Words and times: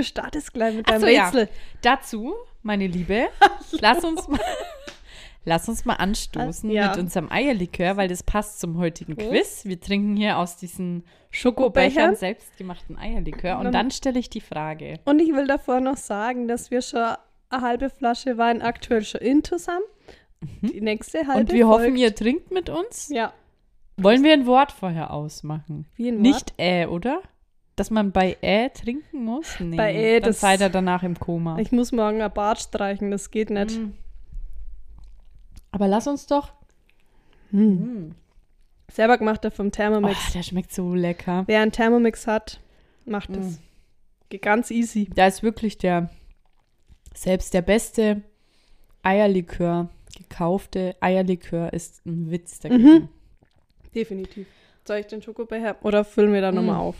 du 0.00 0.04
startest 0.04 0.52
gleich 0.52 0.74
mit 0.74 0.88
deinem 0.88 1.08
ja. 1.08 1.26
Rätsel. 1.26 1.48
Dazu, 1.82 2.34
meine 2.62 2.86
Liebe, 2.86 3.28
lass 3.80 4.04
uns 4.04 4.26
mal, 4.28 4.40
lass 5.44 5.68
uns 5.68 5.84
mal 5.84 5.94
anstoßen 5.94 6.70
Ja. 6.70 6.88
mit 6.88 6.98
unserem 6.98 7.30
Eierlikör, 7.30 7.96
weil 7.96 8.08
das 8.08 8.22
passt 8.22 8.60
zum 8.60 8.78
heutigen 8.78 9.16
Prost. 9.16 9.30
Quiz. 9.30 9.64
Wir 9.64 9.80
trinken 9.80 10.16
hier 10.16 10.38
aus 10.38 10.56
diesen 10.56 11.04
Schokobechern. 11.30 12.16
Selbstgemachten 12.16 12.98
Eierlikör. 12.98 13.58
Und 13.58 13.64
Dann- 13.64 13.72
dann 13.72 13.90
stelle 13.90 14.18
ich 14.18 14.30
die 14.30 14.40
Frage. 14.40 14.98
Und 15.04 15.20
ich 15.20 15.32
will 15.32 15.46
davor 15.46 15.80
noch 15.80 15.96
sagen, 15.96 16.48
dass 16.48 16.70
wir 16.70 16.82
schon 16.82 17.00
eine 17.50 17.62
halbe 17.62 17.90
Flasche 17.90 18.38
Wein 18.38 18.62
aktuell 18.62 19.02
schon 19.04 19.20
into 19.20 19.56
haben. 19.66 19.82
Die 20.62 20.80
nächste 20.80 21.18
halbe 21.26 21.32
Mhm. 21.32 21.38
Und 21.40 21.52
wir 21.52 21.68
hoffen, 21.68 21.82
folgt. 21.84 21.98
ihr 21.98 22.14
trinkt 22.14 22.50
mit 22.50 22.68
uns. 22.70 23.08
Ja, 23.10 23.32
Wollen 23.98 24.24
wir 24.24 24.32
ein 24.32 24.46
Wort 24.46 24.72
vorher 24.72 25.12
ausmachen? 25.12 25.86
wie 25.96 26.08
ein 26.08 26.14
Wort. 26.14 26.22
Nicht 26.22 26.54
äh, 26.56 26.86
oder? 26.86 27.20
Dass 27.80 27.88
man 27.90 28.12
bei 28.12 28.36
äh 28.42 28.68
trinken 28.68 29.24
muss? 29.24 29.58
Nee. 29.58 29.74
Bei 29.74 29.94
äh, 29.94 30.20
dann 30.20 30.32
das- 30.32 30.40
seid 30.40 30.60
ihr 30.60 30.68
danach 30.68 31.02
im 31.02 31.18
Koma. 31.18 31.58
Ich 31.58 31.72
muss 31.72 31.92
morgen 31.92 32.20
ein 32.20 32.30
Bart 32.30 32.60
streichen, 32.60 33.10
das 33.10 33.30
geht 33.30 33.48
nicht. 33.48 33.78
Mm. 33.78 33.92
Aber 35.72 35.88
lass 35.88 36.06
uns 36.06 36.26
doch. 36.26 36.52
Selber 38.92 39.16
gemacht 39.16 39.44
der 39.44 39.50
vom 39.50 39.72
Thermomix. 39.72 40.18
Oh, 40.28 40.32
der 40.34 40.42
schmeckt 40.42 40.74
so 40.74 40.94
lecker. 40.94 41.44
Wer 41.46 41.62
einen 41.62 41.72
Thermomix 41.72 42.26
hat, 42.26 42.60
macht 43.06 43.34
das. 43.34 43.46
Mm. 43.46 43.62
Geht 44.28 44.42
ganz 44.42 44.70
easy. 44.70 45.08
Da 45.14 45.26
ist 45.26 45.42
wirklich 45.42 45.78
der, 45.78 46.10
selbst 47.14 47.54
der 47.54 47.62
beste 47.62 48.20
Eierlikör, 49.02 49.88
gekaufte 50.18 50.96
Eierlikör 51.00 51.72
ist 51.72 52.04
ein 52.04 52.30
Witz 52.30 52.60
dagegen. 52.60 52.82
Mhm. 52.84 53.08
Definitiv. 53.94 54.46
Soll 54.86 54.98
ich 54.98 55.06
den 55.06 55.22
Schokobecher 55.22 55.76
oder 55.82 56.04
füllen 56.04 56.34
wir 56.34 56.42
da 56.42 56.52
nochmal 56.52 56.76
Mm. 56.76 56.80
auf? 56.80 56.96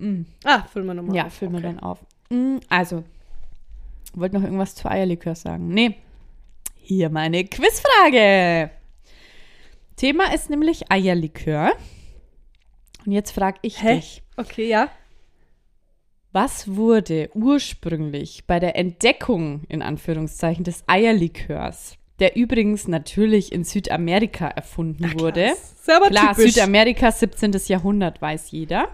Mm. 0.00 0.26
Ah, 0.44 0.62
füllen 0.62 0.86
wir 0.86 0.94
nochmal 0.94 1.16
Ja, 1.16 1.26
auf. 1.26 1.34
füllen 1.34 1.52
wir 1.52 1.58
okay. 1.58 1.68
dann 1.68 1.80
auf. 1.80 1.98
Mm, 2.30 2.56
Also, 2.68 3.04
wollt 4.14 4.32
noch 4.32 4.42
irgendwas 4.42 4.74
zu 4.74 4.90
Eierlikör 4.90 5.34
sagen? 5.34 5.68
Nee. 5.68 5.96
Hier 6.74 7.10
meine 7.10 7.44
Quizfrage. 7.44 8.70
Thema 9.96 10.32
ist 10.34 10.50
nämlich 10.50 10.90
Eierlikör. 10.90 11.72
Und 13.06 13.12
jetzt 13.12 13.32
frage 13.32 13.58
ich 13.62 13.82
Hä? 13.82 13.96
dich. 13.96 14.22
Okay, 14.36 14.68
ja. 14.68 14.88
Was 16.32 16.76
wurde 16.76 17.28
ursprünglich 17.34 18.44
bei 18.46 18.60
der 18.60 18.76
Entdeckung, 18.76 19.64
in 19.68 19.82
Anführungszeichen, 19.82 20.62
des 20.64 20.84
Eierlikörs, 20.86 21.96
der 22.20 22.36
übrigens 22.36 22.86
natürlich 22.86 23.52
in 23.52 23.64
Südamerika 23.64 24.46
erfunden 24.48 25.18
wurde? 25.18 25.52
Selber 25.82 26.08
Klar. 26.08 26.34
Südamerika, 26.34 27.10
17. 27.10 27.52
Jahrhundert, 27.66 28.22
weiß 28.22 28.50
jeder. 28.52 28.88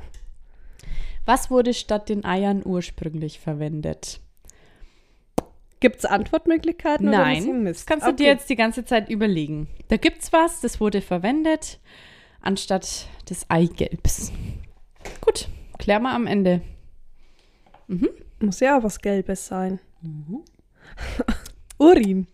Was 1.27 1.50
wurde 1.50 1.74
statt 1.74 2.08
den 2.08 2.24
Eiern 2.24 2.62
ursprünglich 2.64 3.41
verwendet? 3.41 4.20
Gibt 5.80 5.96
es 5.98 6.05
Antwortmöglichkeiten 6.06 7.08
oder 7.08 7.18
Nein, 7.18 7.64
Mist? 7.64 7.80
das 7.80 7.86
kannst 7.86 8.06
du 8.06 8.10
okay. 8.10 8.22
dir 8.24 8.28
jetzt 8.28 8.48
die 8.48 8.56
ganze 8.56 8.84
Zeit 8.84 9.10
überlegen. 9.10 9.68
Da 9.88 9.98
gibt's 9.98 10.33
was, 10.33 10.61
das 10.61 10.80
wurde 10.80 11.02
verwendet 11.02 11.80
anstatt 12.40 13.08
des 13.28 13.51
Eigelbs. 13.51 14.33
Gut, 15.20 15.48
klär 15.78 16.01
mal 16.01 16.14
am 16.14 16.27
Ende. 16.27 16.62
Muss 18.40 18.61
ja 18.61 18.78
auch 18.78 18.84
was 18.84 19.01
Gelbes 19.01 19.46
sein. 19.46 19.80
Mhm. 20.02 20.45
Urin. 21.78 22.27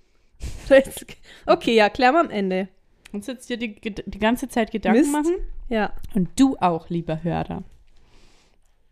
Okay, 1.47 1.75
ja, 1.75 1.89
klären 1.89 2.15
wir 2.15 2.21
am 2.21 2.31
Ende. 2.31 2.69
Und 3.13 3.27
jetzt 3.27 3.49
dir 3.49 3.57
die, 3.57 3.81
die 3.81 4.19
ganze 4.19 4.49
Zeit 4.49 4.71
Gedanken 4.71 5.01
Mist. 5.01 5.13
machen. 5.13 5.35
Ja. 5.69 5.93
Und 6.15 6.29
du 6.37 6.57
auch, 6.59 6.89
lieber 6.89 7.23
Hörer. 7.23 7.65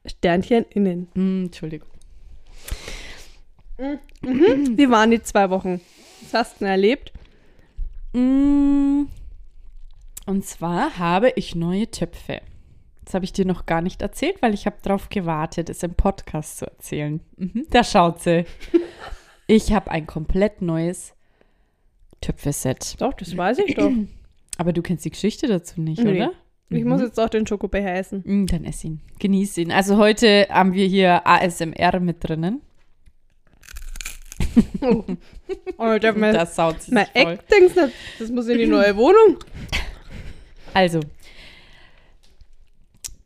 Sternchen 0.06 0.65
innen. 0.71 1.09
Hm, 1.15 1.44
Entschuldigung. 1.47 1.88
Wie 4.22 4.91
waren 4.91 5.11
die 5.11 5.22
zwei 5.22 5.49
Wochen? 5.50 5.81
Was 6.22 6.34
hast 6.34 6.55
du 6.56 6.59
denn 6.65 6.69
erlebt? 6.69 7.12
Mm, 8.12 9.05
Und 10.27 10.44
zwar 10.44 10.99
habe 10.99 11.31
ich 11.37 11.55
neue 11.55 11.91
Töpfe. 11.91 12.43
Das 13.05 13.15
habe 13.15 13.25
ich 13.25 13.33
dir 13.33 13.44
noch 13.47 13.66
gar 13.66 13.81
nicht 13.81 14.03
erzählt, 14.03 14.41
weil 14.43 14.55
ich 14.55 14.66
habe 14.66 14.77
darauf 14.83 15.09
gewartet, 15.09 15.69
es 15.71 15.83
im 15.83 15.94
Podcast 15.94 16.59
zu 16.59 16.67
erzählen. 16.67 17.21
Mhm, 17.37 17.67
da 17.71 17.84
schaut 17.84 18.21
sie. 18.21 18.44
Ich 19.47 19.72
habe 19.72 19.91
ein 19.91 20.06
komplett 20.06 20.62
neues 20.62 21.12
Töpfeset. 22.21 23.00
Doch, 23.00 23.15
das 23.15 23.37
weiß 23.37 23.59
ich 23.59 23.75
doch. 23.75 23.91
Aber 24.59 24.72
du 24.72 24.81
kennst 24.81 25.05
die 25.05 25.11
Geschichte 25.11 25.49
dazu 25.49 25.81
nicht, 25.81 26.00
Nee. 26.05 26.22
oder? 26.22 26.32
Ich 26.72 26.84
muss 26.84 27.00
jetzt 27.00 27.19
auch 27.19 27.28
den 27.28 27.47
Schokobecher 27.47 27.92
essen. 27.94 28.22
Mm, 28.25 28.47
Dann 28.47 28.64
ess 28.64 28.84
ihn. 28.84 29.00
Genieß 29.19 29.58
ihn. 29.58 29.72
Also 29.72 29.97
heute 29.97 30.47
haben 30.50 30.72
wir 30.72 30.86
hier 30.86 31.26
ASMR 31.26 31.98
mit 32.00 32.19
drinnen. 32.28 32.62
Oh, 34.81 35.92
ich 35.94 36.00
darf 36.00 36.16
mein, 36.16 36.34
Das 36.34 36.54
saut 36.56 36.81
sie 36.82 36.92
mein 36.94 37.06
sich 37.12 37.22
voll. 37.22 37.32
Eckdings 37.32 37.75
nicht. 37.76 37.92
Das 38.19 38.31
muss 38.31 38.47
in 38.48 38.58
die 38.58 38.66
neue 38.66 38.97
Wohnung. 38.97 39.38
Also, 40.72 41.00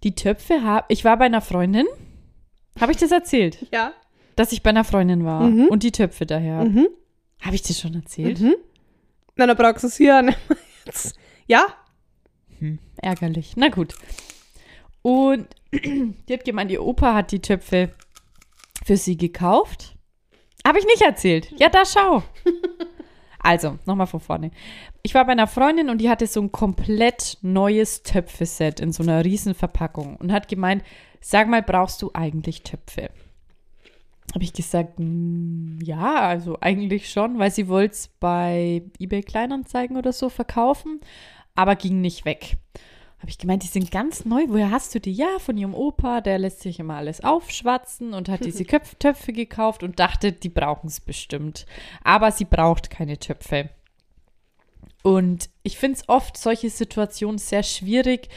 die 0.03 0.15
Töpfe 0.15 0.62
habe 0.62 0.87
ich 0.88 1.05
war 1.05 1.16
bei 1.19 1.26
einer 1.26 1.41
Freundin. 1.43 1.87
Habe 2.81 2.93
ich 2.93 2.99
das 2.99 3.12
erzählt? 3.12 3.66
Ja. 3.72 3.93
Dass 4.37 4.53
ich 4.53 4.62
bei 4.62 4.71
einer 4.71 4.84
Freundin 4.84 5.25
war 5.25 5.43
Mhm. 5.43 5.66
und 5.69 5.82
die 5.82 5.93
Töpfe 5.93 6.26
daher. 6.26 6.65
Mhm. 6.65 6.88
Habe 7.41 7.55
ich 7.55 7.62
das 7.62 7.78
schon 7.78 7.94
erzählt? 7.94 8.41
Mhm. 8.41 8.55
Na, 9.37 9.47
dann 9.47 9.56
brauchst 9.56 9.82
du 9.84 9.88
es 9.88 9.97
hier 9.97 10.16
an. 10.16 10.34
Ja? 12.64 12.78
Ärgerlich. 13.10 13.54
Na 13.56 13.69
gut. 13.69 13.94
Und 15.02 15.48
die 15.72 16.32
hat 16.32 16.44
gemeint, 16.44 16.70
ihr 16.70 16.82
Opa 16.82 17.14
hat 17.14 17.32
die 17.32 17.41
Töpfe 17.41 17.91
für 18.84 18.97
sie 18.97 19.16
gekauft. 19.16 19.97
Habe 20.66 20.78
ich 20.78 20.86
nicht 20.86 21.02
erzählt. 21.02 21.52
Ja, 21.58 21.69
da 21.69 21.84
schau. 21.84 22.22
Also, 23.47 23.78
nochmal 23.84 24.06
von 24.06 24.20
vorne. 24.20 24.52
Ich 25.02 25.12
war 25.12 25.26
bei 25.26 25.32
einer 25.32 25.47
Freundin 25.47 25.91
und 25.91 25.98
die 25.98 26.08
hatte 26.08 26.26
so 26.26 26.41
ein 26.41 26.50
komplett 26.50 27.36
neues 27.42 28.02
Töpfeset 28.02 28.81
in 28.81 28.91
so 28.91 29.02
einer 29.02 29.22
riesen 29.22 29.54
Verpackung 29.54 30.16
und 30.16 30.32
hat 30.32 30.48
gemeint, 30.48 30.82
sag 31.20 31.46
mal, 31.48 31.62
brauchst 31.62 32.00
du 32.00 32.10
eigentlich 32.14 32.62
Töpfe? 32.62 33.10
Habe 34.32 34.44
ich 34.44 34.54
gesagt, 34.54 34.94
"Mm, 34.98 35.78
ja, 35.82 36.20
also 36.22 36.56
eigentlich 36.62 37.10
schon, 37.10 37.38
weil 37.38 37.50
sie 37.50 37.69
wollte 37.69 37.92
es 37.92 38.08
bei 38.19 38.82
eBay 38.98 39.20
Kleinanzeigen 39.20 39.98
oder 39.98 40.14
so 40.14 40.31
verkaufen, 40.31 41.00
aber 41.54 41.76
ging 41.76 42.00
nicht 42.00 42.25
weg. 42.25 42.56
Habe 43.19 43.31
ich 43.31 43.38
gemeint, 43.38 43.62
die 43.62 43.69
sind 43.69 43.91
ganz 43.91 44.26
neu. 44.26 44.44
Woher 44.48 44.70
hast 44.70 44.94
du 44.94 45.00
die? 45.00 45.12
Ja, 45.12 45.38
von 45.38 45.56
ihrem 45.56 45.75
Opa, 45.75 46.20
der 46.20 46.38
lässt 46.38 46.60
sich 46.60 46.78
immer 46.78 46.97
alles 46.97 47.25
aufschwatzen 47.25 48.12
und 48.12 48.28
hat 48.28 48.44
diese 48.44 48.65
Köpf 48.66 48.97
Töpfe 48.97 49.32
gekauft 49.32 49.82
und 49.82 49.98
dachte, 49.98 50.32
die 50.32 50.50
brauchen 50.50 50.88
es 50.88 51.00
bestimmt. 51.00 51.64
Aber 52.03 52.32
sie 52.32 52.44
braucht 52.44 52.91
keine 52.91 53.19
Töpfe. 53.19 53.70
Und 55.03 55.48
ich 55.62 55.78
finde 55.78 55.98
es 55.98 56.09
oft 56.09 56.37
solche 56.37 56.70
Situationen 56.70 57.38
sehr 57.38 57.62
schwierig, 57.62 58.28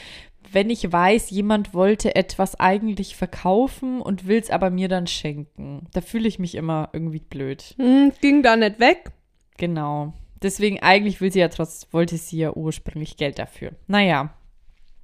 wenn 0.51 0.69
ich 0.69 0.91
weiß, 0.91 1.29
jemand 1.29 1.73
wollte 1.73 2.15
etwas 2.15 2.59
eigentlich 2.59 3.15
verkaufen 3.15 4.01
und 4.01 4.27
will 4.27 4.39
es 4.39 4.49
aber 4.49 4.69
mir 4.69 4.87
dann 4.87 5.07
schenken. 5.07 5.87
Da 5.93 6.01
fühle 6.01 6.27
ich 6.27 6.39
mich 6.39 6.55
immer 6.55 6.89
irgendwie 6.93 7.19
blöd. 7.19 7.75
Hm, 7.77 8.13
ging 8.21 8.43
da 8.43 8.55
nicht 8.55 8.79
weg. 8.79 9.11
Genau. 9.57 10.13
Deswegen 10.41 10.79
eigentlich 10.81 11.21
will 11.21 11.31
sie 11.31 11.39
ja 11.39 11.49
trotz, 11.49 11.87
wollte 11.91 12.17
sie 12.17 12.37
ja 12.37 12.53
ursprünglich 12.53 13.17
Geld 13.17 13.39
dafür. 13.39 13.71
Naja, 13.87 14.33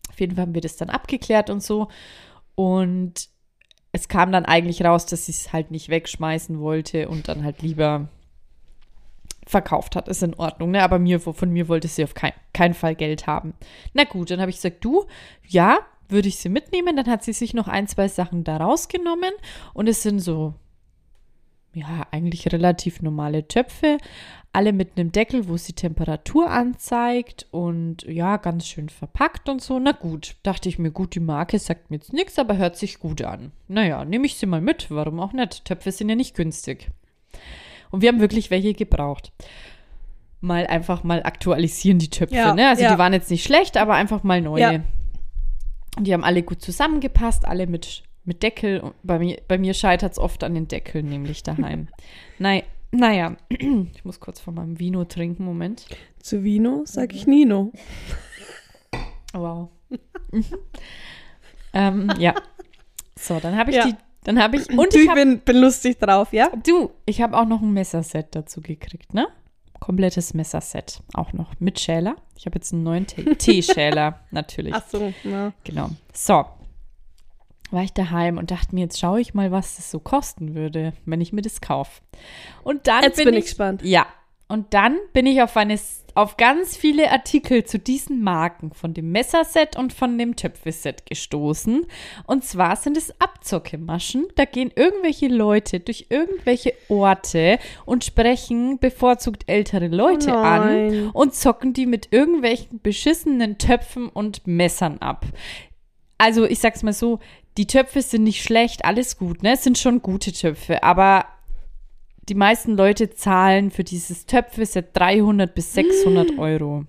auf 0.09 0.19
jeden 0.19 0.35
Fall 0.35 0.43
haben 0.43 0.53
wir 0.53 0.61
das 0.61 0.77
dann 0.77 0.89
abgeklärt 0.89 1.49
und 1.49 1.63
so. 1.63 1.87
Und 2.55 3.29
es 3.91 4.07
kam 4.07 4.31
dann 4.31 4.45
eigentlich 4.45 4.83
raus, 4.83 5.05
dass 5.05 5.25
sie 5.25 5.31
es 5.31 5.53
halt 5.53 5.71
nicht 5.71 5.89
wegschmeißen 5.89 6.59
wollte 6.59 7.09
und 7.09 7.27
dann 7.27 7.43
halt 7.43 7.61
lieber 7.61 8.09
verkauft 9.45 9.95
hat. 9.95 10.07
Ist 10.07 10.23
in 10.23 10.35
Ordnung, 10.35 10.71
ne? 10.71 10.83
Aber 10.83 10.99
mir, 10.99 11.19
von 11.19 11.49
mir 11.49 11.67
wollte 11.67 11.87
sie 11.87 12.03
auf 12.03 12.13
kein, 12.13 12.33
keinen 12.53 12.73
Fall 12.73 12.95
Geld 12.95 13.27
haben. 13.27 13.53
Na 13.93 14.03
gut, 14.03 14.31
dann 14.31 14.39
habe 14.39 14.49
ich 14.49 14.57
gesagt, 14.57 14.83
du, 14.83 15.05
ja, 15.47 15.79
würde 16.09 16.27
ich 16.27 16.37
sie 16.37 16.49
mitnehmen. 16.49 16.95
Dann 16.95 17.07
hat 17.07 17.23
sie 17.23 17.33
sich 17.33 17.53
noch 17.53 17.67
ein, 17.67 17.87
zwei 17.87 18.07
Sachen 18.07 18.43
da 18.43 18.57
rausgenommen 18.57 19.33
und 19.73 19.87
es 19.87 20.03
sind 20.03 20.19
so, 20.19 20.53
ja, 21.73 22.07
eigentlich 22.11 22.51
relativ 22.51 23.01
normale 23.01 23.47
Töpfe, 23.47 23.97
alle 24.53 24.71
mit 24.71 24.91
einem 24.95 25.11
Deckel, 25.11 25.47
wo 25.47 25.57
sie 25.57 25.73
Temperatur 25.73 26.51
anzeigt 26.51 27.47
und 27.49 28.03
ja, 28.03 28.37
ganz 28.37 28.67
schön 28.67 28.87
verpackt 28.87 29.49
und 29.49 29.63
so. 29.63 29.79
Na 29.79 29.91
gut, 29.91 30.35
dachte 30.43 30.69
ich 30.69 30.77
mir, 30.77 30.91
gut, 30.91 31.15
die 31.15 31.19
Marke 31.19 31.57
sagt 31.57 31.89
mir 31.89 31.97
jetzt 31.97 32.13
nichts, 32.13 32.37
aber 32.37 32.57
hört 32.57 32.77
sich 32.77 32.99
gut 32.99 33.23
an. 33.23 33.51
Naja, 33.67 34.05
nehme 34.05 34.27
ich 34.27 34.35
sie 34.35 34.45
mal 34.45 34.61
mit, 34.61 34.91
warum 34.91 35.19
auch 35.19 35.33
nicht? 35.33 35.65
Töpfe 35.65 35.91
sind 35.91 36.07
ja 36.07 36.15
nicht 36.15 36.35
günstig. 36.35 36.91
Und 37.89 38.01
wir 38.01 38.09
haben 38.09 38.19
wirklich 38.19 38.51
welche 38.51 38.73
gebraucht. 38.73 39.31
Mal 40.39 40.67
einfach 40.67 41.03
mal 41.03 41.23
aktualisieren 41.23 41.97
die 41.97 42.09
Töpfe, 42.11 42.35
Ja, 42.35 42.53
ne? 42.53 42.69
Also 42.69 42.83
ja. 42.83 42.91
die 42.91 42.99
waren 42.99 43.13
jetzt 43.13 43.31
nicht 43.31 43.43
schlecht, 43.43 43.75
aber 43.75 43.95
einfach 43.95 44.21
mal 44.21 44.39
neue. 44.39 44.61
Ja. 44.61 44.83
Und 45.97 46.05
die 46.05 46.13
haben 46.13 46.23
alle 46.23 46.43
gut 46.43 46.61
zusammengepasst, 46.61 47.47
alle 47.47 47.65
mit, 47.65 48.03
mit 48.23 48.43
Deckel. 48.43 48.93
Bei 49.01 49.17
mir, 49.17 49.41
bei 49.47 49.57
mir 49.57 49.73
scheitert 49.73 50.11
es 50.11 50.19
oft 50.19 50.43
an 50.43 50.53
den 50.53 50.67
Deckeln, 50.67 51.07
nämlich 51.07 51.41
daheim. 51.41 51.87
Nein, 52.39 52.63
naja, 52.93 53.35
ich 53.49 54.05
muss 54.05 54.19
kurz 54.19 54.39
von 54.39 54.53
meinem 54.55 54.79
Vino 54.79 55.03
trinken, 55.05 55.43
Moment. 55.43 55.85
Zu 56.21 56.43
Vino 56.43 56.83
sag 56.85 57.13
ich 57.13 57.27
Nino. 57.27 57.71
Wow. 59.35 59.69
ähm, 61.73 62.07
ja. 62.19 62.35
So, 63.17 63.39
dann 63.39 63.57
habe 63.57 63.71
ich 63.71 63.77
Ja. 63.77 63.85
die, 63.87 63.95
dann 64.23 64.39
habe 64.41 64.57
ich, 64.57 64.69
und 64.69 64.93
du, 64.93 64.99
ich 64.99 65.09
habe, 65.09 65.21
bin, 65.21 65.39
bin 65.39 65.57
lustig 65.57 65.97
drauf, 65.99 66.33
ja? 66.33 66.49
du, 66.63 66.91
ich 67.05 67.21
habe 67.21 67.35
auch 67.37 67.45
noch 67.45 67.61
ein 67.61 67.73
Messerset 67.73 68.27
dazu 68.35 68.61
gekriegt, 68.61 69.13
ne? 69.13 69.27
Komplettes 69.79 70.33
Messerset, 70.33 71.01
auch 71.13 71.33
noch 71.33 71.59
mit 71.59 71.79
Schäler. 71.79 72.15
Ich 72.37 72.45
habe 72.45 72.55
jetzt 72.57 72.73
einen 72.73 72.83
neuen 72.83 73.05
Tee- 73.07 73.35
Teeschäler, 73.37 74.19
natürlich. 74.31 74.73
Ach 74.73 74.83
so, 74.87 75.11
ja. 75.23 75.51
Genau. 75.63 75.89
So. 76.13 76.45
War 77.71 77.83
ich 77.83 77.93
daheim 77.93 78.37
und 78.37 78.51
dachte 78.51 78.75
mir, 78.75 78.81
jetzt 78.81 78.99
schaue 78.99 79.19
ich 79.21 79.33
mal, 79.33 79.51
was 79.51 79.77
das 79.77 79.89
so 79.89 79.99
kosten 79.99 80.53
würde, 80.53 80.93
wenn 81.05 81.21
ich 81.21 81.33
mir 81.33 81.41
das 81.41 81.61
kaufe. 81.61 82.01
Und 82.63 82.87
dann 82.87 83.03
Jetzt 83.03 83.17
bin, 83.17 83.25
bin 83.25 83.35
ich 83.35 83.45
gespannt. 83.45 83.83
Ja. 83.83 84.05
Und 84.47 84.73
dann 84.73 84.97
bin 85.13 85.25
ich 85.25 85.41
auf 85.41 85.57
eine 85.57 85.79
auf 86.15 86.37
ganz 86.37 86.77
viele 86.77 87.11
Artikel 87.11 87.63
zu 87.63 87.79
diesen 87.79 88.23
Marken 88.23 88.71
von 88.73 88.93
dem 88.93 89.11
Messerset 89.11 89.75
und 89.77 89.93
von 89.93 90.17
dem 90.17 90.35
Töpfeset 90.35 91.05
gestoßen. 91.07 91.87
Und 92.27 92.43
zwar 92.43 92.75
sind 92.75 92.97
es 92.97 93.19
Abzockemaschen. 93.19 94.27
Da 94.35 94.45
gehen 94.45 94.71
irgendwelche 94.75 95.27
Leute 95.27 95.79
durch 95.79 96.07
irgendwelche 96.09 96.73
Orte 96.87 97.57
und 97.85 98.03
sprechen 98.03 98.77
bevorzugt 98.77 99.45
ältere 99.47 99.87
Leute 99.87 100.33
Oh 100.33 100.37
an 100.37 101.09
und 101.13 101.33
zocken 101.33 101.73
die 101.73 101.87
mit 101.87 102.09
irgendwelchen 102.11 102.79
beschissenen 102.81 103.57
Töpfen 103.57 104.07
und 104.09 104.45
Messern 104.45 104.99
ab. 104.99 105.25
Also 106.23 106.45
ich 106.45 106.59
sag's 106.59 106.83
mal 106.83 106.93
so, 106.93 107.19
die 107.57 107.67
Töpfe 107.67 108.01
sind 108.01 108.23
nicht 108.23 108.43
schlecht, 108.43 108.85
alles 108.85 109.17
gut, 109.17 109.43
ne? 109.43 109.53
Es 109.53 109.63
sind 109.65 109.77
schon 109.77 110.01
gute 110.01 110.31
Töpfe, 110.31 110.83
aber 110.83 111.25
die 112.29 112.33
meisten 112.33 112.77
Leute 112.77 113.09
zahlen 113.09 113.71
für 113.71 113.83
dieses 113.83 114.25
Töpfeset 114.25 114.87
300 114.93 115.53
bis 115.53 115.73
600 115.73 116.39
Euro. 116.39 116.85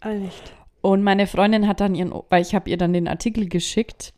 Ah, 0.00 0.14
nicht. 0.14 0.54
Und 0.80 1.02
meine 1.02 1.26
Freundin 1.26 1.68
hat 1.68 1.80
dann 1.80 1.94
ihren, 1.94 2.14
weil 2.30 2.40
ich 2.40 2.54
habe 2.54 2.70
ihr 2.70 2.78
dann 2.78 2.94
den 2.94 3.06
Artikel 3.06 3.50
geschickt 3.50 4.14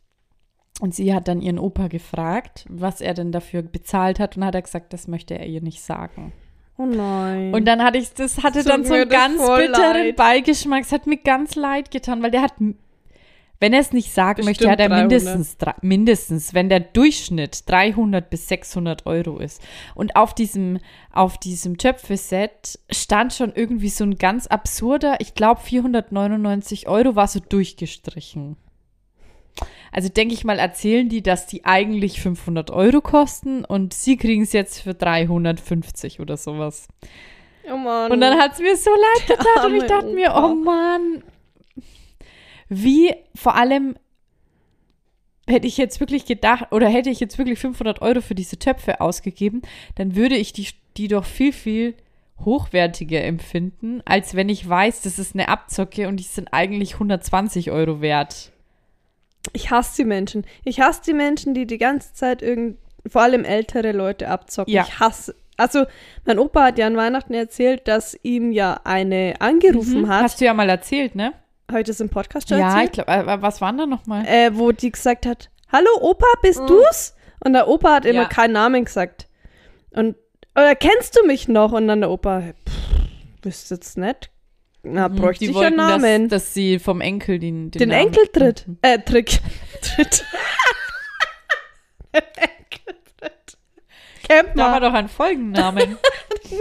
und 0.81 0.95
sie 0.95 1.13
hat 1.13 1.27
dann 1.27 1.43
ihren 1.43 1.59
Opa 1.59 1.89
gefragt, 1.89 2.65
was 2.69 3.01
er 3.01 3.15
denn 3.15 3.33
dafür 3.33 3.63
bezahlt 3.63 4.21
hat 4.21 4.37
und 4.37 4.45
hat 4.45 4.55
er 4.55 4.63
gesagt, 4.63 4.93
das 4.93 5.09
möchte 5.09 5.37
er 5.37 5.47
ihr 5.47 5.61
nicht 5.61 5.83
sagen. 5.83 6.33
Oh 6.79 6.87
nein. 6.87 7.53
Und 7.53 7.65
dann 7.65 7.83
hatte 7.83 7.99
ich, 7.99 8.15
das 8.15 8.45
hatte 8.45 8.61
Tut 8.61 8.71
dann 8.71 8.85
so 8.85 8.95
einen 8.95 9.09
ganz 9.09 9.39
bitteren 9.41 10.07
leid. 10.07 10.17
Beigeschmack. 10.17 10.83
Es 10.83 10.93
hat 10.93 11.09
mir 11.09 11.19
ganz 11.19 11.57
leid 11.57 11.91
getan, 11.91 12.23
weil 12.23 12.31
der 12.31 12.43
hat, 12.43 12.55
wenn 13.63 13.73
er 13.73 13.79
es 13.79 13.93
nicht 13.93 14.13
sagen 14.13 14.45
möchte, 14.45 14.65
Bestimmt 14.65 14.73
hat 14.73 14.81
er 14.81 14.89
300. 14.89 15.09
mindestens, 15.09 15.57
mindestens, 15.83 16.53
wenn 16.53 16.69
der 16.69 16.81
Durchschnitt 16.81 17.63
300 17.71 18.29
bis 18.29 18.49
600 18.49 19.07
Euro 19.07 19.39
ist. 19.39 19.63
Und 19.95 20.17
auf 20.17 20.35
diesem, 20.35 20.81
auf 21.13 21.39
diesem 21.39 21.79
Töpfeset 21.79 22.81
stand 22.91 23.33
schon 23.33 23.53
irgendwie 23.55 23.89
so 23.89 24.03
ein 24.03 24.19
ganz 24.19 24.49
absurder, 24.49 25.19
ich 25.21 25.37
glaube 25.37 25.61
499 25.61 26.89
Euro 26.89 27.15
war 27.15 27.29
so 27.29 27.39
durchgestrichen. 27.39 28.57
Also 29.93 30.09
denke 30.09 30.35
ich 30.35 30.43
mal, 30.43 30.59
erzählen 30.59 31.09
die, 31.09 31.23
dass 31.23 31.47
die 31.47 31.65
eigentlich 31.65 32.21
500 32.21 32.73
Euro 32.73 33.01
kosten 33.01 33.65
und 33.65 33.95
sie 33.95 34.17
kriegen 34.17 34.43
es 34.43 34.53
jetzt 34.53 34.81
für 34.81 34.95
350 34.95 36.19
oder 36.19 36.37
sowas. 36.37 36.89
oh 37.73 37.77
Mann. 37.77 38.11
Und 38.11 38.21
dann 38.21 38.41
hat 38.41 38.55
es 38.55 38.59
mir 38.59 38.77
so 38.77 38.91
leid 38.91 39.29
getan 39.29 39.67
und 39.67 39.77
ich 39.77 39.85
dachte 39.85 40.13
mir, 40.13 40.31
Opa. 40.31 40.47
oh 40.47 40.55
Mann, 40.57 41.23
wie 42.75 43.15
vor 43.35 43.55
allem 43.55 43.97
hätte 45.47 45.67
ich 45.67 45.77
jetzt 45.77 46.01
wirklich 46.01 46.25
gedacht, 46.25 46.67
oder 46.71 46.89
hätte 46.89 47.11
ich 47.11 47.21
jetzt 47.21 47.37
wirklich 47.37 47.59
500 47.59 48.01
Euro 48.01 48.21
für 48.21 48.35
diese 48.35 48.59
Töpfe 48.59 49.01
ausgegeben, 49.01 49.63
dann 49.97 50.15
würde 50.17 50.37
ich 50.37 50.53
die, 50.53 50.69
die 50.97 51.09
doch 51.09 51.25
viel, 51.25 51.53
viel 51.53 51.95
hochwertiger 52.45 53.23
empfinden, 53.23 54.01
als 54.05 54.35
wenn 54.35 54.49
ich 54.49 54.69
weiß, 54.69 55.03
das 55.03 55.19
ist 55.19 55.35
eine 55.35 55.49
Abzocke 55.49 56.09
und 56.09 56.17
die 56.17 56.25
sind 56.25 56.49
eigentlich 56.53 56.95
120 56.95 57.71
Euro 57.71 58.01
wert. 58.01 58.51
Ich 59.53 59.71
hasse 59.71 60.03
die 60.03 60.09
Menschen. 60.09 60.45
Ich 60.65 60.81
hasse 60.81 61.03
die 61.07 61.13
Menschen, 61.13 61.55
die 61.55 61.67
die 61.67 61.79
ganze 61.79 62.15
Zeit 62.15 62.43
irgend, 62.43 62.79
vor 63.07 63.23
allem 63.23 63.45
ältere 63.45 63.93
Leute 63.93 64.29
abzocken. 64.29 64.73
Ja. 64.73 64.85
Ich 64.89 65.01
hasse. 65.01 65.35
Also, 65.57 65.85
mein 66.25 66.39
Opa 66.39 66.65
hat 66.67 66.79
ja 66.79 66.87
an 66.87 66.97
Weihnachten 66.97 67.35
erzählt, 67.35 67.87
dass 67.87 68.19
ihm 68.23 68.53
ja 68.53 68.81
eine 68.85 69.35
angerufen 69.41 70.03
Mhm. 70.03 70.09
hat. 70.09 70.23
Hast 70.23 70.41
du 70.41 70.45
ja 70.47 70.55
mal 70.55 70.69
erzählt, 70.69 71.15
ne? 71.15 71.33
Heute 71.73 71.91
ist 71.91 72.01
im 72.01 72.09
Podcast 72.11 72.49
schon 72.49 72.59
Ja, 72.59 72.71
erzählt. 72.71 72.99
ich 72.99 73.05
glaube, 73.05 73.13
äh, 73.31 73.43
was 73.43 73.61
waren 73.61 73.79
da 73.79 73.87
nochmal? 73.87 74.25
äh, 74.27 74.51
wo 74.55 74.73
die 74.73 74.91
gesagt 74.93 75.27
hat, 75.27 75.51
hallo 75.71 75.89
Opa, 76.01 76.27
bist 76.43 76.61
du's? 76.61 77.15
Und 77.45 77.55
der 77.55 77.67
Opa 77.69 77.95
hat 77.95 78.05
immer 78.05 78.23
Ja. 78.23 78.29
keinen 78.29 78.53
Namen 78.53 78.85
gesagt. 78.85 79.27
Und, 79.91 80.17
oder 80.55 80.75
kennst 80.77 81.17
du 81.19 81.27
mich 81.27 81.49
noch? 81.49 81.73
Und 81.73 81.89
dann 81.89 82.01
der 82.01 82.11
Opa, 82.11 82.41
pff, 82.41 83.41
bist 83.41 83.71
jetzt 83.71 83.97
nicht? 83.99 84.31
Na, 84.85 85.09
bräuchte 85.09 85.45
Mhm, 85.45 85.49
Die 85.53 85.59
ich 85.59 85.65
einen 85.65 85.77
Namen. 85.77 86.29
dass, 86.29 86.45
dass 86.45 86.55
sie 86.55 86.79
vom 86.79 87.01
Enkel 87.01 87.39
den, 87.39 87.71
den, 87.71 87.79
Den 87.79 87.89
Namen- 87.91 88.07
Enkeltritt. 88.09 88.67
Mhm. 88.69 88.79
Äh, 88.83 88.99
Trick. 88.99 89.41
Tritt. 89.83 90.25
Den 92.15 92.23
Enkeltritt. 92.37 93.57
Kennt 94.29 94.51
Da 94.59 94.73
war 94.73 94.81
doch 94.81 94.93
ein 94.93 95.09
Folgennamen. 95.09 95.97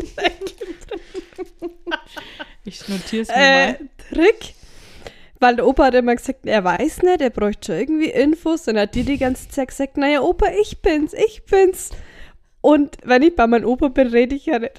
ich 2.64 2.88
notiere 2.88 3.24
es 3.24 3.28
mir 3.30 3.36
Äh, 3.36 3.68
mal. 3.74 3.80
Trick. 4.14 4.54
Weil 5.42 5.56
der 5.56 5.66
Opa 5.66 5.86
hat 5.86 5.96
immer 5.96 6.16
gesagt, 6.16 6.46
er 6.46 6.64
weiß 6.64 7.02
nicht, 7.02 7.20
er 7.20 7.32
bräuchte 7.32 7.72
schon 7.74 7.82
irgendwie 7.82 8.12
Infos. 8.12 8.68
Und 8.68 8.78
hat 8.78 8.94
die 8.94 9.04
die 9.04 9.18
ganze 9.18 9.50
Zeit 9.50 9.70
gesagt, 9.70 9.98
naja, 9.98 10.22
Opa, 10.22 10.46
ich 10.62 10.84
bin's, 10.84 11.14
ich 11.14 11.44
bin's. 11.46 11.90
Und 12.62 12.98
wenn 13.04 13.24
ich 13.24 13.36
bei 13.36 13.48
meinem 13.48 13.66
Opa 13.66 13.88
bin, 13.88 14.08
rede 14.10 14.36
ich 14.36 14.46
ja 14.46 14.60
nicht. 14.60 14.78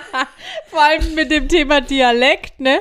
Vor 0.68 0.80
allem 0.80 1.14
mit 1.16 1.32
dem 1.32 1.48
Thema 1.48 1.80
Dialekt, 1.80 2.60
ne? 2.60 2.80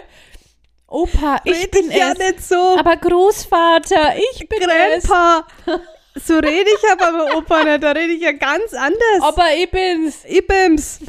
Opa, 0.85 1.41
ich 1.43 1.53
Rede 1.53 1.69
bin 1.69 1.89
ich 1.89 1.97
ja 1.97 2.11
es. 2.11 2.19
nicht 2.19 2.43
so. 2.43 2.77
Aber 2.77 2.95
Großvater, 2.95 4.15
ich 4.31 4.47
bin 4.47 4.59
es. 4.95 5.09
So 6.23 6.35
rede 6.35 6.69
ich 6.69 6.91
aber 6.91 7.25
bei 7.25 7.35
Opa 7.35 7.63
nicht, 7.63 7.83
da 7.83 7.91
rede 7.91 8.13
ich 8.13 8.21
ja 8.21 8.31
ganz 8.31 8.73
anders. 8.73 9.21
Aber 9.21 9.45
ich 9.55 9.69
bin's. 9.69 10.25
Ich 10.25 10.45
bin's. 10.45 10.99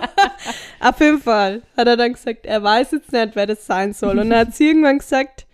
Auf 0.80 1.00
jeden 1.00 1.20
Fall 1.22 1.62
hat 1.76 1.86
er 1.88 1.96
dann 1.96 2.12
gesagt, 2.12 2.46
er 2.46 2.62
weiß 2.62 2.92
jetzt 2.92 3.12
nicht, 3.12 3.34
wer 3.34 3.46
das 3.46 3.66
sein 3.66 3.92
soll. 3.92 4.18
Und 4.18 4.30
dann 4.30 4.40
hat 4.40 4.54
sie 4.54 4.68
irgendwann 4.68 4.98
gesagt, 4.98 5.46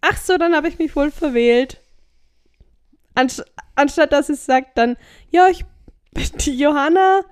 ach 0.00 0.16
so, 0.16 0.36
dann 0.36 0.54
habe 0.54 0.68
ich 0.68 0.78
mich 0.78 0.94
wohl 0.96 1.10
verwählt. 1.10 1.80
Anst 3.14 3.44
anstatt 3.76 4.12
dass 4.12 4.28
es 4.28 4.44
sagt 4.46 4.78
dann, 4.78 4.96
ja, 5.30 5.48
ich 5.48 5.64
bin 6.12 6.28
die 6.38 6.56
Johanna. 6.56 7.22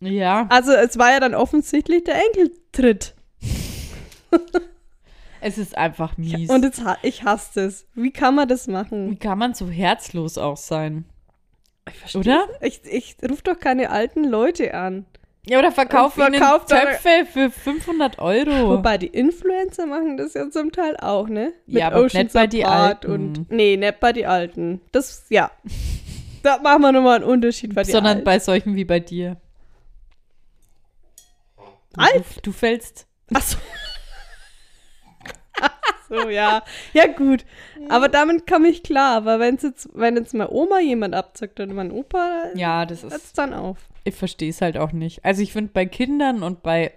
Ja, 0.00 0.46
Also 0.48 0.72
es 0.72 0.98
war 0.98 1.12
ja 1.12 1.20
dann 1.20 1.34
offensichtlich 1.34 2.04
der 2.04 2.16
Enkeltritt. 2.26 3.14
es 5.42 5.58
ist 5.58 5.76
einfach 5.76 6.16
mies. 6.16 6.48
Und 6.50 6.64
jetzt, 6.64 6.82
ich 7.02 7.24
hasse 7.24 7.62
es. 7.62 7.86
Wie 7.94 8.10
kann 8.12 8.34
man 8.34 8.48
das 8.48 8.66
machen? 8.68 9.10
Wie 9.10 9.16
kann 9.16 9.38
man 9.38 9.54
so 9.54 9.68
herzlos 9.68 10.38
auch 10.38 10.56
sein? 10.56 11.04
Ich 11.88 11.98
verstehe 11.98 12.20
Oder? 12.20 12.46
Ich, 12.60 12.80
ich 12.84 13.16
rufe 13.28 13.42
doch 13.42 13.58
keine 13.58 13.90
alten 13.90 14.24
Leute 14.24 14.72
an. 14.74 15.04
Ja, 15.44 15.58
oder 15.58 15.72
verkauft 15.72 16.18
eure- 16.18 16.30
Töpfe 16.30 17.26
für 17.28 17.50
500 17.50 18.20
Euro. 18.20 18.76
Wobei 18.76 18.96
die 18.96 19.08
Influencer 19.08 19.86
machen 19.86 20.16
das 20.16 20.34
ja 20.34 20.48
zum 20.50 20.70
Teil 20.70 20.96
auch, 20.98 21.28
ne? 21.28 21.52
Ja, 21.66 21.88
aber 21.88 22.04
nicht 22.04 22.32
bei 22.32 22.46
die 22.46 22.64
Alten. 22.64 23.10
Und, 23.10 23.50
nee, 23.50 23.76
nicht 23.76 23.98
bei 23.98 24.12
die 24.12 24.26
Alten. 24.26 24.80
Das, 24.92 25.26
ja. 25.30 25.50
da 26.44 26.58
machen 26.58 26.82
wir 26.82 26.92
nochmal 26.92 27.16
einen 27.16 27.24
Unterschied 27.24 27.74
bei 27.74 27.82
die 27.82 27.90
sondern 27.90 28.18
Alten. 28.18 28.24
bei 28.24 28.38
solchen 28.38 28.76
wie 28.76 28.84
bei 28.84 29.00
dir. 29.00 29.36
Alt? 31.96 32.24
Du, 32.36 32.40
du 32.42 32.52
fällst. 32.52 33.08
Ach 33.34 33.42
so. 36.12 36.28
Ja. 36.28 36.62
Ja, 36.92 37.06
gut. 37.06 37.44
Aber 37.88 38.08
damit 38.08 38.46
komme 38.46 38.68
ich 38.68 38.82
klar. 38.82 39.16
Aber 39.16 39.40
wenn's 39.40 39.62
jetzt, 39.62 39.88
wenn 39.94 40.16
jetzt 40.16 40.34
meine 40.34 40.50
Oma 40.50 40.80
jemand 40.80 41.14
abzockt 41.14 41.58
oder 41.60 41.72
mein 41.72 41.90
Opa, 41.90 42.44
Ja, 42.54 42.84
das 42.86 43.02
ist. 43.04 43.38
dann 43.38 43.52
auf. 43.54 43.78
Ich 44.04 44.14
verstehe 44.14 44.50
es 44.50 44.60
halt 44.60 44.76
auch 44.76 44.92
nicht. 44.92 45.24
Also 45.24 45.42
ich 45.42 45.52
finde, 45.52 45.70
bei 45.72 45.86
Kindern 45.86 46.42
und 46.42 46.62
bei 46.62 46.92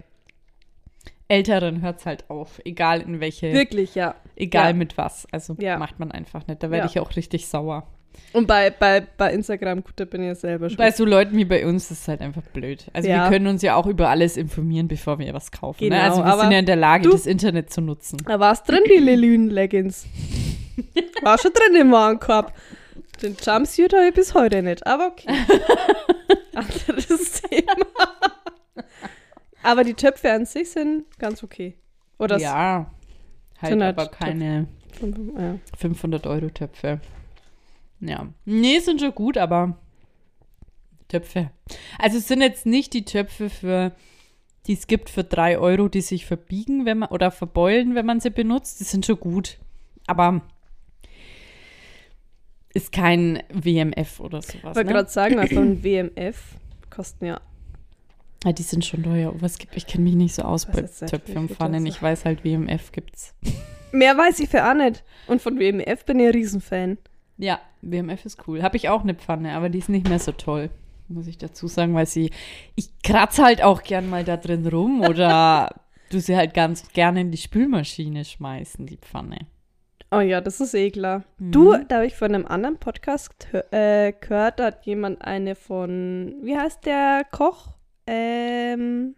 Älteren 1.28 1.82
hört 1.82 2.00
es 2.00 2.06
halt 2.06 2.30
auf. 2.30 2.60
Egal 2.64 3.00
in 3.00 3.18
welche. 3.20 3.52
Wirklich, 3.52 3.94
ja. 3.96 4.14
Egal 4.36 4.68
Ja. 4.68 4.72
mit 4.74 4.96
was. 4.96 5.26
Also 5.32 5.56
Ja. 5.58 5.76
macht 5.78 5.98
man 5.98 6.12
einfach 6.12 6.46
nicht. 6.46 6.62
Da 6.62 6.70
werde 6.70 6.84
Ja. 6.86 6.90
ich 6.90 7.00
auch 7.00 7.16
richtig 7.16 7.48
sauer. 7.48 7.86
Und 8.32 8.46
bei, 8.46 8.70
bei, 8.70 9.06
bei 9.16 9.32
Instagram, 9.32 9.82
gut, 9.82 9.94
da 9.96 10.04
bin 10.04 10.22
ich 10.22 10.28
ja 10.28 10.34
selber 10.34 10.68
schon. 10.68 10.76
Bei 10.76 10.90
so 10.90 11.04
Leuten 11.04 11.36
wie 11.36 11.44
bei 11.44 11.66
uns 11.66 11.90
ist 11.90 12.02
es 12.02 12.08
halt 12.08 12.20
einfach 12.20 12.42
blöd. 12.42 12.86
Also 12.92 13.08
ja. 13.08 13.24
wir 13.24 13.30
können 13.30 13.46
uns 13.46 13.62
ja 13.62 13.76
auch 13.76 13.86
über 13.86 14.08
alles 14.08 14.36
informieren, 14.36 14.88
bevor 14.88 15.18
wir 15.18 15.32
was 15.32 15.50
kaufen. 15.50 15.78
Genau, 15.80 15.96
ne? 15.96 16.02
Also 16.02 16.18
wir 16.18 16.24
genau, 16.24 16.40
sind 16.40 16.52
ja 16.52 16.58
in 16.58 16.66
der 16.66 16.76
Lage, 16.76 17.04
du, 17.04 17.12
das 17.12 17.26
Internet 17.26 17.72
zu 17.72 17.80
nutzen. 17.80 18.18
Da 18.26 18.38
war 18.38 18.52
es 18.52 18.62
drin, 18.62 18.82
die 18.90 18.98
Lilün-Leggings. 18.98 20.06
war 21.22 21.38
schon 21.38 21.52
drin 21.52 21.80
im 21.80 21.92
Warenkorb. 21.92 22.52
Den 23.22 23.34
Jumpsuit 23.40 23.94
habe 23.94 24.08
ich 24.08 24.14
bis 24.14 24.34
heute 24.34 24.62
nicht, 24.62 24.86
aber 24.86 25.06
okay. 25.06 25.28
Anderes 26.54 27.42
Thema. 27.42 27.72
aber 29.62 29.84
die 29.84 29.94
Töpfe 29.94 30.32
an 30.32 30.44
sich 30.44 30.70
sind 30.70 31.04
ganz 31.18 31.42
okay. 31.42 31.76
Oder 32.18 32.38
ja, 32.38 32.90
halt, 33.60 33.80
halt 33.80 33.98
aber 33.98 34.08
keine 34.08 34.68
500-Euro-Töpfe. 35.00 37.00
Ja. 38.00 38.26
Nee, 38.44 38.78
sind 38.80 39.00
schon 39.00 39.14
gut, 39.14 39.38
aber 39.38 39.78
Töpfe. 41.08 41.50
Also 41.98 42.18
es 42.18 42.28
sind 42.28 42.40
jetzt 42.40 42.66
nicht 42.66 42.92
die 42.92 43.04
Töpfe 43.04 43.48
für, 43.50 43.92
die 44.66 44.72
es 44.74 44.86
gibt 44.86 45.08
für 45.10 45.24
drei 45.24 45.58
Euro, 45.58 45.88
die 45.88 46.00
sich 46.00 46.26
verbiegen, 46.26 46.84
wenn 46.84 46.98
man 46.98 47.08
oder 47.10 47.30
verbeulen, 47.30 47.94
wenn 47.94 48.06
man 48.06 48.20
sie 48.20 48.30
benutzt. 48.30 48.80
Die 48.80 48.84
sind 48.84 49.06
schon 49.06 49.18
gut. 49.20 49.58
Aber 50.06 50.42
ist 52.74 52.92
kein 52.92 53.42
WMF 53.50 54.20
oder 54.20 54.42
sowas. 54.42 54.54
Ich 54.58 54.64
wollte 54.64 54.84
Ne? 54.84 54.92
gerade 54.92 55.08
sagen, 55.08 55.38
also 55.38 55.60
ein 55.60 55.82
WMF 55.82 56.56
kosten 56.90 57.26
ja. 57.26 57.40
Ja, 58.44 58.52
die 58.52 58.62
sind 58.62 58.84
schon 58.84 59.02
teuer. 59.02 59.32
Oh, 59.34 59.40
Was 59.40 59.58
gibt, 59.58 59.76
ich 59.76 59.86
kenne 59.86 60.04
mich 60.04 60.14
nicht 60.14 60.34
so 60.34 60.42
aus 60.42 60.66
bei 60.66 60.82
Töpfen 60.82 61.38
und 61.38 61.50
Pfannen. 61.52 61.86
Ich 61.86 62.00
weiß 62.02 62.24
halt, 62.26 62.44
WMF 62.44 62.92
gibt's. 62.92 63.34
Mehr 63.92 64.16
weiß 64.16 64.40
ich 64.40 64.50
für 64.50 64.68
auch 64.68 64.74
nicht. 64.74 65.02
Und 65.26 65.40
von 65.40 65.58
WMF 65.58 66.04
bin 66.04 66.20
ich 66.20 66.26
ein 66.26 66.32
Riesenfan. 66.32 66.98
Ja, 67.38 67.60
WMF 67.90 68.24
ist 68.24 68.46
cool. 68.46 68.62
Habe 68.62 68.76
ich 68.76 68.88
auch 68.88 69.02
eine 69.02 69.14
Pfanne, 69.14 69.54
aber 69.54 69.68
die 69.68 69.78
ist 69.78 69.88
nicht 69.88 70.08
mehr 70.08 70.18
so 70.18 70.32
toll, 70.32 70.70
muss 71.08 71.26
ich 71.26 71.38
dazu 71.38 71.68
sagen, 71.68 71.94
weil 71.94 72.06
sie, 72.06 72.30
ich 72.74 72.90
kratze 73.02 73.44
halt 73.44 73.62
auch 73.62 73.82
gern 73.82 74.10
mal 74.10 74.24
da 74.24 74.36
drin 74.36 74.66
rum 74.66 75.02
oder 75.02 75.74
du 76.10 76.20
sie 76.20 76.36
halt 76.36 76.54
ganz 76.54 76.88
gerne 76.92 77.20
in 77.20 77.30
die 77.30 77.38
Spülmaschine 77.38 78.24
schmeißen, 78.24 78.86
die 78.86 78.98
Pfanne. 78.98 79.46
Oh 80.12 80.20
ja, 80.20 80.40
das 80.40 80.60
ist 80.60 80.74
eh 80.74 80.90
klar. 80.90 81.24
Mhm. 81.38 81.52
Du, 81.52 81.76
da 81.88 81.96
habe 81.96 82.06
ich 82.06 82.14
von 82.14 82.34
einem 82.34 82.46
anderen 82.46 82.78
Podcast 82.78 83.34
äh, 83.72 84.12
gehört, 84.12 84.60
da 84.60 84.66
hat 84.66 84.86
jemand 84.86 85.22
eine 85.22 85.56
von, 85.56 86.36
wie 86.42 86.56
heißt 86.56 86.86
der 86.86 87.24
Koch? 87.30 87.74
Ähm, 88.06 89.16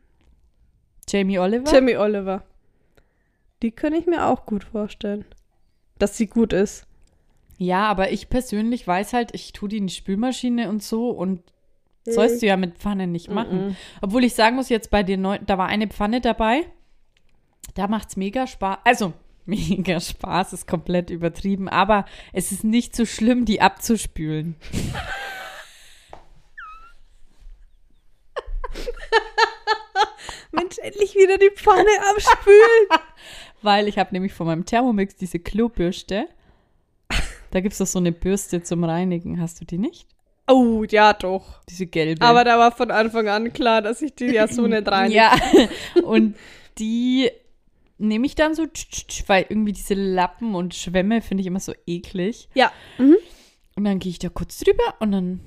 Jamie 1.06 1.38
Oliver? 1.38 1.70
Jamie 1.70 1.96
Oliver. 1.96 2.42
Die 3.62 3.70
kann 3.70 3.92
ich 3.92 4.06
mir 4.06 4.26
auch 4.26 4.46
gut 4.46 4.64
vorstellen. 4.64 5.25
Dass 5.98 6.16
sie 6.16 6.26
gut 6.26 6.52
ist. 6.52 6.88
Ja, 7.59 7.88
aber 7.88 8.12
ich 8.12 8.31
persönlich 8.31 8.87
weiß 8.87 9.12
halt, 9.12 9.35
ich 9.35 9.53
tue 9.53 9.69
die 9.69 9.79
in 9.79 9.88
die 9.88 9.95
Spülmaschine 9.95 10.69
und 10.69 10.83
so 10.83 11.11
und 11.11 11.43
sollst 12.05 12.41
du 12.41 12.47
ja 12.47 12.57
mit 12.57 12.79
Pfannen 12.79 13.11
nicht 13.12 13.31
machen. 13.31 13.67
Mhm. 13.67 13.77
Obwohl 14.00 14.25
ich 14.25 14.35
sagen 14.35 14.57
muss, 14.57 14.69
jetzt 14.69 14.91
bei 14.91 15.03
den 15.03 15.21
neuen, 15.23 15.45
da 15.45 15.59
war 15.59 15.67
eine 15.67 15.88
Pfanne 15.88 16.21
dabei. 16.21 16.67
Da 17.75 17.88
macht's 17.88 18.17
mega 18.17 18.47
Spaß. 18.47 18.79
Also, 18.85 19.12
mega 19.45 19.99
Spaß 20.00 20.53
ist 20.53 20.69
komplett 20.69 21.11
übertrieben, 21.11 21.69
aber 21.69 22.05
es 22.33 22.53
ist 22.53 22.62
nicht 22.65 22.95
so 22.95 23.05
schlimm, 23.05 23.45
die 23.45 23.61
abzuspülen. 23.61 24.55
Mensch, 30.53 30.79
endlich 30.79 31.15
wieder 31.15 31.38
die 31.38 31.50
Pfanne 31.50 31.91
abspülen. 32.11 32.88
Weil 33.62 33.88
ich 33.88 33.99
habe 33.99 34.12
nämlich 34.12 34.33
von 34.33 34.47
meinem 34.47 34.65
Thermomix 34.65 35.17
diese 35.17 35.41
Klobürste. 35.41 36.29
Da 37.50 37.61
gibt 37.61 37.73
es 37.73 37.78
doch 37.78 37.87
so 37.87 37.99
eine 37.99 38.12
Bürste 38.12 38.62
zum 38.62 38.85
Reinigen. 38.85 39.40
Hast 39.40 39.61
du 39.61 39.64
die 39.64 39.78
nicht? 39.78 40.07
oh, 40.49 40.85
ja 40.88 41.12
doch. 41.12 41.62
Diese 41.69 41.87
gelbe. 41.87 42.25
Aber 42.25 42.45
da 42.45 42.59
war 42.59 42.73
von 42.73 42.90
Anfang 42.90 43.28
an 43.28 43.52
klar, 43.52 43.83
dass 43.83 44.02
ich 44.02 44.14
die 44.14 44.26
ja 44.26 44.49
so 44.49 44.67
nicht 44.67 44.88
rein. 44.88 45.11
Ja, 45.12 45.37
und 46.05 46.37
die 46.78 47.31
nehme 47.99 48.26
ich 48.26 48.35
dann 48.35 48.55
so, 48.55 48.67
weil 49.26 49.47
irgendwie 49.49 49.73
diese 49.73 49.95
Lappen 49.95 50.55
und 50.55 50.75
Schwämme 50.75 51.21
finde 51.21 51.43
ich 51.43 51.47
immer 51.47 51.61
so 51.61 51.73
eklig. 51.87 52.49
Ja. 52.55 52.73
Mhm. 52.99 53.17
Und 53.76 53.85
dann 53.85 53.99
gehe 53.99 54.11
ich 54.11 54.19
da 54.19 54.28
kurz 54.28 54.59
drüber 54.59 54.95
und 55.00 55.12
dann 55.12 55.40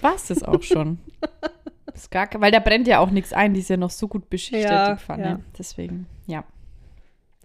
war 0.00 0.14
es 0.14 0.26
das 0.26 0.42
auch 0.42 0.62
schon. 0.62 0.98
ist 1.94 2.10
gar, 2.10 2.28
weil 2.40 2.52
da 2.52 2.60
brennt 2.60 2.86
ja 2.86 3.00
auch 3.00 3.10
nichts 3.10 3.32
ein, 3.32 3.54
die 3.54 3.60
ist 3.60 3.70
ja 3.70 3.76
noch 3.76 3.90
so 3.90 4.06
gut 4.08 4.30
beschichtet, 4.30 4.70
Ja, 4.70 4.94
die 4.94 5.00
Pfanne. 5.00 5.24
ja. 5.24 5.40
Deswegen, 5.58 6.06
ja. 6.26 6.44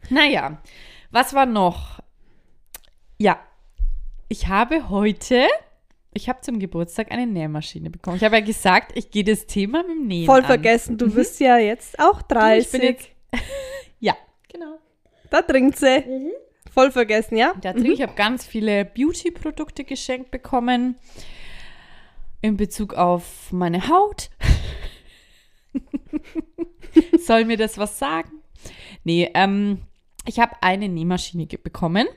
Naja, 0.09 0.61
was 1.11 1.33
war 1.33 1.45
noch? 1.45 1.99
Ja, 3.17 3.39
ich 4.33 4.47
habe 4.47 4.89
heute, 4.89 5.45
ich 6.11 6.27
habe 6.27 6.41
zum 6.41 6.57
Geburtstag 6.57 7.11
eine 7.11 7.27
Nähmaschine 7.27 7.91
bekommen. 7.91 8.17
Ich 8.17 8.23
habe 8.23 8.37
ja 8.37 8.41
gesagt, 8.41 8.91
ich 8.97 9.11
gehe 9.11 9.23
das 9.23 9.45
Thema 9.45 9.83
mit 9.83 9.91
dem 9.91 10.07
Nähen 10.07 10.25
Voll 10.25 10.39
an. 10.39 10.45
vergessen, 10.45 10.97
du 10.97 11.13
bist 11.13 11.39
ja 11.39 11.59
jetzt 11.59 11.99
auch 11.99 12.23
Du, 12.23 12.33
30. 12.33 12.65
Ich 12.65 12.71
bin 12.71 12.81
jetzt, 12.81 13.09
ja, 13.99 14.15
genau. 14.51 14.79
da 15.29 15.43
trinkt 15.43 15.77
sie. 15.77 16.03
Voll 16.73 16.89
vergessen, 16.89 17.37
ja? 17.37 17.53
Da 17.61 17.73
drin, 17.73 17.91
ich 17.91 18.01
habe 18.01 18.15
ganz 18.15 18.43
viele 18.43 18.85
Beauty-Produkte 18.85 19.83
geschenkt 19.83 20.31
bekommen 20.31 20.95
in 22.41 22.57
Bezug 22.57 22.95
auf 22.95 23.51
meine 23.51 23.87
Haut. 23.87 24.31
Soll 27.19 27.45
mir 27.45 27.57
das 27.57 27.77
was 27.77 27.99
sagen? 27.99 28.31
Nee, 29.03 29.29
ähm, 29.35 29.83
ich 30.25 30.39
habe 30.39 30.55
eine 30.61 30.89
Nähmaschine 30.89 31.45
bekommen, 31.45 32.07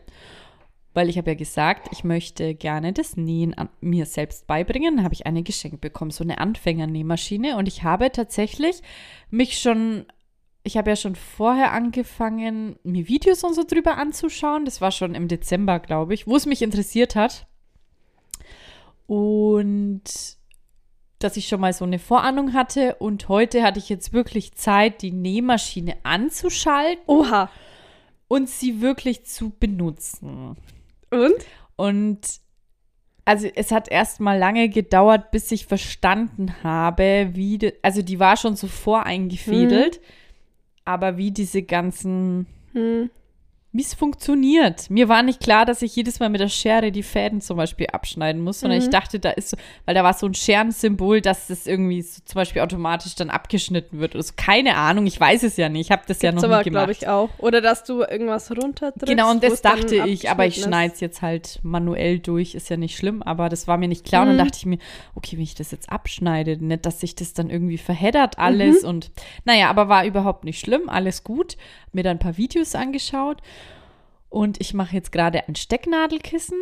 weil 0.96 1.10
ich 1.10 1.18
habe 1.18 1.30
ja 1.30 1.36
gesagt, 1.36 1.88
ich 1.92 2.04
möchte 2.04 2.54
gerne 2.54 2.92
das 2.92 3.16
Nähen 3.16 3.52
an 3.52 3.68
mir 3.80 4.06
selbst 4.06 4.46
beibringen. 4.46 4.96
Dann 4.96 5.04
habe 5.04 5.14
ich 5.14 5.26
eine 5.26 5.42
geschenkt 5.42 5.82
bekommen, 5.82 6.10
so 6.10 6.24
eine 6.24 6.38
Anfängernähmaschine. 6.38 7.56
Und 7.56 7.68
ich 7.68 7.82
habe 7.82 8.10
tatsächlich 8.10 8.80
mich 9.30 9.58
schon 9.58 10.06
ich 10.64 10.76
habe 10.76 10.90
ja 10.90 10.96
schon 10.96 11.14
vorher 11.14 11.70
angefangen, 11.70 12.76
mir 12.82 13.06
Videos 13.06 13.44
und 13.44 13.54
so 13.54 13.62
drüber 13.62 13.98
anzuschauen. 13.98 14.64
Das 14.64 14.80
war 14.80 14.90
schon 14.90 15.14
im 15.14 15.28
Dezember, 15.28 15.78
glaube 15.78 16.12
ich, 16.12 16.26
wo 16.26 16.34
es 16.34 16.44
mich 16.44 16.60
interessiert 16.60 17.14
hat. 17.14 17.46
Und 19.06 20.02
dass 21.20 21.36
ich 21.36 21.46
schon 21.46 21.60
mal 21.60 21.72
so 21.72 21.84
eine 21.84 22.00
Vorahnung 22.00 22.52
hatte. 22.52 22.96
Und 22.96 23.28
heute 23.28 23.62
hatte 23.62 23.78
ich 23.78 23.88
jetzt 23.88 24.12
wirklich 24.12 24.54
Zeit, 24.54 25.02
die 25.02 25.12
Nähmaschine 25.12 25.98
anzuschalten 26.02 27.04
Oha. 27.06 27.48
und 28.26 28.48
sie 28.48 28.80
wirklich 28.80 29.24
zu 29.24 29.50
benutzen. 29.50 30.56
Und? 31.16 31.34
Und 31.76 32.20
also 33.24 33.48
es 33.54 33.72
hat 33.72 33.88
erst 33.90 34.20
mal 34.20 34.38
lange 34.38 34.68
gedauert, 34.68 35.30
bis 35.32 35.50
ich 35.50 35.66
verstanden 35.66 36.62
habe, 36.62 37.30
wie, 37.32 37.58
de, 37.58 37.74
also 37.82 38.00
die 38.02 38.20
war 38.20 38.36
schon 38.36 38.54
so 38.54 38.68
voreingefädelt, 38.68 40.00
aber 40.84 41.16
wie 41.16 41.32
diese 41.32 41.62
ganzen, 41.62 42.46
Hm. 42.72 43.10
Wie 43.76 43.82
es 43.82 43.94
funktioniert. 43.94 44.88
Mir 44.90 45.08
war 45.08 45.22
nicht 45.22 45.40
klar, 45.40 45.66
dass 45.66 45.82
ich 45.82 45.94
jedes 45.94 46.18
Mal 46.20 46.28
mit 46.30 46.40
der 46.40 46.48
Schere 46.48 46.90
die 46.92 47.02
Fäden 47.02 47.40
zum 47.40 47.56
Beispiel 47.56 47.86
abschneiden 47.92 48.42
muss, 48.42 48.60
sondern 48.60 48.78
ich 48.80 48.88
dachte, 48.90 49.18
da 49.20 49.30
ist 49.30 49.50
so, 49.50 49.56
weil 49.84 49.94
da 49.94 50.02
war 50.02 50.14
so 50.14 50.26
ein 50.26 50.34
Scherensymbol, 50.34 51.20
dass 51.20 51.48
das 51.48 51.66
irgendwie 51.66 52.02
so 52.02 52.20
zum 52.24 52.36
Beispiel 52.36 52.62
automatisch 52.62 53.14
dann 53.14 53.30
abgeschnitten 53.30 53.98
wird. 54.00 54.14
Also 54.16 54.32
keine 54.36 54.76
Ahnung, 54.76 55.06
ich 55.06 55.20
weiß 55.20 55.42
es 55.42 55.56
ja 55.56 55.68
nicht, 55.68 55.86
ich 55.86 55.90
habe 55.90 56.02
das 56.08 56.22
ja 56.22 56.30
Gibt's 56.30 56.42
noch 56.42 56.48
aber, 56.50 56.58
nie 56.58 56.64
gemacht. 56.64 56.84
glaube 56.86 56.92
ich, 56.92 57.08
auch. 57.08 57.28
Oder 57.38 57.60
dass 57.60 57.84
du 57.84 58.00
irgendwas 58.02 58.50
runterdrückst. 58.50 59.06
Genau, 59.06 59.30
und 59.30 59.42
das 59.44 59.60
dachte 59.62 59.96
ich, 60.06 60.30
aber 60.30 60.46
ich 60.46 60.62
schneide 60.62 60.94
es 60.94 61.00
jetzt 61.00 61.22
halt 61.22 61.60
manuell 61.62 62.18
durch, 62.18 62.54
ist 62.54 62.70
ja 62.70 62.76
nicht 62.76 62.96
schlimm, 62.96 63.22
aber 63.22 63.48
das 63.48 63.68
war 63.68 63.76
mir 63.76 63.88
nicht 63.88 64.04
klar. 64.04 64.22
Und 64.22 64.28
Mhm. 64.32 64.38
dann 64.38 64.46
dachte 64.46 64.58
ich 64.58 64.66
mir, 64.66 64.78
okay, 65.14 65.36
wenn 65.36 65.42
ich 65.44 65.54
das 65.54 65.70
jetzt 65.70 65.90
abschneide, 65.90 66.56
nicht, 66.64 66.86
dass 66.86 67.00
sich 67.00 67.14
das 67.14 67.34
dann 67.34 67.50
irgendwie 67.50 67.78
verheddert 67.78 68.38
alles 68.38 68.82
Mhm. 68.82 68.88
und 68.88 69.10
naja, 69.44 69.68
aber 69.68 69.88
war 69.88 70.06
überhaupt 70.06 70.44
nicht 70.44 70.60
schlimm, 70.60 70.88
alles 70.88 71.24
gut. 71.24 71.56
Mir 71.92 72.02
dann 72.02 72.16
ein 72.16 72.20
paar 72.20 72.36
Videos 72.36 72.74
angeschaut 72.74 73.38
und 74.36 74.60
ich 74.60 74.74
mache 74.74 74.94
jetzt 74.94 75.12
gerade 75.12 75.48
ein 75.48 75.54
Stecknadelkissen. 75.56 76.58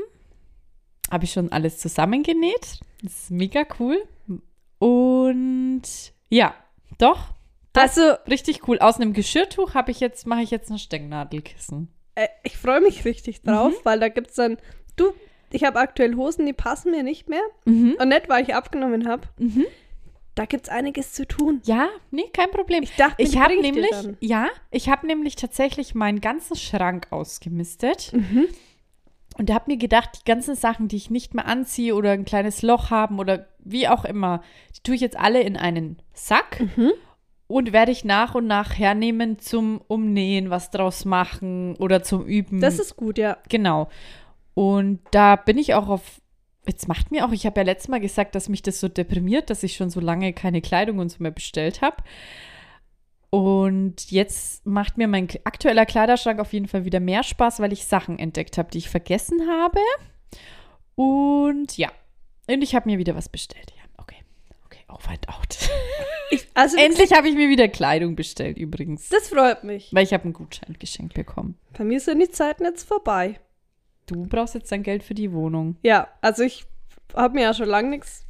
Habe 1.10 1.24
ich 1.24 1.32
schon 1.32 1.50
alles 1.52 1.78
zusammengenäht. 1.78 2.78
Das 3.02 3.12
ist 3.14 3.30
mega 3.30 3.64
cool. 3.80 3.98
Und 4.78 5.82
ja, 6.28 6.54
doch, 6.98 7.28
Also, 7.76 8.12
richtig 8.28 8.68
cool. 8.68 8.78
Aus 8.78 9.00
einem 9.00 9.12
Geschirrtuch 9.12 9.74
habe 9.74 9.90
ich 9.90 9.98
jetzt, 10.00 10.26
mache 10.26 10.42
ich 10.42 10.50
jetzt 10.50 10.70
ein 10.70 10.78
Stecknadelkissen. 10.78 11.88
äh, 12.14 12.28
ich 12.44 12.56
freue 12.56 12.80
mich 12.80 13.04
richtig 13.04 13.42
drauf, 13.42 13.72
Mhm. 13.72 13.84
weil 13.84 13.98
da 13.98 14.08
gibt 14.08 14.30
es 14.30 14.36
dann. 14.36 14.56
Du, 14.94 15.12
ich 15.50 15.64
habe 15.64 15.80
aktuell 15.80 16.14
Hosen, 16.14 16.46
die 16.46 16.52
passen 16.52 16.92
mir 16.92 17.02
nicht 17.02 17.28
mehr. 17.28 17.42
Mhm. 17.64 17.96
Und 18.00 18.08
nicht, 18.08 18.28
weil 18.28 18.44
ich 18.44 18.54
abgenommen 18.54 19.08
habe. 19.08 19.26
Mhm. 19.38 19.66
Da 20.34 20.46
gibt 20.46 20.64
es 20.64 20.68
einiges 20.72 21.12
zu 21.12 21.26
tun. 21.28 21.60
Ja, 21.64 21.88
nee, 22.10 22.28
kein 22.32 22.50
Problem. 22.50 22.82
Ich 22.82 22.96
dachte, 22.96 23.22
Ich 23.22 23.38
habe 23.38 23.60
nämlich, 23.60 23.90
ja, 24.20 24.48
ich 24.70 24.88
habe 24.88 25.06
nämlich 25.06 25.36
tatsächlich 25.36 25.94
meinen 25.94 26.20
ganzen 26.20 26.56
Schrank 26.56 27.06
ausgemistet 27.10 28.12
Mhm. 28.12 28.46
und 29.38 29.52
habe 29.52 29.70
mir 29.70 29.76
gedacht, 29.76 30.10
die 30.20 30.24
ganzen 30.24 30.56
Sachen, 30.56 30.88
die 30.88 30.96
ich 30.96 31.08
nicht 31.10 31.34
mehr 31.34 31.46
anziehe 31.46 31.94
oder 31.94 32.10
ein 32.10 32.24
kleines 32.24 32.62
Loch 32.62 32.90
haben 32.90 33.18
oder 33.20 33.46
wie 33.60 33.86
auch 33.88 34.04
immer, 34.04 34.42
die 34.76 34.82
tue 34.82 34.94
ich 34.96 35.00
jetzt 35.00 35.16
alle 35.18 35.40
in 35.40 35.56
einen 35.56 35.98
Sack 36.12 36.60
Mhm. 36.76 36.92
und 37.46 37.72
werde 37.72 37.92
ich 37.92 38.04
nach 38.04 38.34
und 38.34 38.46
nach 38.48 38.76
hernehmen 38.76 39.38
zum 39.38 39.80
Umnähen, 39.86 40.50
was 40.50 40.70
draus 40.72 41.04
machen 41.04 41.76
oder 41.76 42.02
zum 42.02 42.26
Üben. 42.26 42.60
Das 42.60 42.80
ist 42.80 42.96
gut, 42.96 43.18
ja. 43.18 43.38
Genau. 43.48 43.88
Und 44.54 45.00
da 45.12 45.36
bin 45.36 45.58
ich 45.58 45.74
auch 45.74 45.88
auf. 45.88 46.20
Jetzt 46.66 46.88
macht 46.88 47.10
mir 47.10 47.26
auch, 47.26 47.32
ich 47.32 47.46
habe 47.46 47.60
ja 47.60 47.64
letztes 47.64 47.88
Mal 47.88 48.00
gesagt, 48.00 48.34
dass 48.34 48.48
mich 48.48 48.62
das 48.62 48.80
so 48.80 48.88
deprimiert, 48.88 49.50
dass 49.50 49.62
ich 49.62 49.76
schon 49.76 49.90
so 49.90 50.00
lange 50.00 50.32
keine 50.32 50.62
Kleidung 50.62 50.98
und 50.98 51.10
so 51.10 51.22
mehr 51.22 51.30
bestellt 51.30 51.82
habe. 51.82 51.96
Und 53.30 54.12
jetzt 54.12 54.64
macht 54.64 54.96
mir 54.96 55.08
mein 55.08 55.28
aktueller 55.42 55.86
Kleiderschrank 55.86 56.38
auf 56.38 56.52
jeden 56.52 56.68
Fall 56.68 56.84
wieder 56.84 57.00
mehr 57.00 57.24
Spaß, 57.24 57.60
weil 57.60 57.72
ich 57.72 57.84
Sachen 57.84 58.18
entdeckt 58.18 58.58
habe, 58.58 58.70
die 58.70 58.78
ich 58.78 58.88
vergessen 58.88 59.48
habe. 59.48 59.80
Und 60.94 61.76
ja, 61.76 61.90
und 62.48 62.62
ich 62.62 62.74
habe 62.74 62.88
mir 62.88 62.98
wieder 62.98 63.16
was 63.16 63.28
bestellt. 63.28 63.72
Ja, 63.76 63.82
okay. 63.98 64.18
Okay, 64.66 64.84
over 64.88 65.10
and 65.10 65.28
out. 65.28 65.58
Ich, 66.30 66.46
also, 66.54 66.76
Endlich 66.80 67.12
habe 67.12 67.28
ich 67.28 67.34
mir 67.34 67.48
wieder 67.48 67.68
Kleidung 67.68 68.16
bestellt 68.16 68.56
übrigens. 68.56 69.08
Das 69.08 69.28
freut 69.28 69.64
mich. 69.64 69.92
Weil 69.92 70.04
ich 70.04 70.12
habe 70.12 70.24
einen 70.24 70.32
Gutschein 70.32 70.76
geschenkt 70.78 71.14
bekommen. 71.14 71.58
Bei 71.76 71.84
mir 71.84 72.00
sind 72.00 72.20
die 72.20 72.30
Zeiten 72.30 72.64
jetzt 72.64 72.86
vorbei. 72.86 73.40
Du 74.06 74.26
brauchst 74.26 74.54
jetzt 74.54 74.70
dein 74.72 74.82
Geld 74.82 75.02
für 75.02 75.14
die 75.14 75.32
Wohnung. 75.32 75.76
Ja, 75.82 76.08
also 76.20 76.42
ich 76.42 76.64
habe 77.14 77.34
mir 77.34 77.42
ja 77.42 77.54
schon 77.54 77.68
lange 77.68 77.88
nichts 77.90 78.26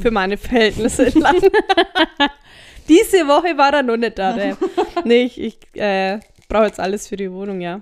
Für 0.00 0.10
meine 0.10 0.36
Verhältnisse 0.36 1.08
lang. 1.18 1.36
Diese 2.88 3.26
Woche 3.28 3.56
war 3.56 3.72
er 3.72 3.82
noch 3.82 3.96
nicht 3.96 4.18
da. 4.18 4.32
Der. 4.32 4.56
Nee, 5.04 5.22
ich, 5.22 5.40
ich 5.40 5.58
äh, 5.80 6.18
brauche 6.48 6.66
jetzt 6.66 6.80
alles 6.80 7.08
für 7.08 7.16
die 7.16 7.30
Wohnung, 7.32 7.60
ja. 7.60 7.80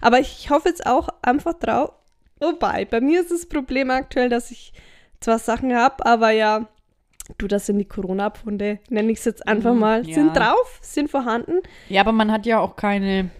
Aber 0.00 0.20
ich 0.20 0.50
hoffe 0.50 0.68
jetzt 0.68 0.86
auch 0.86 1.08
einfach 1.22 1.54
drauf. 1.54 1.92
Wobei, 2.38 2.84
bei 2.84 3.00
mir 3.00 3.20
ist 3.22 3.30
das 3.30 3.46
Problem 3.46 3.90
aktuell, 3.90 4.28
dass 4.28 4.50
ich 4.50 4.72
zwar 5.20 5.38
Sachen 5.38 5.74
habe, 5.74 6.04
aber 6.04 6.30
ja, 6.30 6.68
du, 7.38 7.46
das 7.48 7.64
sind 7.66 7.78
die 7.78 7.86
Corona-Pfunde, 7.86 8.78
nenne 8.90 9.10
ich 9.10 9.18
es 9.18 9.24
jetzt 9.24 9.48
einfach 9.48 9.72
Mhm, 9.72 9.80
mal, 9.80 10.06
ja. 10.06 10.14
sind 10.14 10.36
drauf, 10.36 10.78
sind 10.82 11.10
vorhanden. 11.10 11.60
Ja, 11.88 12.02
aber 12.02 12.12
man 12.12 12.30
hat 12.30 12.44
ja 12.44 12.60
auch 12.60 12.76
keine, 12.76 13.30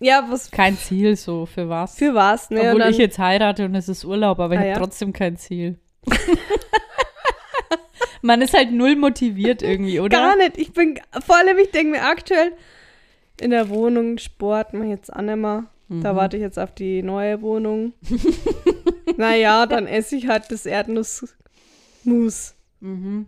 Ja, 0.00 0.26
was 0.30 0.50
kein 0.50 0.76
Ziel 0.76 1.16
so 1.16 1.46
für 1.46 1.68
was. 1.68 1.96
für 1.96 2.14
was, 2.14 2.50
ne? 2.50 2.60
Obwohl 2.60 2.80
dann- 2.80 2.90
ich 2.92 2.98
jetzt 2.98 3.18
heirate 3.18 3.64
und 3.64 3.74
es 3.74 3.88
ist 3.88 4.04
Urlaub, 4.04 4.38
aber 4.38 4.54
ich 4.54 4.58
Ah, 4.58 4.62
habe 4.62 4.70
ja? 4.70 4.78
trotzdem 4.78 5.12
kein 5.12 5.36
Ziel. 5.36 5.78
man 8.22 8.40
ist 8.42 8.54
halt 8.54 8.72
null 8.72 8.96
motiviert 8.96 9.62
irgendwie, 9.62 10.00
oder? 10.00 10.16
Gar 10.18 10.36
nicht. 10.36 10.58
Ich 10.58 10.72
bin, 10.72 10.98
vor 11.24 11.36
allem, 11.36 11.58
ich 11.58 11.70
denke 11.70 11.92
mir 11.92 12.02
aktuell 12.04 12.52
in 13.40 13.50
der 13.50 13.68
Wohnung 13.68 14.18
Sport 14.18 14.72
mache 14.74 14.84
ich 14.84 14.90
jetzt 14.90 15.12
auch 15.12 15.20
nicht 15.22 15.36
mehr. 15.36 15.64
Da 15.90 16.12
Mhm. 16.12 16.16
warte 16.16 16.36
ich 16.36 16.42
jetzt 16.42 16.58
auf 16.58 16.74
die 16.74 17.02
neue 17.02 17.40
Wohnung. 17.40 17.92
naja, 19.16 19.64
dann 19.66 19.86
esse 19.86 20.16
ich 20.16 20.26
halt 20.28 20.44
das 20.50 20.66
Erdnussmus 20.66 22.54
Mhm, 22.80 23.26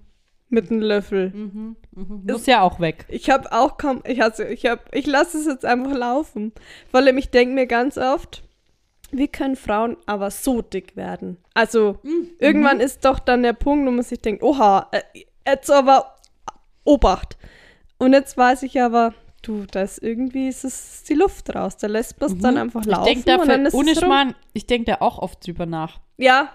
mit 0.50 0.71
einem 0.71 0.80
Löffel. 0.80 1.30
mhm, 1.30 1.76
mhm. 1.92 2.23
Muss 2.30 2.47
ja 2.47 2.62
auch 2.62 2.80
weg. 2.80 3.07
Ich 3.09 3.30
habe 3.30 3.50
auch 3.52 3.78
kaum, 3.78 4.02
ich 4.04 4.21
hasse, 4.21 4.47
ich 4.47 4.66
habe, 4.66 4.83
ich 4.92 5.07
lasse 5.07 5.38
es 5.38 5.47
jetzt 5.47 5.64
einfach 5.64 5.95
laufen. 5.95 6.52
Allem, 6.92 7.19
ich 7.19 7.30
denke 7.30 7.54
mir 7.54 7.66
ganz 7.66 7.97
oft, 7.97 8.42
wie 9.12 9.28
können 9.28 9.57
Frauen 9.57 9.97
aber 10.07 10.30
so 10.30 10.62
dick 10.62 10.97
werden? 10.97 11.38
Also, 11.54 11.99
irgendwann 12.38 12.80
ist 12.80 13.04
doch 13.04 13.19
dann 13.19 13.42
der 13.42 13.52
Punkt, 13.54 13.87
wo 13.87 13.90
man 13.90 14.04
sich 14.04 14.21
denkt, 14.21 14.42
oha, 14.42 14.88
äh, 14.92 15.02
jetzt 15.47 15.71
aber 15.71 16.16
Obacht. 16.85 17.37
Und 17.99 18.12
jetzt 18.12 18.37
weiß 18.37 18.62
ich 18.62 18.80
aber, 18.80 19.14
du, 19.42 19.66
da 19.71 19.83
ist 19.83 20.02
irgendwie, 20.02 20.49
ist 20.49 20.64
es 20.64 21.02
die 21.04 21.14
Luft 21.14 21.54
raus. 21.54 21.76
Da 21.76 21.87
lässt 21.87 22.21
man 22.21 22.33
es 22.33 22.38
dann 22.38 22.57
einfach 22.57 22.85
Mhm. 22.85 22.90
Ich 22.90 22.97
laufen 22.97 23.25
denke 23.25 23.47
da, 23.47 23.54
ist 23.54 23.75
ohne. 23.75 23.95
Schmarrn, 23.95 24.35
ich 24.52 24.66
denke 24.66 24.92
da 24.92 24.97
auch 25.00 25.19
oft 25.19 25.47
drüber 25.47 25.66
nach. 25.66 26.00
Ja, 26.16 26.50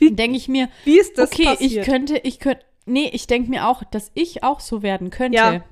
denke 0.00 0.36
ich 0.36 0.48
mir, 0.48 0.68
wie 0.84 0.98
ist 0.98 1.18
das 1.18 1.32
okay, 1.32 1.42
ich 1.42 1.48
passiert? 1.58 1.86
könnte, 1.86 2.18
ich 2.18 2.38
könnte, 2.38 2.64
nee, 2.86 3.10
ich 3.12 3.26
denke 3.26 3.50
mir 3.50 3.68
auch, 3.68 3.82
dass 3.84 4.10
ich 4.14 4.42
auch 4.42 4.60
so 4.60 4.82
werden 4.82 5.10
könnte. 5.10 5.36
Ja. 5.36 5.64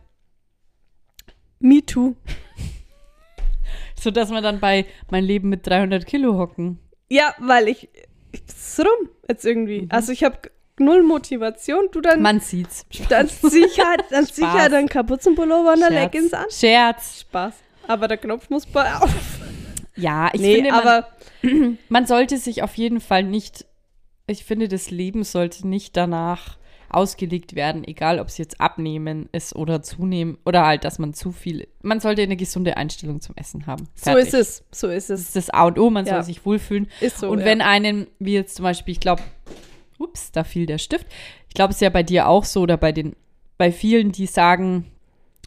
Me 1.59 1.85
too. 1.85 2.15
So 3.95 4.11
dass 4.11 4.31
man 4.31 4.43
dann 4.43 4.59
bei 4.59 4.85
mein 5.13 5.23
Leben 5.23 5.49
mit 5.49 5.65
300 5.65 6.05
Kilo 6.05 6.37
hocken. 6.37 6.81
Ja, 7.09 7.37
weil 7.39 7.69
ich, 7.69 7.89
ich 8.33 8.43
ist 8.49 8.81
rum 8.81 9.09
jetzt 9.29 9.45
irgendwie. 9.45 9.87
Also 9.91 10.11
ich 10.11 10.25
habe 10.25 10.39
null 10.77 11.05
Motivation. 11.05 11.89
Du 11.93 12.01
dann, 12.01 12.21
Man 12.21 12.41
sieht's. 12.41 12.85
dann 13.09 13.29
sicher, 13.43 13.95
dann 14.11 14.27
sicher 14.27 14.69
dann 14.69 14.89
Kapuzenpullover 14.89 15.75
und 15.75 15.81
der. 15.81 15.91
Leggings 15.91 16.33
an. 16.33 16.47
Scherz. 16.51 17.21
Spaß. 17.21 17.55
Aber 17.87 18.09
der 18.09 18.17
Knopf 18.17 18.51
muss 18.51 18.67
bei 18.67 18.93
auf. 18.95 19.11
Ja, 19.95 20.31
ich 20.33 20.41
nee, 20.41 20.57
finde, 20.57 20.71
man, 20.71 20.81
aber 20.81 21.09
man 21.89 22.07
sollte 22.07 22.39
sich 22.39 22.63
auf 22.63 22.75
jeden 22.77 23.01
Fall 23.01 23.23
nicht, 23.23 23.67
ich 24.27 24.45
finde, 24.45 24.69
das 24.69 24.91
Leben 24.91 25.23
sollte 25.23 25.69
nicht 25.69 25.97
danach 25.97 26.57
ausgelegt 26.95 27.55
werden, 27.55 27.85
egal 27.85 28.19
ob 28.21 28.29
es 28.29 28.39
jetzt 28.39 28.61
abnehmen 28.61 29.29
ist 29.33 29.55
oder 29.57 29.83
zunehmen 29.83 30.39
oder 30.45 30.67
halt, 30.67 30.85
dass 30.85 30.99
man 30.99 31.15
zu 31.15 31.33
viel, 31.33 31.67
man 31.83 32.01
sollte 32.01 32.23
eine 32.23 32.37
gesunde 32.37 32.77
Einstellung 32.77 33.21
zum 33.21 33.35
Essen 33.37 33.67
haben. 33.67 33.89
so 33.95 34.05
Fertig. 34.13 34.29
ist 34.29 34.35
es. 34.35 34.65
So 34.73 34.89
ist 34.89 35.11
Das 35.11 35.21
es. 35.21 35.27
ist 35.29 35.37
das 35.37 35.51
A 35.51 35.65
und 35.65 35.79
O, 35.79 35.91
man 35.91 36.07
Ja. 36.07 36.15
soll 36.15 36.23
sich 36.25 36.45
wohlfühlen. 36.47 36.89
Ist 37.01 37.19
so. 37.19 37.31
und 37.31 37.41
ja. 37.41 37.45
wenn 37.45 37.61
einen, 37.61 38.07
wie 38.19 38.35
jetzt 38.35 38.57
zum 38.57 38.65
Beispiel, 38.65 38.93
ich 38.93 39.01
glaube, 39.01 39.23
ups, 39.99 40.33
da 40.33 40.45
fiel 40.45 40.67
der 40.67 40.79
Stift. 40.79 41.07
Ich 41.49 41.55
glaube, 41.55 41.71
es 41.71 41.77
ist 41.77 41.83
ja 41.83 41.91
bei 41.91 42.03
dir 42.03 42.29
auch 42.29 42.45
so 42.45 42.61
oder 42.63 42.77
bei 42.77 42.93
den, 42.93 43.15
bei 43.59 43.71
vielen, 43.73 44.13
die 44.13 44.27
sagen, 44.27 44.87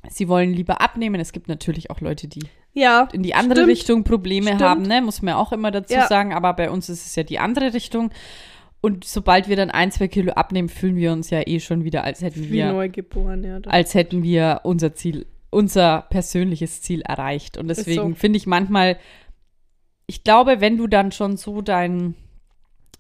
sie 0.10 0.27
wollen 0.29 0.53
lieber 0.53 0.81
abnehmen. 0.81 1.19
Es 1.19 1.31
gibt 1.34 1.47
natürlich 1.47 1.89
auch 1.91 1.99
Leute, 2.01 2.27
die 2.27 2.43
ja, 2.77 3.08
in 3.13 3.23
die 3.23 3.34
andere 3.34 3.60
Stimmt. 3.62 3.71
Richtung 3.71 4.03
Probleme 4.03 4.47
Stimmt. 4.47 4.62
haben, 4.62 4.81
ne? 4.81 5.01
Muss 5.01 5.21
man 5.21 5.34
ja 5.34 5.38
auch 5.39 5.51
immer 5.53 5.71
dazu 5.71 5.93
Ja. 5.93 6.08
sagen. 6.08 6.34
Aber 6.34 6.51
bei 6.53 6.69
uns 6.69 6.89
ist 6.89 7.05
es 7.05 7.15
ja 7.15 7.23
die 7.23 7.39
andere 7.39 7.73
Richtung. 7.73 8.12
Und 8.86 9.04
sobald 9.04 9.50
wir 9.50 9.56
dann 9.56 9.71
ein, 9.71 9.91
zwei 9.91 10.08
Kilo 10.08 10.34
abnehmen, 10.34 10.69
fühlen 10.69 10.95
wir 10.95 11.12
uns 11.12 11.32
ja 11.32 11.41
eh 11.48 11.60
schon 11.60 11.84
wieder, 11.84 12.04
als 12.04 12.21
hätten 12.21 12.43
wie 12.43 12.52
wir, 12.52 12.71
neugeboren, 12.71 13.43
ja. 13.43 13.60
als 13.65 13.95
hätten 13.95 14.21
wir 14.21 14.62
unser 14.62 14.93
Ziel, 14.93 15.26
unser 15.50 16.04
persönliches 16.12 16.84
Ziel 16.84 17.02
erreicht. 17.02 17.58
Und 17.58 17.67
deswegen 17.67 18.10
so. 18.10 18.13
finde 18.13 18.38
ich 18.38 18.45
manchmal, 18.45 19.00
ich 20.06 20.24
glaube, 20.24 20.62
wenn 20.62 20.78
du 20.78 20.86
dann 20.86 21.12
schon 21.12 21.36
so 21.36 21.63
dein, 21.63 22.13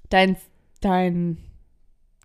dein, 0.09 0.37
dein, 0.81 1.37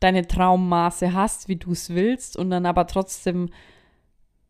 deine 0.01 0.27
Traummaße 0.27 1.13
hast, 1.13 1.49
wie 1.49 1.57
du 1.57 1.73
es 1.73 1.91
willst, 1.91 2.39
und 2.39 2.49
dann 2.49 2.65
aber 2.65 2.87
trotzdem, 2.87 3.51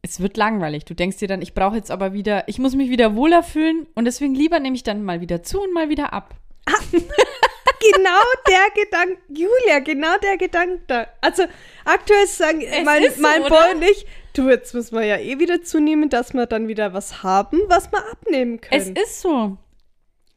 es 0.02 0.20
wird 0.20 0.36
langweilig. 0.36 0.84
Du 0.84 0.94
denkst 0.94 1.16
dir 1.16 1.26
dann, 1.26 1.42
ich 1.42 1.52
brauche 1.52 1.74
jetzt 1.74 1.90
aber 1.90 2.12
wieder, 2.12 2.46
ich 2.46 2.60
muss 2.60 2.76
mich 2.76 2.90
wieder 2.90 3.16
wohler 3.16 3.42
fühlen 3.42 3.88
und 3.96 4.04
deswegen 4.04 4.36
lieber 4.36 4.60
nehme 4.60 4.76
ich 4.76 4.84
dann 4.84 5.02
mal 5.02 5.20
wieder 5.20 5.42
zu 5.42 5.60
und 5.60 5.74
mal 5.74 5.88
wieder 5.88 6.12
ab. 6.12 6.36
genau 7.80 8.20
der 8.48 8.84
Gedanke, 8.84 9.18
Julia, 9.28 9.78
genau 9.80 10.16
der 10.22 10.36
Gedanke 10.36 10.80
da. 10.86 11.06
Also 11.20 11.44
aktuell 11.84 12.26
sagen 12.26 12.62
Es 12.62 12.84
mein, 12.84 13.02
ist 13.02 13.16
so, 13.16 13.22
mein? 13.22 13.42
Boy 13.42 13.74
und 13.74 13.82
ich, 13.82 14.06
du, 14.34 14.48
jetzt 14.48 14.74
müssen 14.74 14.96
wir 14.96 15.04
ja 15.04 15.16
eh 15.18 15.38
wieder 15.38 15.62
zunehmen, 15.62 16.08
dass 16.10 16.32
wir 16.34 16.46
dann 16.46 16.68
wieder 16.68 16.92
was 16.92 17.22
haben, 17.22 17.60
was 17.68 17.90
wir 17.92 17.98
abnehmen 18.10 18.60
Es 18.70 18.84
können. 18.84 18.96
ist 18.96 19.20
so. 19.20 19.56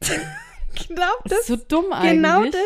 genau 0.88 1.12
Das 1.24 1.30
das. 1.32 1.40
ist 1.40 1.46
so 1.48 1.56
dumm 1.56 1.92
eigentlich. 1.92 2.10
genau 2.12 2.44
das. 2.44 2.60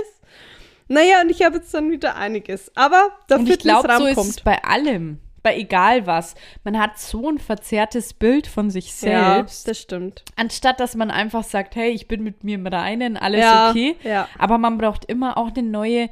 Naja, 0.89 1.21
und 1.21 1.31
ich 1.31 1.43
habe 1.43 1.57
jetzt 1.59 1.73
dann 1.75 1.91
wieder 1.91 2.17
einiges. 2.17 2.73
Aber 2.75 3.11
der 3.29 3.41
Und 3.41 3.49
ich 3.51 3.59
glaube, 3.59 3.89
so 3.99 4.07
ist 4.07 4.17
es 4.19 4.41
bei 4.41 4.63
allem. 4.65 5.21
Bei 5.49 5.57
egal 5.59 6.07
was. 6.07 6.35
Man 6.65 6.79
hat 6.79 6.99
so 6.99 7.29
ein 7.31 7.39
verzerrtes 7.39 8.13
Bild 8.13 8.47
von 8.47 8.69
sich 8.71 8.89
ja, 9.01 9.37
selbst. 9.37 9.67
das 9.67 9.79
stimmt. 9.81 10.25
anstatt 10.37 10.79
dass 10.79 10.95
man 10.95 11.11
einfach 11.11 11.43
sagt, 11.43 11.75
hey, 11.75 11.91
ich 11.91 12.07
bin 12.07 12.23
mit 12.23 12.45
mir 12.45 12.57
im 12.57 12.67
Reinen, 12.67 13.17
alles 13.17 13.41
ja, 13.41 13.71
okay. 13.71 13.97
Ja. 14.03 14.29
Aber 14.39 14.59
man 14.59 14.77
braucht 14.77 15.07
immer 15.07 15.39
auch 15.39 15.49
eine 15.57 15.63
neue, 15.67 16.11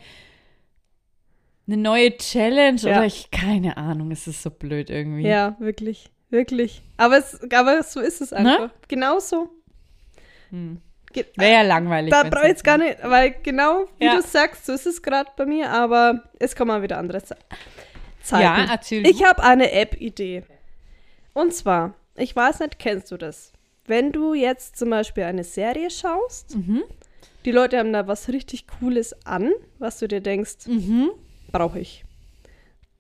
eine 1.67 1.77
neue 1.77 2.17
Challenge 2.17 2.81
Ja. 2.81 2.91
oder 2.99 3.05
ich, 3.07 3.31
keine 3.31 3.77
Ahnung, 3.77 4.11
es 4.11 4.27
ist 4.27 4.43
so 4.43 4.51
blöd 4.51 4.89
irgendwie. 4.89 5.27
Ja, 5.29 5.57
wirklich. 5.59 6.11
Wirklich. 6.31 6.83
Aber, 6.97 7.19
es, 7.19 7.39
aber 7.53 7.83
so 7.83 8.01
ist 8.01 8.21
es 8.21 8.33
einfach. 8.33 8.59
Ne? 8.59 8.71
Genau 8.89 9.19
so. 9.19 9.51
Hm. 10.51 10.81
Wäre 11.37 11.53
ja 11.53 11.63
langweilig. 11.63 12.11
Da 12.11 12.25
brauche 12.25 12.43
ich 12.45 12.49
jetzt 12.51 12.65
gar 12.65 12.79
nicht, 12.79 12.99
weil 13.03 13.37
genau 13.43 13.87
wie 13.99 14.05
Ja. 14.05 14.17
du 14.17 14.23
sagst, 14.23 14.67
so 14.67 14.73
ist 14.73 14.87
es 14.87 15.01
gerade 15.03 15.31
bei 15.37 15.47
mir, 15.47 15.71
aber 15.71 16.25
es 16.39 16.55
kommen 16.55 16.69
mal 16.69 16.83
wieder 16.83 16.99
andere 16.99 17.23
Ze 17.23 17.37
Zeiten. 18.27 18.43
Ja, 18.43 18.67
erzähl 18.71 19.07
Ich 19.07 19.25
habe 19.25 19.43
eine 19.43 19.73
App-Idee. 19.73 20.43
Und 21.33 21.55
zwar, 21.55 21.95
ich 22.17 22.35
weiß 22.35 22.61
nicht, 22.61 22.79
kennst 22.79 23.11
du 23.13 23.17
das? 23.17 23.53
Wenn 23.87 24.11
du 24.13 24.35
jetzt 24.35 24.77
zum 24.77 24.91
Beispiel 24.91 25.25
eine 25.25 25.45
Serie 25.45 25.91
schaust, 25.91 26.57
Mhm. 26.57 26.83
die 27.45 27.53
Leute 27.53 27.79
haben 27.79 27.93
da 27.93 28.07
was 28.09 28.29
richtig 28.29 28.67
Cooles 28.67 29.15
an, 29.27 29.53
was 29.79 29.99
du 29.99 30.09
dir 30.09 30.21
denkst, 30.21 30.67
Mhm. 30.67 31.11
brauche 31.53 31.79
ich. 31.79 32.05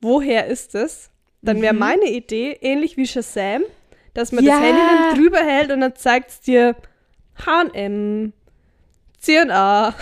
Woher 0.00 0.46
ist 0.46 0.74
es? 0.74 1.10
Dann 1.42 1.60
wäre 1.62 1.72
Mhm. 1.72 1.78
meine 1.80 2.04
Idee 2.10 2.56
ähnlich 2.60 2.96
wie 2.96 3.06
Shazam, 3.06 3.62
dass 4.14 4.32
man 4.32 4.44
Ja. 4.44 4.52
das 4.52 4.60
Handy 4.60 4.80
dann 4.80 5.14
drüber 5.18 5.38
hält 5.44 5.70
und 5.72 5.80
dann 5.80 5.94
zeigt 5.96 6.30
es 6.30 6.40
dir 6.40 6.76
H&M, 7.44 8.32
C&A, 9.18 9.94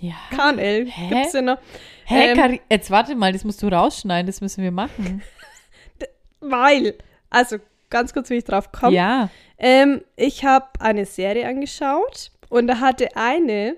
Ja. 0.00 0.14
K&L, 0.34 0.86
Hä? 0.86 1.08
gibt's 1.14 1.32
ja 1.34 1.42
noch. 1.42 1.58
Hä, 2.04 2.30
Ähm, 2.32 2.36
Kari 2.36 2.60
jetzt 2.70 2.90
warte 2.90 3.14
mal, 3.14 3.32
das 3.32 3.44
musst 3.44 3.62
du 3.62 3.68
rausschneiden, 3.68 4.26
das 4.26 4.40
müssen 4.40 4.62
wir 4.62 4.72
machen. 4.72 5.22
Weil, 6.40 6.94
also 7.30 7.58
ganz 7.90 8.12
kurz, 8.12 8.30
wie 8.30 8.34
ich 8.36 8.44
drauf 8.44 8.72
komme. 8.72 8.94
Ja. 8.96 9.30
Ähm, 9.58 10.02
ich 10.16 10.44
habe 10.44 10.66
eine 10.80 11.06
Serie 11.06 11.46
angeschaut 11.46 12.32
und 12.48 12.66
da 12.66 12.80
hatte 12.80 13.16
eine 13.16 13.76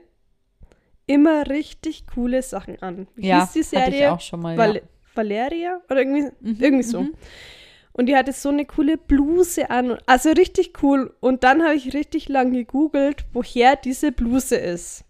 immer 1.06 1.46
richtig 1.48 2.06
coole 2.14 2.40
Sachen 2.42 2.80
an. 2.82 3.06
Wie 3.14 3.26
ja, 3.26 3.40
hieß 3.52 3.52
die 3.70 3.76
hatte 3.76 3.90
ich 3.90 3.96
Serie? 3.96 4.12
auch 4.12 4.20
schon 4.20 4.40
mal. 4.40 4.56
Val 4.56 4.76
ja. 4.76 4.80
Valeria? 5.14 5.80
Oder 5.90 5.98
irgendwie, 6.00 6.22
Mhm, 6.40 6.56
irgendwie 6.60 6.82
so. 6.82 7.02
mhm. 7.02 7.14
Und 7.92 8.06
die 8.06 8.16
hatte 8.16 8.32
so 8.32 8.48
eine 8.48 8.64
coole 8.64 8.96
Bluse 8.96 9.70
an. 9.70 9.98
Also 10.06 10.30
richtig 10.32 10.82
cool. 10.82 11.14
Und 11.20 11.44
dann 11.44 11.62
habe 11.62 11.74
ich 11.76 11.94
richtig 11.94 12.28
lang 12.28 12.52
gegoogelt, 12.52 13.24
woher 13.32 13.76
diese 13.76 14.10
Bluse 14.10 14.56
ist. 14.56 15.04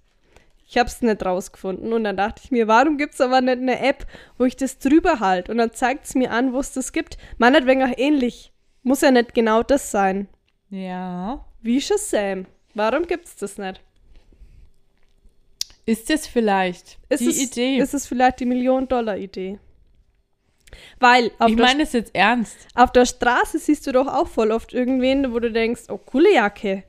Ich 0.75 0.79
habe 0.79 0.89
es 0.89 1.03
nicht 1.03 1.25
rausgefunden. 1.25 1.93
Und 1.93 2.03
dann 2.03 2.17
dachte 2.17 2.43
ich 2.45 2.51
mir, 2.51 2.67
warum 2.67 2.99
gibt 2.99 3.15
es 3.15 3.21
aber 3.21 3.41
nicht 3.41 3.59
eine 3.59 3.79
App, 3.79 4.09
wo 4.39 4.45
ich 4.45 4.57
das 4.57 4.81
drüber 4.81 5.21
halte? 5.21 5.53
Und 5.53 5.59
dann 5.59 5.73
zeigt 5.73 6.05
es 6.07 6.17
mir 6.17 6.33
an, 6.33 6.53
wo 6.53 6.59
es 6.59 6.73
das 6.73 6.93
gibt. 6.93 7.17
Wenig 7.39 7.85
auch 7.85 7.97
ähnlich. 7.97 8.53
Muss 8.83 9.03
ja 9.03 9.13
nicht 9.13 9.35
genau 9.35 9.63
das 9.63 9.93
sein. 9.93 10.27
Ja. 10.71 11.45
Wie 11.63 11.81
Shazam. 11.81 12.47
Warum 12.75 13.07
gibt 13.07 13.27
es 13.27 13.37
das 13.37 13.57
nicht? 13.57 13.81
Ist 15.87 16.11
es 16.11 16.27
vielleicht 16.27 16.99
Ist 17.09 17.21
die 17.21 17.29
es, 17.29 17.41
Idee? 17.53 17.77
Ist 17.77 17.95
es 17.95 18.09
vielleicht 18.09 18.41
die 18.41 18.47
Million-Dollar-Idee? 18.47 19.61
Weil 20.99 21.31
auf, 21.39 21.51
ich 21.51 21.57
meine 21.57 21.85
es 21.85 21.93
jetzt 21.93 22.13
ernst. 22.17 22.67
auf 22.75 22.91
der 22.91 23.07
Straße 23.07 23.61
siehst 23.61 23.87
du 23.87 23.93
doch 23.93 24.09
auch 24.09 24.27
voll 24.27 24.51
oft 24.51 24.73
irgendwen, 24.75 25.33
wo 25.33 25.39
du 25.39 25.53
denkst, 25.53 25.83
oh, 25.89 25.99
coole 25.99 26.35
Jacke. 26.35 26.83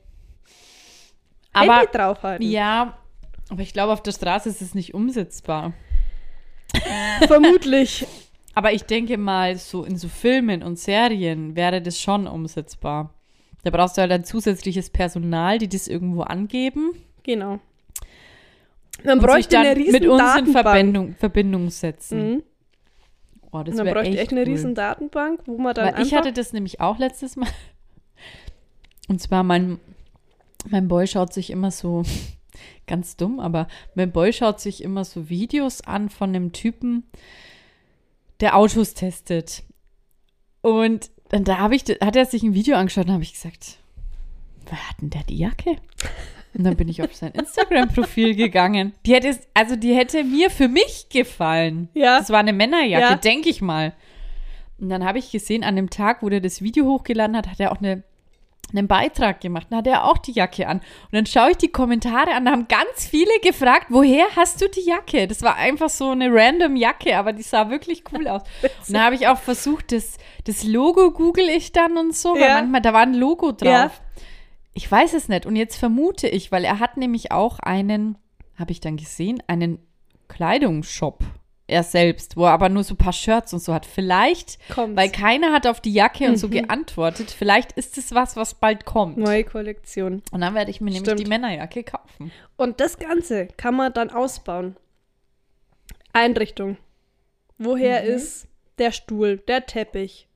Aber 1.54 1.82
Handy 1.82 1.92
draufhalten. 1.94 2.50
ja, 2.50 2.98
aber 3.50 3.62
ich 3.62 3.74
glaube, 3.74 3.94
auf 3.94 4.02
der 4.02 4.12
Straße 4.12 4.50
ist 4.50 4.62
es 4.62 4.76
nicht 4.76 4.94
umsetzbar. 4.94 5.74
vermutlich. 7.28 8.06
Aber 8.58 8.72
ich 8.72 8.84
denke 8.84 9.18
mal, 9.18 9.58
so 9.58 9.84
in 9.84 9.98
so 9.98 10.08
Filmen 10.08 10.64
und 10.64 10.80
Serien 10.80 11.58
wäre 11.58 11.82
das 11.82 12.00
schon 12.00 12.26
umsetzbar. 12.26 13.14
Da 13.66 13.70
brauchst 13.70 13.98
du 13.98 14.02
halt 14.02 14.14
ein 14.14 14.24
zusätzliches 14.24 14.90
Personal, 14.90 15.58
die 15.58 15.68
das 15.68 15.90
irgendwo 15.90 16.22
angeben. 16.22 16.92
Genau. 17.24 17.60
Man 19.04 19.20
und 19.20 19.20
sich 19.20 19.30
bräuchte 19.30 19.56
dann 19.58 19.66
eine 19.66 19.76
riesen 19.76 19.92
mit 19.92 20.06
uns 20.06 20.36
in. 20.38 20.48
Verbindung, 20.48 21.16
Verbindung 21.16 21.70
setzen. 21.70 22.32
Mhm. 22.32 22.44
Oh, 23.52 23.64
das 23.64 23.76
Man 23.76 23.86
wäre 23.86 23.96
bräuchte 23.96 24.12
echt, 24.12 24.22
echt 24.22 24.32
eine 24.32 24.42
cool. 24.42 24.48
riesen 24.48 24.76
Datenbank, 24.76 25.42
wo 25.46 25.58
man 25.58 25.74
dann 25.74 26.02
ich 26.02 26.14
hatte 26.14 26.32
das 26.32 26.54
nämlich 26.54 26.80
auch 26.80 26.98
letztes 26.98 27.36
Mal. 27.36 27.50
Und 29.10 29.22
zwar 29.22 29.44
mein, 29.44 29.80
mein 30.70 30.88
Boy 30.88 31.08
schaut 31.08 31.34
sich 31.34 31.50
immer 31.50 31.72
so, 31.72 32.04
ganz 32.88 33.16
dumm, 33.18 33.40
aber 33.40 33.68
mein 33.96 34.12
Boy 34.12 34.34
schaut 34.34 34.60
sich 34.60 34.84
immer 34.84 35.06
so 35.06 35.30
Videos 35.30 35.82
an 35.82 36.10
von 36.10 36.30
einem 36.30 36.52
Typen, 36.52 37.04
der 38.40 38.56
Autos 38.58 38.94
testet. 38.94 39.64
Und 40.62 41.10
dann 41.30 41.44
da 41.44 41.58
habe 41.60 41.76
ich, 41.76 41.84
hat 41.84 42.16
er 42.16 42.26
sich 42.26 42.44
ein 42.44 42.54
Video 42.54 42.76
angeschaut 42.76 43.08
und 43.08 43.14
habe 43.14 43.24
ich 43.24 43.34
gesagt, 43.34 43.78
wer 44.68 44.90
hat 44.90 45.02
denn 45.02 45.10
der 45.10 45.24
die 45.24 45.38
Jacke? 45.38 45.78
Und 46.58 46.64
dann 46.64 46.78
bin 46.78 46.88
ich 46.88 47.02
auf 47.02 47.14
sein 47.14 47.34
Instagram-Profil 47.34 48.36
gegangen. 48.36 48.94
Die 49.06 49.14
hätte, 49.14 49.38
also 49.54 49.76
die 49.76 49.94
hätte 49.94 50.24
mir 50.24 50.50
für 50.50 50.70
mich 50.70 51.08
gefallen. 51.10 51.90
Ja. 51.94 52.18
Das 52.20 52.30
war 52.30 52.40
eine 52.40 52.54
Männerjacke, 52.54 53.04
Ja. 53.04 53.16
denke 53.16 53.50
ich 53.50 53.62
mal. 53.62 53.94
Und 54.78 54.90
dann 54.90 55.04
habe 55.06 55.20
ich 55.20 55.32
gesehen, 55.32 55.64
an 55.64 55.76
dem 55.76 55.90
Tag, 55.90 56.24
wo 56.24 56.30
der 56.30 56.42
das 56.42 56.62
Video 56.62 56.86
hochgeladen 56.86 57.36
hat, 57.36 57.48
hat 57.48 57.60
er 57.60 57.72
auch 57.72 57.80
eine, 57.80 58.04
einen 58.72 58.88
Beitrag 58.88 59.42
gemacht. 59.42 59.68
Dann 59.70 59.80
hat 59.80 59.88
er 59.88 60.06
auch 60.06 60.18
die 60.18 60.32
Jacke 60.32 60.68
an. 60.68 60.78
Und 60.80 61.14
dann 61.14 61.26
schaue 61.26 61.52
ich 61.52 61.58
die 61.58 61.72
Kommentare 61.72 62.34
an, 62.34 62.46
da 62.46 62.52
haben 62.52 62.68
ganz 62.68 63.08
viele 63.08 63.40
gefragt, 63.42 63.88
woher 63.90 64.26
hast 64.36 64.62
du 64.62 64.70
die 64.70 64.82
Jacke? 64.86 65.28
Das 65.28 65.42
war 65.42 65.56
einfach 65.56 65.90
so 65.90 66.10
eine 66.10 66.30
random 66.32 66.76
Jacke, 66.76 67.18
aber 67.18 67.34
die 67.34 67.44
sah 67.44 67.70
wirklich 67.70 68.04
cool 68.12 68.28
aus. 68.28 68.42
Und 68.88 68.94
dann 68.96 69.04
habe 69.04 69.16
ich 69.16 69.28
auch 69.28 69.38
versucht, 69.40 69.92
das, 69.92 70.18
das 70.46 70.64
Logo 70.64 71.12
google 71.12 71.50
ich 71.50 71.72
dann 71.72 71.98
und 71.98 72.16
so, 72.16 72.34
weil 72.34 72.42
Ja. 72.42 72.54
manchmal, 72.56 72.82
da 72.82 72.94
war 72.94 73.02
ein 73.02 73.14
Logo 73.14 73.52
drauf. 73.52 73.66
Ja. 73.66 73.92
Ich 74.74 74.92
weiß 74.92 75.14
es 75.14 75.30
nicht. 75.30 75.46
Und 75.46 75.56
jetzt 75.56 75.78
vermute 75.78 76.28
ich, 76.28 76.52
weil 76.52 76.66
er 76.66 76.80
hat 76.80 76.98
nämlich 76.98 77.32
auch 77.32 77.60
einen, 77.60 78.18
habe 78.60 78.72
ich 78.74 78.82
dann 78.82 78.98
gesehen, 78.98 79.42
einen 79.48 79.80
Kleidungsshop. 80.28 81.24
Er 81.68 81.82
selbst, 81.82 82.38
wo 82.38 82.46
er 82.46 82.52
aber 82.52 82.70
nur 82.70 82.84
so 82.84 82.94
ein 82.94 82.98
paar 82.98 83.12
Shirts 83.14 83.52
und 83.52 83.60
so 83.60 83.74
hat. 83.74 83.88
Vielleicht, 83.88 84.60
Kommt's. 84.70 84.96
weil 84.96 85.10
keiner 85.10 85.52
hat 85.52 85.66
auf 85.66 85.82
die 85.82 85.92
Jacke 85.94 86.28
und 86.28 86.38
so 86.38 86.48
Mhm. 86.48 86.52
geantwortet, 86.52 87.32
vielleicht 87.32 87.72
ist 87.72 87.98
es 87.98 88.14
was, 88.14 88.36
was 88.36 88.54
bald 88.54 88.86
kommt. 88.86 89.18
Neue 89.18 89.44
Kollektion. 89.44 90.22
Und 90.32 90.42
dann 90.42 90.54
werde 90.54 90.70
ich 90.70 90.80
mir 90.80 90.92
nämlich 90.92 91.02
Stimmt. 91.10 91.20
die 91.22 91.26
Männerjacke 91.30 91.84
kaufen. 91.84 92.32
Und 92.56 92.80
das 92.80 93.00
Ganze 93.00 93.48
kann 93.58 93.76
man 93.76 93.92
dann 93.94 94.12
ausbauen. 94.12 94.76
Einrichtung. 96.14 96.78
Woher 97.58 98.04
Mhm. 98.04 98.10
ist 98.10 98.48
der 98.78 98.92
Stuhl, 98.92 99.38
der 99.38 99.66
Teppich? 99.66 100.28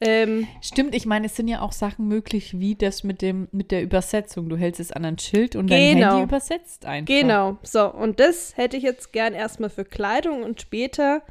Ähm, 0.00 0.46
Stimmt, 0.62 0.94
ich 0.94 1.06
meine, 1.06 1.26
es 1.26 1.34
sind 1.34 1.48
ja 1.48 1.60
auch 1.60 1.72
Sachen 1.72 2.06
möglich, 2.06 2.58
wie 2.60 2.76
das 2.76 3.02
mit 3.02 3.20
dem 3.20 3.48
mit 3.50 3.72
der 3.72 3.82
Übersetzung. 3.82 4.48
Du 4.48 4.56
hältst 4.56 4.78
es 4.80 4.92
an 4.92 5.04
ein 5.04 5.18
Schild 5.18 5.56
und 5.56 5.68
dein 5.70 5.96
Genau. 5.96 6.10
Handy 6.12 6.22
übersetzt 6.24 6.86
einfach. 6.86 7.06
genau. 7.06 7.58
So, 7.62 7.92
und 7.92 8.20
das 8.20 8.56
hätte 8.56 8.76
ich 8.76 8.84
jetzt 8.84 9.12
gern 9.12 9.34
erstmal 9.34 9.70
für 9.70 9.84
Kleidung 9.84 10.44
und 10.44 10.60
später, 10.60 11.22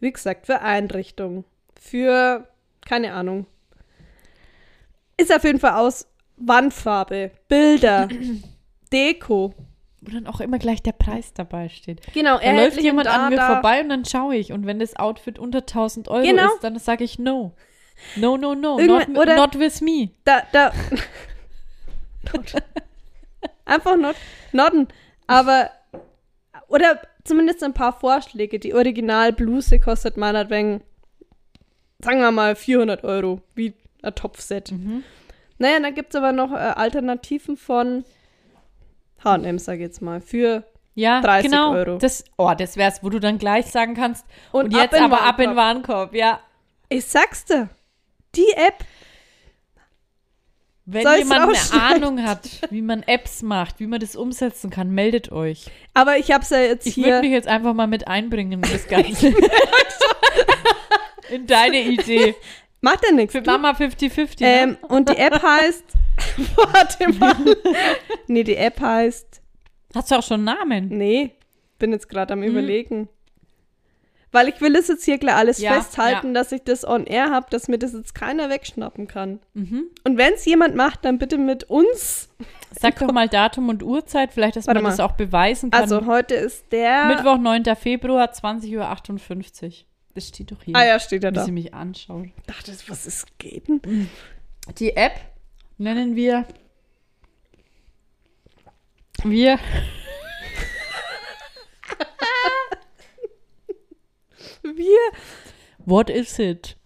wie 0.00 0.10
gesagt, 0.12 0.46
für 0.46 0.62
Einrichtung. 0.62 1.44
Für, 1.80 2.48
keine 2.84 3.12
Ahnung. 3.12 3.46
Ist 5.16 5.32
auf 5.34 5.44
jeden 5.44 5.60
Fall 5.60 5.74
aus 5.74 6.06
Wandfarbe, 6.36 7.30
Bilder, 7.48 8.08
Deko. 8.92 9.54
Wo 10.00 10.10
dann 10.12 10.26
auch 10.28 10.40
immer 10.40 10.58
gleich 10.58 10.80
der 10.82 10.92
Preis 10.92 11.32
dabei 11.34 11.68
steht. 11.68 12.00
Genau, 12.14 12.38
Da 12.38 12.52
läuft 12.52 12.80
jemand 12.80 13.08
da, 13.08 13.24
an 13.26 13.30
mir 13.30 13.36
da. 13.36 13.54
vorbei 13.54 13.80
und 13.80 13.88
dann 13.88 14.04
schaue 14.04 14.36
ich. 14.36 14.52
Und 14.52 14.64
wenn 14.64 14.78
das 14.78 14.94
Outfit 14.96 15.38
unter 15.40 15.58
1000 15.58 16.08
Euro 16.08 16.22
Genau. 16.24 16.46
ist, 16.54 16.62
dann 16.62 16.78
sage 16.78 17.02
ich 17.02 17.18
no. 17.18 17.52
No, 18.16 18.36
no, 18.36 18.54
no. 18.54 18.78
Irgendwann- 18.78 19.12
Not, 19.12 19.22
oder- 19.22 19.36
not 19.36 19.58
with 19.58 19.80
me. 19.80 20.10
Da, 20.24 20.42
da. 20.52 20.72
Not. 22.32 22.54
Einfach 23.64 23.96
not, 23.96 24.16
nodden. 24.52 24.88
Aber, 25.26 25.70
oder 26.68 27.00
zumindest 27.24 27.62
ein 27.62 27.74
paar 27.74 27.92
Vorschläge. 27.98 28.58
Die 28.58 28.74
Originalbluse 28.74 29.78
kostet 29.78 30.16
meinetwegen, 30.16 30.82
sagen 32.02 32.20
wir 32.20 32.30
mal, 32.32 32.56
400 32.56 33.04
Euro, 33.04 33.42
wie 33.54 33.74
ein 34.02 34.14
Topfset. 34.14 34.72
Mhm. 34.72 35.04
Naja, 35.58 35.80
dann 35.80 35.94
gibt 35.94 36.10
es 36.14 36.16
aber 36.16 36.32
noch 36.32 36.52
äh, 36.52 36.56
Alternativen 36.56 37.56
von 37.56 38.04
H&M, 39.24 39.58
sag 39.58 39.74
ich 39.74 39.80
jetzt 39.80 40.00
mal, 40.00 40.20
für 40.20 40.64
Ja, 40.94 41.20
30 41.20 41.50
genau. 41.50 41.72
Euro. 41.72 41.98
Das, 41.98 42.24
oh, 42.36 42.52
das 42.56 42.76
wär's, 42.76 43.02
wo 43.02 43.10
du 43.10 43.18
dann 43.20 43.38
gleich 43.38 43.66
sagen 43.66 43.94
kannst. 43.94 44.24
Und, 44.52 44.66
Und 44.66 44.74
jetzt 44.74 44.94
ab 44.94 45.02
aber 45.02 45.22
ab 45.22 45.38
in 45.40 45.56
Warenkorb. 45.56 45.56
Warenkorb. 45.56 46.14
Ja. 46.14 46.40
ich 46.88 47.04
sag's 47.04 47.44
dir, 47.44 47.68
die 48.34 48.52
App, 48.56 48.84
Wenn 50.84 51.02
Soll 51.02 51.16
ich's 51.18 51.28
jemand 51.28 51.72
eine? 51.72 51.82
Ahnung 51.82 52.22
hat, 52.22 52.48
wie 52.70 52.80
man 52.82 53.02
Apps 53.02 53.42
macht, 53.42 53.78
wie 53.78 53.86
man 53.86 54.00
das 54.00 54.16
umsetzen 54.16 54.70
kann, 54.70 54.90
meldet 54.90 55.30
euch. 55.32 55.66
aber 55.94 56.16
ich 56.18 56.30
hab's 56.30 56.50
ja 56.50 56.60
jetzt 56.60 56.86
Ich 56.86 56.96
würde 56.96 57.08
hier. 57.10 57.20
mich 57.20 57.30
jetzt 57.32 57.48
einfach 57.48 57.74
mal 57.74 57.86
mit 57.86 58.08
einbringen 58.08 58.52
in 58.52 58.62
das 58.62 58.86
Ganze. 58.88 59.34
in 61.30 61.46
deine 61.46 61.80
Idee. 61.82 62.34
Macht 62.80 63.04
ja 63.04 63.12
nichts. 63.12 63.32
Für 63.32 63.42
Mama 63.42 63.72
50-50. 63.72 64.36
Ähm, 64.40 64.70
ne? 64.70 64.78
und 64.88 65.08
die 65.08 65.16
App 65.16 65.42
heißt. 65.42 65.84
Warte 66.56 67.12
mal. 67.12 67.36
nee, 68.26 68.44
die 68.44 68.56
App 68.56 68.80
heißt. 68.80 69.42
Hast 69.94 70.10
du 70.10 70.14
auch 70.16 70.22
schon 70.22 70.48
einen 70.48 70.58
Namen? 70.58 70.88
Nee, 70.88 71.32
bin 71.78 71.92
jetzt 71.92 72.08
gerade 72.08 72.32
am 72.32 72.42
Überlegen. 72.42 73.08
Weil 74.30 74.48
ich 74.48 74.60
will 74.60 74.74
das 74.74 74.88
jetzt 74.88 75.04
hier 75.04 75.16
gleich 75.18 75.34
alles 75.34 75.58
Ja, 75.58 75.72
festhalten, 75.74 76.34
dass 76.34 76.52
ich 76.52 76.62
das 76.62 76.86
on 76.86 77.06
air 77.06 77.30
habe, 77.30 77.46
dass 77.50 77.66
mir 77.68 77.78
das 77.78 77.94
jetzt 77.94 78.14
keiner 78.14 78.50
wegschnappen 78.50 79.06
kann. 79.06 79.40
Mhm. 79.54 79.84
Und 80.04 80.18
wenn 80.18 80.34
es 80.34 80.44
jemand 80.44 80.74
macht, 80.74 81.04
dann 81.04 81.18
bitte 81.18 81.38
mit 81.38 81.64
uns. 81.64 82.28
Sag 82.78 82.98
doch 82.98 83.10
mal 83.12 83.28
Datum 83.28 83.70
und 83.70 83.82
Uhrzeit, 83.82 84.32
vielleicht, 84.32 84.56
dass 84.56 84.66
Warte 84.66 84.82
man 84.82 84.90
das 84.90 84.98
mal. 84.98 85.04
auch 85.04 85.12
beweisen 85.12 85.70
kann. 85.70 85.80
Also 85.80 86.04
heute 86.04 86.34
ist 86.34 86.70
der. 86.72 87.06
Mittwoch, 87.06 87.38
9. 87.38 87.64
Februar, 87.76 88.30
20.58 88.30 89.64
Uhr. 89.66 89.72
Das 90.14 90.28
steht 90.28 90.50
doch 90.52 90.62
hier. 90.62 90.76
Ah 90.76 90.84
ja, 90.84 91.00
steht 91.00 91.24
da. 91.24 91.44
sie 91.44 91.52
mich 91.52 91.72
anschaut. 91.72 92.26
Ach, 92.50 92.62
das, 92.64 92.90
was 92.90 93.06
ist 93.06 93.38
geht 93.38 93.68
denn? 93.68 94.10
Die 94.78 94.94
App 94.96 95.12
nennen 95.78 96.16
wir. 96.16 96.44
Wir. 99.24 99.58
Wir. 104.62 104.98
What 105.84 106.10
is 106.10 106.38
it? 106.38 106.76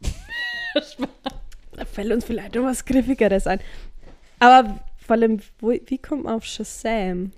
Da 1.75 1.85
fällt 1.85 2.13
uns 2.13 2.25
vielleicht 2.25 2.55
noch 2.55 2.65
was 2.65 2.85
Griffigeres 2.85 3.47
ein. 3.47 3.61
Aber 4.39 4.79
vor 4.99 5.17
allem, 5.17 5.41
wo, 5.59 5.71
wie 5.71 5.99
kommt 5.99 6.25
man 6.25 6.35
auf 6.35 6.45
Shazam? 6.45 7.33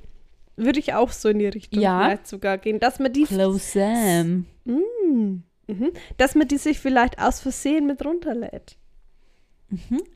Würde 0.56 0.78
ich 0.78 0.94
auch 0.94 1.10
so 1.10 1.28
in 1.28 1.38
die 1.38 1.46
Richtung 1.48 1.80
Ja. 1.80 2.04
vielleicht 2.04 2.28
sogar 2.28 2.58
gehen, 2.58 2.78
dass 2.80 2.98
man 2.98 3.12
die 3.12 3.24
Close 3.24 3.58
Sam. 3.58 4.46
Mm. 4.64 5.42
Mhm. 5.66 5.92
Dass 6.16 6.34
man 6.34 6.46
die 6.46 6.58
sich 6.58 6.78
vielleicht 6.78 7.18
aus 7.18 7.40
Versehen 7.40 7.86
mit 7.86 8.04
runterlädt. 8.04 8.76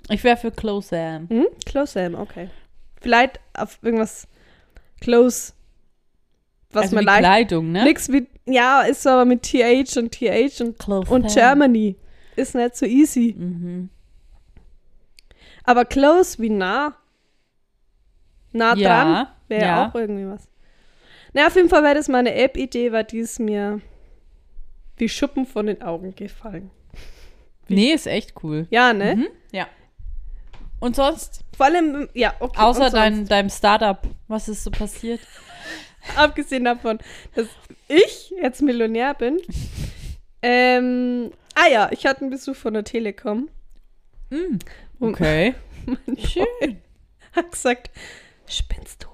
Ich 0.09 0.23
wäre 0.23 0.37
für 0.37 0.53
Close 0.53 0.89
Sam. 0.89 1.27
Mhm. 1.31 1.47
Close 1.65 1.93
Sam, 1.93 2.15
okay. 2.15 2.51
Vielleicht 3.01 3.41
auf 3.55 3.79
irgendwas 3.83 4.29
Close, 5.01 5.53
was 6.71 6.85
also 6.85 6.97
man 6.97 7.05
leicht. 7.05 7.21
Kleidung, 7.21 7.73
ne? 7.73 7.85
Nix 7.85 8.13
wie, 8.13 8.27
ja, 8.49 8.83
ist 8.83 9.07
aber 9.07 9.25
mit 9.25 9.43
TH 9.43 9.97
und 9.97 10.13
TH 10.13 10.61
und, 10.61 10.79
Close 10.79 11.11
und. 11.13 11.33
Germany. 11.33 11.97
Ist 12.37 12.55
nicht 12.55 12.77
so 12.77 12.87
easy. 12.87 13.35
Mhm. 13.37 13.91
Aber 15.65 15.85
close 15.85 16.39
wie 16.39 16.51
nah. 16.51 16.97
Nah 18.53 18.75
dran 18.75 18.81
Ja, 18.81 19.35
wäre 19.49 19.65
ja. 19.65 19.89
auch 19.89 19.95
irgendwie 19.95 20.27
was. 20.27 20.49
Na, 21.33 21.47
auf 21.47 21.57
jeden 21.57 21.69
Fall 21.69 21.83
wäre 21.83 21.95
das 21.95 22.09
meine 22.09 22.35
App-Idee, 22.35 22.93
weil 22.93 23.05
die 23.05 23.19
ist 23.19 23.39
mir 23.39 23.81
wie 24.97 25.09
Schuppen 25.09 25.47
von 25.47 25.67
den 25.67 25.83
Augen 25.83 26.15
gefallen. 26.15 26.71
Nee, 27.69 27.93
ist 27.93 28.07
echt 28.07 28.33
cool. 28.43 28.67
Ja, 28.71 28.93
ne? 28.93 29.17
Mhm. 29.17 29.29
Ja. 29.53 29.67
Und 30.81 30.97
sonst? 30.97 31.45
Vor 31.57 31.67
allem, 31.67 32.09
ja, 32.15 32.33
okay. 32.41 32.61
Außer 32.61 32.91
dein, 32.91 33.27
deinem 33.27 33.51
Startup. 33.51 34.01
Was 34.29 34.49
ist 34.49 34.65
so 34.65 34.71
passiert? 34.71 35.21
Abgesehen 36.17 36.65
davon, 36.65 36.99
dass 37.35 37.47
ich 37.89 38.31
jetzt 38.43 38.63
Millionär 38.63 39.15
bin. 39.15 39.41
ähm, 40.43 41.31
ah 41.55 41.69
ja, 41.71 41.89
ich 41.93 42.07
hatte 42.07 42.23
einen 42.23 42.31
Besuch 42.31 42.57
von 42.57 42.75
der 42.75 42.85
Telekom. 42.85 43.49
Mm. 44.31 44.59
Okay. 45.01 45.55
mein 45.87 46.19
Schön. 46.19 46.45
Freund 46.61 46.77
hat 47.35 47.53
gesagt, 47.53 47.91
spinnst 48.47 49.05
du? 49.05 49.09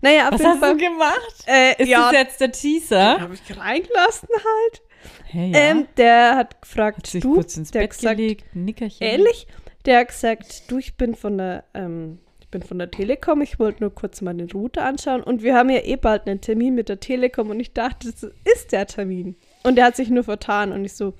Naja, 0.00 0.28
auf 0.28 0.34
Was 0.34 0.44
hast 0.44 0.58
Fall. 0.60 0.76
du 0.76 0.84
gemacht? 0.84 1.44
äh, 1.46 1.82
Ist 1.82 1.88
ja, 1.88 2.10
das 2.10 2.12
jetzt 2.12 2.40
der 2.40 2.52
Teaser? 2.52 3.20
habe 3.20 3.34
ich 3.34 3.56
reingelassen 3.58 4.28
halt. 4.32 4.82
Hey, 5.24 5.50
ja. 5.52 5.58
Ähm, 5.58 5.88
der 5.96 6.36
hat 6.36 6.60
gefragt, 6.62 6.98
Hat 6.98 7.06
sich 7.08 7.22
du, 7.22 7.34
kurz 7.34 7.56
ins 7.56 7.70
der 7.70 7.80
Bett 7.80 7.90
hat 7.90 7.96
gesagt, 7.98 8.16
gelegt, 8.16 8.44
Nickerchen. 8.54 9.06
Ehrlich? 9.06 9.46
Der 9.86 10.00
hat 10.00 10.08
gesagt, 10.08 10.70
du, 10.70 10.78
ich 10.78 10.96
bin 10.96 11.14
von 11.14 11.38
der, 11.38 11.64
ähm, 11.74 12.18
ich 12.48 12.50
bin 12.50 12.62
von 12.62 12.78
der 12.78 12.90
Telekom, 12.90 13.42
ich 13.42 13.58
wollte 13.58 13.82
nur 13.82 13.94
kurz 13.94 14.22
meine 14.22 14.50
Route 14.50 14.80
anschauen 14.80 15.22
und 15.22 15.42
wir 15.42 15.54
haben 15.54 15.68
ja 15.68 15.84
eh 15.84 15.96
bald 15.96 16.26
einen 16.26 16.40
Termin 16.40 16.74
mit 16.74 16.88
der 16.88 16.98
Telekom 16.98 17.50
und 17.50 17.60
ich 17.60 17.74
dachte, 17.74 18.10
das 18.10 18.22
ist 18.22 18.72
der 18.72 18.86
Termin. 18.86 19.36
Und 19.64 19.76
der 19.76 19.84
hat 19.84 19.96
sich 19.96 20.08
nur 20.08 20.24
vertan 20.24 20.72
und 20.72 20.82
ich 20.82 20.94
so, 20.94 21.12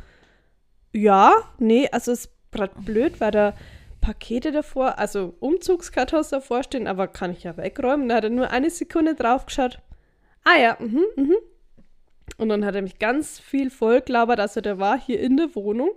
ja, 0.95 1.35
nee, 1.59 1.87
also 1.93 2.13
es 2.13 2.21
ist 2.21 2.33
gerade 2.51 2.73
blöd, 2.81 3.21
weil 3.21 3.31
da 3.31 3.53
Pakete 4.01 4.53
davor, 4.53 4.99
also 4.99 5.35
Umzugskartons 5.41 6.31
davor 6.31 6.63
stehen, 6.63 6.87
aber 6.87 7.09
kann 7.09 7.33
ich 7.33 7.43
ja 7.43 7.59
wegräumen. 7.59 8.09
Da 8.09 8.15
hat 8.15 8.25
er 8.25 8.31
nur 8.31 8.51
eine 8.51 8.71
Sekunde 8.71 9.15
drauf 9.15 9.45
geschaut. 9.45 9.83
Ah 10.45 10.59
ja, 10.59 10.79
mhm, 10.81 11.05
mhm. 11.15 11.37
Und 12.39 12.49
dann 12.49 12.65
hat 12.65 12.75
er 12.75 12.81
mich 12.81 12.99
ganz 12.99 13.39
viel 13.39 13.69
vollgelabert, 13.69 14.41
also 14.41 14.63
der 14.63 14.79
war 14.79 14.99
hier 14.99 15.21
in 15.21 15.37
der 15.37 15.55
Wohnung. 15.55 15.91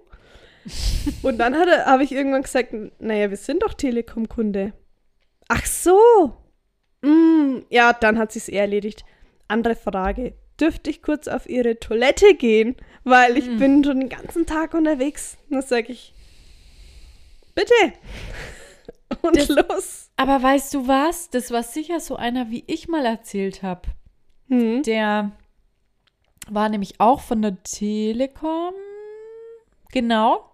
Und 1.22 1.38
dann 1.38 1.56
habe 1.56 2.04
ich 2.04 2.12
irgendwann 2.12 2.42
gesagt, 2.42 2.76
naja, 3.00 3.30
wir 3.30 3.38
sind 3.38 3.64
doch 3.64 3.74
Telekom-Kunde. 3.74 4.74
Ach 5.54 5.66
so. 5.66 6.34
Mm, 7.02 7.64
ja, 7.70 7.92
dann 7.92 8.18
hat 8.18 8.32
sich's 8.32 8.48
eh 8.48 8.56
erledigt. 8.56 9.04
Andere 9.50 9.76
Frage. 9.76 10.34
Dürfte 10.60 10.90
ich 10.90 11.02
kurz 11.02 11.28
auf 11.28 11.50
Ihre 11.50 11.78
Toilette 11.80 12.36
gehen? 12.36 12.78
Weil 13.04 13.38
ich 13.38 13.48
Mhm. 13.48 13.58
bin 13.60 13.84
schon 13.84 14.00
den 14.00 14.10
ganzen 14.10 14.46
Tag 14.46 14.74
unterwegs. 14.74 15.38
Dann 15.50 15.62
sage 15.62 15.92
ich, 15.92 16.14
bitte. 17.54 17.74
Und 19.24 19.36
Das- 19.36 19.50
los. 19.50 20.12
Aber 20.16 20.42
weißt 20.42 20.74
du 20.74 20.88
was? 20.88 21.30
Das 21.30 21.52
war 21.52 21.64
sicher 21.64 22.00
so 22.00 22.16
einer, 22.16 22.50
wie 22.50 22.64
ich 22.68 22.88
mal 22.88 23.06
erzählt 23.06 23.62
habe. 23.62 23.90
Hm. 24.48 24.84
Der 24.84 25.32
war 26.50 26.70
nämlich 26.70 27.00
auch 27.02 27.20
von 27.20 27.42
der 27.42 27.62
Telekom. 27.64 28.74
Genau. 29.92 30.51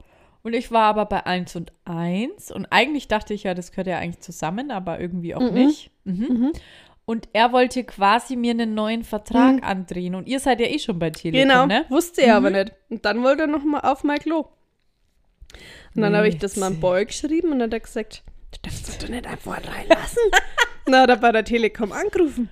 Und 0.48 0.54
ich 0.54 0.72
war 0.72 0.84
aber 0.86 1.04
bei 1.08 1.26
1 1.26 1.58
und 1.58 1.74
1. 1.84 2.52
Und 2.52 2.68
eigentlich 2.68 3.10
dachte 3.10 3.34
ich 3.34 3.44
ja, 3.44 3.54
das 3.54 3.72
gehört 3.72 3.88
ja 3.88 3.98
eigentlich 3.98 4.22
zusammen, 4.22 4.72
aber 4.72 4.98
irgendwie 4.98 5.36
auch 5.36 5.42
Mhm. 5.42 5.54
nicht. 5.54 5.92
Mhm. 6.06 6.14
Mhm. 6.30 6.52
Und 7.06 7.28
er 7.34 7.52
wollte 7.52 7.84
quasi 7.84 8.38
mir 8.38 8.52
einen 8.52 8.74
neuen 8.74 9.04
Vertrag 9.04 9.56
Mhm. 9.58 9.64
andrehen. 9.66 10.16
Und 10.16 10.26
ihr 10.30 10.40
seid 10.40 10.62
ja 10.62 10.68
eh 10.68 10.80
schon 10.80 11.00
bei 11.00 11.10
Telekom, 11.10 11.50
Genau, 11.50 11.66
ne? 11.66 11.84
wusste 11.90 12.22
er 12.22 12.38
aber 12.38 12.50
Mhm. 12.50 12.56
nicht. 12.56 12.72
Und 12.90 13.04
dann 13.04 13.24
wollte 13.24 13.42
er 13.42 13.48
noch 13.48 13.66
mal 13.66 13.82
auf 13.82 14.06
mein 14.06 14.20
Klo. 14.20 14.46
Und 15.96 16.02
dann 16.02 16.16
habe 16.16 16.30
ich 16.30 16.38
das 16.38 16.56
meinem. 16.56 16.80
Boy 16.80 17.06
geschrieben 17.06 17.52
und 17.52 17.60
dann 17.60 17.68
hat 17.70 17.74
er 17.74 17.80
gesagt, 17.82 18.24
du 18.54 18.60
darfst 18.62 18.88
das 18.88 18.98
doch 19.00 19.10
nicht 19.10 19.28
einfach 19.28 19.58
reinlassen. 19.58 20.24
Und 20.86 20.94
dann 20.94 21.02
hat 21.02 21.10
er 21.10 21.18
bei 21.18 21.34
der 21.34 21.44
Telekom 21.44 21.92
angerufen. 21.92 22.50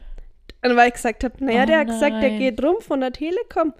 Und 0.65 0.75
weil 0.75 0.89
ich 0.89 0.95
gesagt 0.95 1.23
habe, 1.23 1.45
naja, 1.45 1.63
Oh 1.63 1.65
der 1.67 1.79
hat 1.79 1.87
gesagt, 1.87 2.21
der 2.21 2.29
nein. 2.31 2.39
geht 2.39 2.61
rum 2.61 2.75
von 2.81 2.99
der 2.99 3.13
Telekom. 3.13 3.73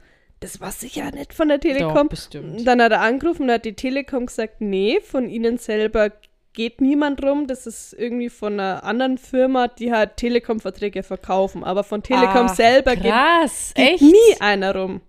Das 0.46 0.62
war 0.62 0.72
sicher 0.72 1.10
nicht 1.10 1.34
von 1.34 1.48
der 1.48 1.58
Doch, 1.58 1.64
Telekom. 1.70 2.08
bestimmt. 2.08 2.68
Dann 2.68 2.80
hat 2.80 2.92
er 2.92 3.02
angerufen 3.02 3.44
und 3.44 3.52
hat 3.52 3.66
die 3.66 3.74
Telekom 3.74 4.28
gesagt, 4.28 4.62
nee, 4.62 5.00
von 5.02 5.28
ihnen 5.28 5.58
selber 5.58 6.12
geht 6.54 6.82
niemand 6.82 7.24
rum. 7.24 7.48
Das 7.48 7.66
ist 7.66 7.94
irgendwie 7.94 8.30
von 8.30 8.54
einer 8.60 8.84
anderen 8.84 9.18
Firma, 9.18 9.68
die 9.68 9.92
halt 9.92 10.18
Telekom-Verträge 10.18 11.02
verkaufen. 11.02 11.64
Aber 11.64 11.84
von 11.84 12.04
Telekom 12.04 12.46
Ach, 12.48 12.56
selber 12.56 12.96
geht 12.96 13.12
Krass, 13.12 13.72
geht 13.74 13.94
echt? 13.94 14.02
nie 14.04 14.40
einer 14.40 14.76
rum. 14.76 15.02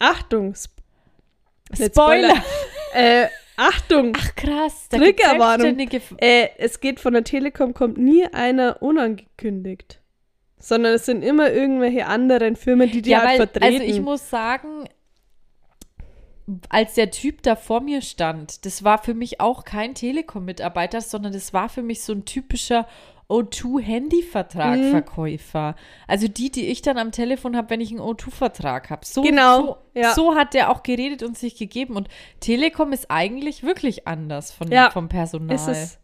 Achtung, 0.00 0.50
Sp 0.58 0.74
nicht 1.78 1.92
Spoiler. 1.94 2.34
äh, 2.92 3.26
Achtung, 3.56 4.14
Ach 4.20 4.34
krass, 4.34 4.88
da 4.90 4.98
Triggerwarnung. 4.98 5.78
äh, 6.18 6.48
es 6.58 6.80
geht 6.80 6.98
von 6.98 7.12
der 7.12 7.22
Telekom, 7.22 7.72
kommt 7.72 7.98
nie 7.98 8.26
einer 8.32 8.82
unangekündigt. 8.82 10.00
Sondern 10.58 10.94
es 10.94 11.06
sind 11.06 11.22
immer 11.22 11.52
irgendwelche 11.52 12.06
anderen 12.06 12.56
Firmen, 12.56 12.90
die 12.90 13.02
die 13.02 13.10
ja, 13.10 13.20
halt 13.20 13.28
weil, 13.28 13.36
vertreten. 13.46 13.64
also 13.64 13.82
ich 13.82 14.00
muss 14.00 14.30
sagen, 14.30 14.88
als 16.68 16.94
der 16.94 17.10
Typ 17.10 17.42
da 17.42 17.56
vor 17.56 17.80
mir 17.80 18.02
stand, 18.02 18.64
das 18.64 18.84
war 18.84 18.98
für 18.98 19.14
mich 19.14 19.40
auch 19.40 19.64
kein 19.64 19.94
Telekom-Mitarbeiter, 19.94 21.00
sondern 21.00 21.32
das 21.32 21.52
war 21.52 21.68
für 21.68 21.82
mich 21.82 22.02
so 22.02 22.12
ein 22.12 22.24
typischer 22.24 22.86
O2-Handyvertrag-Verkäufer. 23.28 25.74
Also 26.06 26.28
die, 26.28 26.52
die 26.52 26.66
ich 26.66 26.82
dann 26.82 26.98
am 26.98 27.10
Telefon 27.10 27.56
habe, 27.56 27.70
wenn 27.70 27.80
ich 27.80 27.90
einen 27.90 27.98
O2-Vertrag 28.00 28.90
habe. 28.90 29.04
So, 29.04 29.22
Genau, 29.22 29.60
so, 29.60 29.76
ja. 29.94 30.14
so 30.14 30.36
hat 30.36 30.54
der 30.54 30.70
auch 30.70 30.84
geredet 30.84 31.24
und 31.24 31.36
sich 31.36 31.56
gegeben. 31.56 31.96
Und 31.96 32.06
Telekom 32.40 32.92
ist 32.92 33.10
eigentlich 33.10 33.64
wirklich 33.64 34.06
anders 34.06 34.52
von, 34.52 34.70
Ja, 34.70 34.90
vom 34.90 35.08
Personal. 35.08 35.56
ist 35.56 35.66
es. 35.66 35.98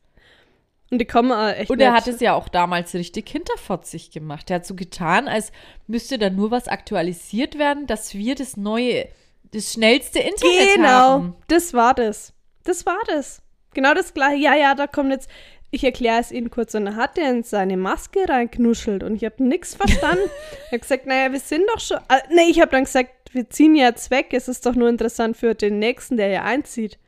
Und 0.92 0.98
die 0.98 1.06
kommen 1.06 1.32
auch 1.32 1.48
echt 1.48 1.70
Und 1.70 1.80
er 1.80 1.94
hat 1.94 2.06
es 2.06 2.20
ja 2.20 2.34
auch 2.34 2.50
damals 2.50 2.92
richtig 2.92 3.26
hinterfotzig 3.30 4.10
gemacht. 4.10 4.50
Er 4.50 4.56
hat 4.56 4.66
so 4.66 4.74
getan, 4.74 5.26
als 5.26 5.50
müsste 5.86 6.18
da 6.18 6.28
nur 6.28 6.50
was 6.50 6.68
aktualisiert 6.68 7.58
werden, 7.58 7.86
dass 7.86 8.12
wir 8.12 8.34
das 8.34 8.58
neue, 8.58 9.08
das 9.52 9.72
schnellste 9.72 10.18
Internet 10.18 10.74
Genau, 10.74 10.88
haben. 10.88 11.36
das 11.48 11.72
war 11.72 11.94
das. 11.94 12.34
Das 12.64 12.84
war 12.84 12.98
das. 13.06 13.40
Genau 13.72 13.94
das 13.94 14.12
gleiche. 14.12 14.42
Ja, 14.42 14.54
ja, 14.54 14.74
da 14.74 14.86
kommt 14.86 15.12
jetzt. 15.12 15.30
Ich 15.70 15.82
erkläre 15.82 16.20
es 16.20 16.30
Ihnen 16.30 16.50
kurz. 16.50 16.74
Und 16.74 16.84
dann 16.84 16.96
hat 16.96 17.16
er 17.16 17.30
in 17.30 17.42
seine 17.42 17.78
Maske 17.78 18.28
reinknuschelt 18.28 19.02
und 19.02 19.14
ich 19.16 19.24
habe 19.24 19.42
nichts 19.42 19.74
verstanden. 19.74 20.28
ich 20.66 20.72
habe 20.72 20.80
gesagt, 20.80 21.06
naja, 21.06 21.32
wir 21.32 21.40
sind 21.40 21.64
doch 21.72 21.80
schon. 21.80 21.96
Äh, 22.10 22.20
nee, 22.34 22.50
ich 22.50 22.60
habe 22.60 22.72
dann 22.72 22.84
gesagt, 22.84 23.10
wir 23.32 23.48
ziehen 23.48 23.74
ja 23.76 23.86
jetzt 23.86 24.10
weg. 24.10 24.26
Es 24.32 24.46
ist 24.46 24.66
doch 24.66 24.74
nur 24.74 24.90
interessant 24.90 25.38
für 25.38 25.54
den 25.54 25.78
Nächsten, 25.78 26.18
der 26.18 26.28
ja 26.28 26.42
einzieht. 26.42 26.98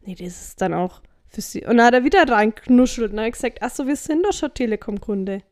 Nee, 0.00 0.14
das 0.14 0.28
ist 0.28 0.62
dann 0.62 0.72
auch 0.72 1.02
für 1.34 1.40
Sie. 1.40 1.64
Und 1.64 1.76
dann 1.78 1.86
hat 1.86 1.94
er 1.94 2.04
wieder 2.04 2.28
reinknuschelt 2.28 3.10
und 3.10 3.16
dann 3.16 3.24
habe 3.24 3.28
ich 3.28 3.34
gesagt, 3.34 3.58
ach 3.60 3.70
so, 3.70 3.86
wir 3.86 3.96
sind 3.96 4.24
doch 4.24 4.32
schon 4.32 4.52
Telekom-Kunde. 4.52 5.42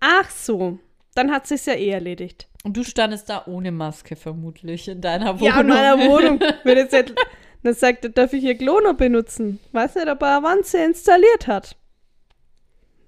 Ach 0.00 0.30
so, 0.30 0.78
dann 1.14 1.30
hat 1.30 1.46
sich's 1.46 1.66
ja 1.66 1.74
eh 1.74 1.90
erledigt. 1.90 2.48
Und 2.64 2.76
du 2.76 2.84
standest 2.84 3.28
da 3.28 3.44
ohne 3.46 3.72
Maske 3.72 4.16
vermutlich 4.16 4.88
in 4.88 5.00
deiner 5.00 5.40
Wohnung. 5.40 5.54
Ja, 5.54 5.60
in 5.60 5.66
meiner 5.66 5.98
Wohnung. 5.98 6.40
Wenn 6.64 6.78
jetzt, 6.78 7.14
dann 7.62 7.74
sagt 7.74 8.04
er, 8.04 8.10
darf 8.10 8.32
ich 8.32 8.40
hier 8.40 8.54
Glono 8.54 8.94
benutzen? 8.94 9.58
Weiß 9.72 9.94
nicht, 9.96 10.08
ob 10.08 10.22
er 10.22 10.38
Avanze 10.38 10.78
installiert 10.78 11.46
hat. 11.46 11.76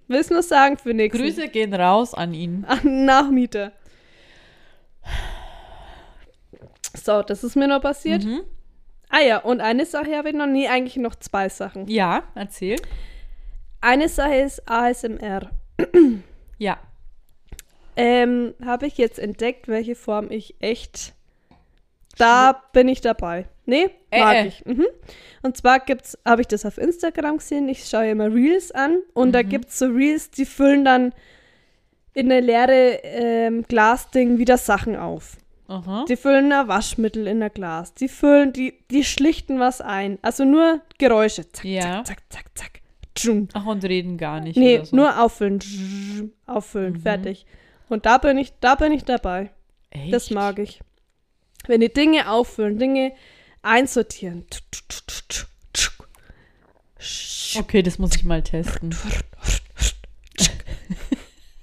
Will's 0.09 0.31
nur 0.31 0.43
sagen 0.43 0.77
für 0.77 0.93
nächsten 0.93 1.23
Grüße 1.23 1.49
gehen 1.49 1.73
raus 1.73 2.15
an 2.15 2.35
ihn. 2.35 2.65
an 2.67 3.05
Nachmieter. 3.05 3.73
So, 6.95 7.23
das 7.23 7.43
ist 7.43 7.57
mir 7.57 7.69
noch 7.69 7.81
passiert. 7.81 8.25
Mhm. 8.25 8.43
Ah 9.11 9.21
ja, 9.21 9.39
und 9.39 9.61
eine 9.61 9.87
Sache 9.87 10.17
habe 10.17 10.31
ich 10.31 10.35
noch 10.35 10.47
nie, 10.47 10.69
eigentlich 10.69 10.97
noch 10.97 11.15
zwei 11.17 11.49
Sachen. 11.49 11.87
Ja, 11.89 12.25
erzähl. 12.35 12.77
Eine 13.81 14.09
Sache 14.09 14.37
ist 14.37 14.69
ASMR. 14.69 15.51
Ja. 16.59 16.79
Ähm, 17.97 18.55
habe 18.65 18.87
ich 18.87 18.99
jetzt 18.99 19.19
entdeckt, 19.19 19.69
welche 19.69 19.95
Form 19.95 20.31
ich 20.31 20.57
echt. 20.61 21.13
Da 22.19 22.63
bin 22.73 22.89
ich 22.89 23.01
dabei. 23.01 23.47
Nee, 23.67 23.91
Äh, 24.11 24.21
mag 24.21 24.35
äh. 24.37 24.47
ich. 24.47 24.65
Mhm. 24.67 24.87
Und 25.43 25.57
zwar 25.57 25.81
gibt's, 25.81 26.19
habe 26.25 26.41
ich 26.43 26.49
das 26.49 26.65
auf 26.67 26.79
Instagram 26.79 27.39
gesehen, 27.39 27.69
ich 27.69 27.85
schaue 27.87 28.09
immer 28.11 28.33
Reels 28.33 28.73
an 28.73 28.99
und 29.15 29.33
da 29.33 29.43
Mhm. 29.43 29.49
gibt's 29.49 29.79
so 29.79 29.87
Reels, 29.87 30.31
die 30.31 30.45
füllen 30.45 30.85
dann 30.85 31.13
in 32.15 32.31
eine 32.31 32.41
leere 32.41 33.01
ähm, 33.03 33.63
Glasding 33.63 34.39
wieder 34.39 34.59
Sachen 34.59 34.97
auf. 34.97 35.37
Aha. 35.67 36.05
Die 36.09 36.17
füllen 36.17 36.53
ein 36.53 36.69
Waschmittel 36.69 37.27
in 37.27 37.43
ein 37.43 37.53
Glas. 37.53 37.95
Die 37.95 38.09
füllen, 38.09 38.53
die, 38.53 38.75
die 38.91 39.03
schlichten 39.05 39.59
was 39.61 39.81
ein. 39.81 40.19
Also 40.23 40.45
nur 40.45 40.81
Geräusche. 40.99 41.51
Zack, 41.53 41.65
Ja. 41.65 42.05
zack, 42.05 42.05
zack, 42.05 42.23
zack, 42.31 42.45
zack. 42.55 42.81
Tschum. 43.15 43.49
Ach, 43.55 43.65
und 43.65 43.85
reden 43.85 44.19
gar 44.19 44.41
nicht. 44.41 44.57
Nee, 44.57 44.83
so. 44.85 44.95
nur 44.97 45.19
auffüllen. 45.23 45.61
Tschum. 45.61 46.33
Auffüllen, 46.47 46.95
Mhm. 46.95 47.01
fertig. 47.01 47.47
Und 47.89 48.07
da 48.07 48.19
bin 48.19 48.37
ich, 48.39 48.53
da 48.61 48.75
bin 48.75 48.93
ich 48.93 49.05
dabei. 49.05 49.51
Echt? 49.91 50.13
Das 50.13 50.31
mag 50.31 50.59
ich. 50.59 50.81
Wenn 51.67 51.81
die 51.81 51.93
Dinge 51.93 52.31
auffüllen, 52.31 52.79
Dinge 52.79 53.13
einsortieren. 53.63 54.45
Okay, 57.57 57.83
das 57.83 57.99
muss 57.99 58.17
ich 58.17 58.25
mal 58.25 58.43
testen. 58.43 58.95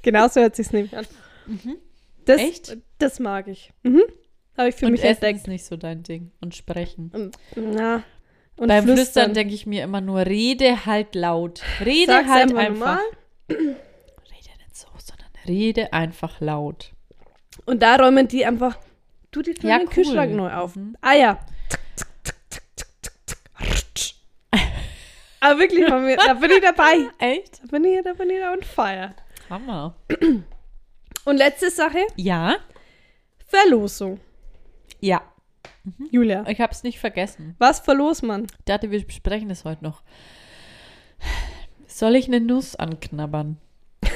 Genauso 0.01 0.39
hört 0.41 0.55
sich's 0.55 0.71
nämlich 0.71 0.95
an. 0.95 1.05
Das. 2.25 2.39
Echt? 2.41 2.77
Das 2.99 3.19
mag 3.19 3.47
ich. 3.47 3.71
Mhm. 3.83 4.01
Habe 4.57 4.69
ich 4.69 4.75
für 4.75 4.85
und 4.85 4.91
mich 4.91 5.01
Essen 5.01 5.13
entdeckt. 5.23 5.37
ist 5.39 5.47
nicht 5.47 5.65
so 5.65 5.77
dein 5.77 6.03
Ding. 6.03 6.31
Und 6.41 6.55
sprechen. 6.55 7.31
Na, 7.55 8.03
und 8.57 8.67
Beim 8.67 8.83
Flüstern, 8.83 8.95
flüstern. 8.95 9.33
denke 9.33 9.53
ich 9.53 9.65
mir 9.65 9.83
immer 9.83 10.01
nur, 10.01 10.25
rede 10.25 10.85
halt 10.85 11.15
laut. 11.15 11.61
Rede 11.83 12.11
Sag's 12.11 12.29
halt 12.29 12.41
einfach 12.55 12.59
einfach. 12.59 12.99
Rede 13.49 13.69
nicht 14.59 14.75
so, 14.77 14.87
sondern 14.97 15.29
rede 15.47 15.93
einfach 15.93 16.39
laut. 16.41 16.91
Und 17.65 17.81
da 17.81 17.95
räumen 17.95 18.27
die 18.27 18.45
einfach, 18.45 18.77
du 19.31 19.41
die 19.41 19.55
Ja, 19.61 19.77
den 19.79 19.87
cool. 19.87 19.93
Kühlschrank 19.93 20.33
neu 20.33 20.51
auf. 20.53 20.75
Mhm. 20.75 20.95
Ah 21.01 21.13
ja. 21.13 21.39
Aber 25.39 25.59
wirklich, 25.59 25.85
da 25.87 26.33
bin 26.35 26.51
ich 26.51 26.61
dabei. 26.61 27.09
Echt? 27.19 27.61
Da 27.63 27.67
bin 27.71 27.83
ich, 27.85 28.03
da 28.03 28.13
bin 28.13 28.29
ich 28.29 28.43
on 28.43 28.61
fire. 28.61 29.15
Hammer. 29.49 29.95
Und 31.25 31.37
letzte 31.37 31.69
Sache, 31.69 31.99
Ja? 32.15 32.57
Verlosung. 33.47 34.19
Ja. 34.99 35.21
Julia, 36.11 36.45
Ich 36.47 36.61
habe 36.61 36.71
es 36.71 36.83
nicht 36.83 36.99
vergessen. 36.99 37.55
was 37.57 37.79
verlost 37.79 38.23
man? 38.23 38.43
Ich 38.45 38.65
dachte, 38.65 38.91
wir 38.91 39.03
besprechen 39.05 39.49
das 39.49 39.65
heute 39.65 39.83
noch. 39.83 40.01
Soll 41.87 42.15
ich 42.15 42.27
eine 42.27 42.39
Nuss 42.39 42.75
anknabbern? 42.75 43.57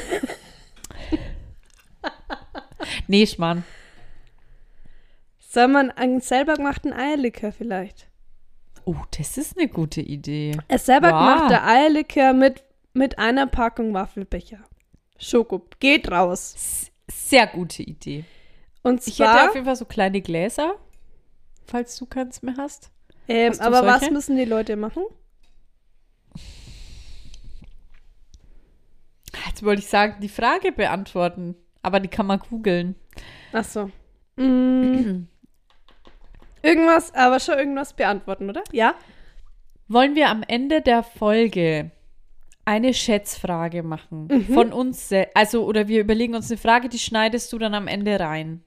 nee, 3.08 3.26
Schmarrn. 3.26 3.64
Soll 5.40 5.68
man 5.68 5.92
einen 5.92 6.22
selber 6.22 6.56
gemachten 6.56 6.94
Eierlikör 6.94 7.52
vielleicht? 7.52 8.08
Oh, 8.86 8.96
das 9.18 9.38
ist 9.38 9.58
eine 9.58 9.68
gute 9.68 10.02
Idee. 10.02 10.58
Ein 10.68 10.78
selber 10.78 11.12
Wow. 11.12 11.20
gemachter 11.20 11.66
Eierlikör 11.66 12.34
mit 12.34 12.64
mit 12.94 13.20
einer 13.20 13.46
Packung 13.48 13.94
Waffelbecher. 13.94 14.60
Schoko. 15.20 15.66
Geht 15.80 16.10
raus. 16.12 16.90
Sehr 17.10 17.48
gute 17.48 17.84
Idee. 17.84 18.24
Und 18.84 19.06
Ich 19.08 19.20
hätte 19.20 19.32
zwar, 19.32 19.50
auf 19.50 19.56
jeden 19.56 19.66
Fall 19.66 19.76
so 19.76 19.86
kleine 19.86 20.22
Gläser, 20.22 20.76
falls 21.66 21.98
du 21.98 22.06
keins 22.06 22.42
mehr 22.42 22.56
hast. 22.58 22.92
ähm, 23.28 23.52
Hast 23.52 23.62
aber 23.62 23.84
was 23.86 24.00
solche? 24.02 24.14
müssen 24.14 24.38
die 24.38 24.46
Leute 24.46 24.76
machen? 24.76 25.04
Jetzt 29.48 29.64
wollte 29.64 29.82
ich 29.82 29.88
sagen, 29.88 30.16
die 30.22 30.30
Frage 30.30 30.72
beantworten. 30.72 31.56
Aber 31.82 32.00
die 32.00 32.08
kann 32.08 32.26
man 32.26 32.40
googeln. 32.40 32.96
Ach 33.54 33.64
so. 33.64 33.92
Mm, 34.38 35.28
irgendwas, 36.64 37.14
aber 37.14 37.40
schon 37.40 37.58
irgendwas 37.58 37.94
beantworten, 37.94 38.50
oder? 38.50 38.64
Ja? 38.72 38.96
Wollen 39.88 40.16
wir 40.16 40.30
am 40.30 40.42
Ende 40.44 40.82
der 40.82 41.04
Folge 41.04 41.92
eine 42.66 42.94
Schätzfrage 42.94 43.84
machen? 43.84 44.28
Mhm. 44.30 44.54
Von 44.54 44.74
uns, 44.74 45.10
also, 45.34 45.66
oder 45.66 45.88
wir 45.88 46.02
überlegen 46.02 46.36
uns 46.36 46.50
eine 46.52 46.58
Frage, 46.58 46.90
die 46.90 47.00
schneidest 47.00 47.54
du 47.54 47.58
dann 47.58 47.74
am 47.74 47.88
Ende 47.88 48.20
rein. 48.20 48.64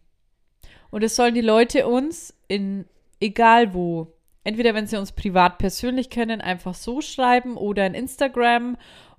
Und 0.90 1.02
es 1.04 1.16
sollen 1.16 1.34
die 1.34 1.40
Leute 1.42 1.86
uns 1.86 2.34
in, 2.48 2.86
egal 3.20 3.74
wo, 3.74 4.14
entweder 4.44 4.74
wenn 4.74 4.86
sie 4.86 4.96
uns 4.96 5.12
privat 5.12 5.58
persönlich 5.58 6.08
kennen, 6.08 6.40
einfach 6.40 6.74
so 6.74 7.00
schreiben 7.02 7.56
oder 7.56 7.86
in 7.86 7.94
Instagram 7.94 8.76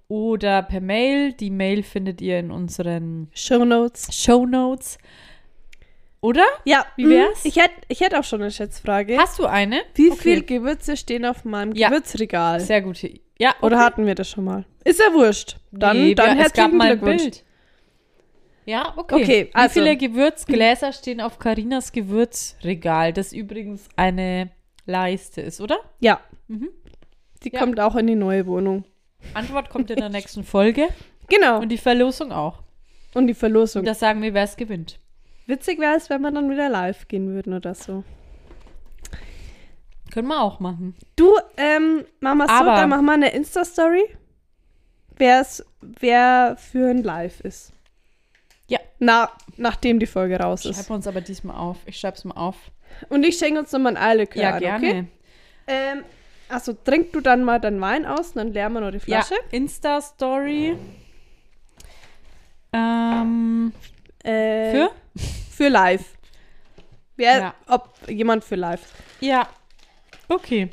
oder 0.07 0.63
per 0.63 0.81
Mail. 0.81 1.33
Die 1.33 1.51
Mail 1.51 1.83
findet 1.83 2.21
ihr 2.21 2.39
in 2.39 2.49
unseren 2.49 3.29
Show 3.33 3.63
Notes. 3.65 4.09
Show 4.15 4.45
Notes. 4.47 4.97
Oder? 6.21 6.43
Ja, 6.65 6.85
Wie 6.97 7.05
mm, 7.05 7.09
wär's? 7.11 7.45
Ich 7.45 7.55
hätte 7.57 7.75
ich 7.87 8.01
hätt 8.01 8.13
auch 8.15 8.23
schon 8.23 8.41
eine 8.41 8.51
Schätzfrage. 8.51 9.17
Hast 9.17 9.39
du 9.39 9.45
eine? 9.45 9.81
Wie 9.93 10.09
Okay. 10.11 10.19
viel 10.21 10.43
Gewürze 10.43 10.97
stehen 10.97 11.25
auf 11.25 11.45
meinem 11.45 11.73
Ja. 11.75 11.89
Gewürzregal? 11.89 12.59
Sehr 12.59 12.81
gute. 12.81 13.19
Ja, 13.39 13.55
Oder 13.61 13.77
okay. 13.77 13.85
hatten 13.85 14.05
wir 14.05 14.15
das 14.15 14.29
schon 14.29 14.43
mal? 14.43 14.65
Ist 14.83 14.99
ja 14.99 15.13
wurscht. 15.13 15.57
Dann, 15.71 15.97
Nee, 15.97 16.13
dann 16.15 16.37
wir, 16.37 16.45
es 16.45 16.53
gab 16.53 16.71
mal 16.73 16.91
ein. 16.91 16.99
Bild. 16.99 17.43
Ja, 18.65 18.93
okay. 18.97 19.15
Okay, 19.23 19.49
also- 19.53 19.75
Wie 19.75 19.79
viele 19.79 19.97
Gewürzgläser 19.97 20.91
stehen 20.93 21.21
auf 21.21 21.39
Karinas 21.39 21.91
Gewürzregal, 21.91 23.13
das 23.13 23.33
übrigens 23.33 23.87
eine 23.95 24.51
Leiste 24.85 25.41
ist, 25.41 25.61
oder? 25.61 25.79
Ja. 25.99 26.19
Mhm. 26.47 26.69
Die 27.43 27.51
Ja. 27.51 27.59
kommt 27.59 27.79
auch 27.79 27.95
in 27.95 28.07
die 28.07 28.15
neue 28.15 28.45
Wohnung. 28.45 28.83
Antwort 29.33 29.69
kommt 29.69 29.89
in 29.91 29.97
der 29.97 30.09
nächsten 30.09 30.43
Folge 30.43 30.87
Genau. 31.29 31.59
und 31.61 31.69
die 31.69 31.77
Verlosung 31.77 32.31
auch. 32.31 32.61
Und 33.13 33.27
die 33.27 33.33
Verlosung. 33.33 33.81
Und 33.81 33.85
da 33.87 33.93
sagen 33.95 34.21
wir, 34.21 34.33
wer 34.33 34.43
es 34.43 34.55
gewinnt. 34.55 34.99
Witzig 35.47 35.79
wäre 35.79 35.95
es, 35.95 36.09
wenn 36.09 36.21
wir 36.21 36.31
dann 36.31 36.49
wieder 36.51 36.69
live 36.69 37.07
gehen 37.07 37.29
würden 37.33 37.53
oder 37.53 37.73
so. 37.73 38.03
Können 40.11 40.27
wir 40.27 40.41
auch 40.41 40.59
machen. 40.59 40.95
Du, 41.15 41.35
ähm, 41.57 42.05
so, 42.21 42.27
Aber- 42.27 42.75
dann 42.75 42.89
machen 42.89 43.05
wir 43.05 43.13
eine 43.13 43.31
Insta-Story, 43.31 44.03
wer's, 45.17 45.63
wer 45.81 46.55
für 46.57 46.89
ein 46.89 47.03
Live 47.03 47.41
ist. 47.41 47.71
Ja. 48.67 48.79
Na, 48.99 49.31
nachdem 49.57 49.99
die 49.99 50.07
Folge 50.07 50.39
raus 50.39 50.65
ist. 50.65 50.75
Schreiben 50.75 50.89
wir 50.89 50.95
uns 50.95 51.07
aber 51.07 51.21
diesmal 51.21 51.57
auf. 51.57 51.77
Ich 51.85 51.99
schreib's 51.99 52.23
mal 52.23 52.35
auf. 52.35 52.55
Und 53.09 53.23
ich 53.23 53.37
schenke 53.37 53.59
uns 53.59 53.71
nochmal 53.71 53.95
ein 53.97 54.03
Eierlikör 54.03 54.41
Ja, 54.41 54.53
an, 54.55 54.59
gerne. 54.59 54.77
okay? 54.87 55.05
Ähm, 55.67 56.03
also 56.49 56.73
trink 56.73 57.13
du 57.13 57.21
dann 57.21 57.43
mal 57.43 57.59
deinen 57.59 57.79
Wein 57.81 58.05
aus, 58.05 58.33
dann 58.33 58.51
leeren 58.53 58.73
wir 58.73 58.81
noch 58.81 58.91
die 58.91 58.97
Ja, 59.09 59.21
Flasche. 59.21 59.35
Insta-Story. 59.51 60.75
Ähm, 62.73 63.73
Äh, 64.23 64.71
für? 64.71 64.91
Für 65.51 65.67
live. 65.69 66.03
Wer, 67.15 67.37
Ja. 67.39 67.53
ob 67.67 67.93
jemand 68.09 68.43
für 68.43 68.55
live. 68.55 68.81
Ja. 69.19 69.47
Okay. 70.29 70.69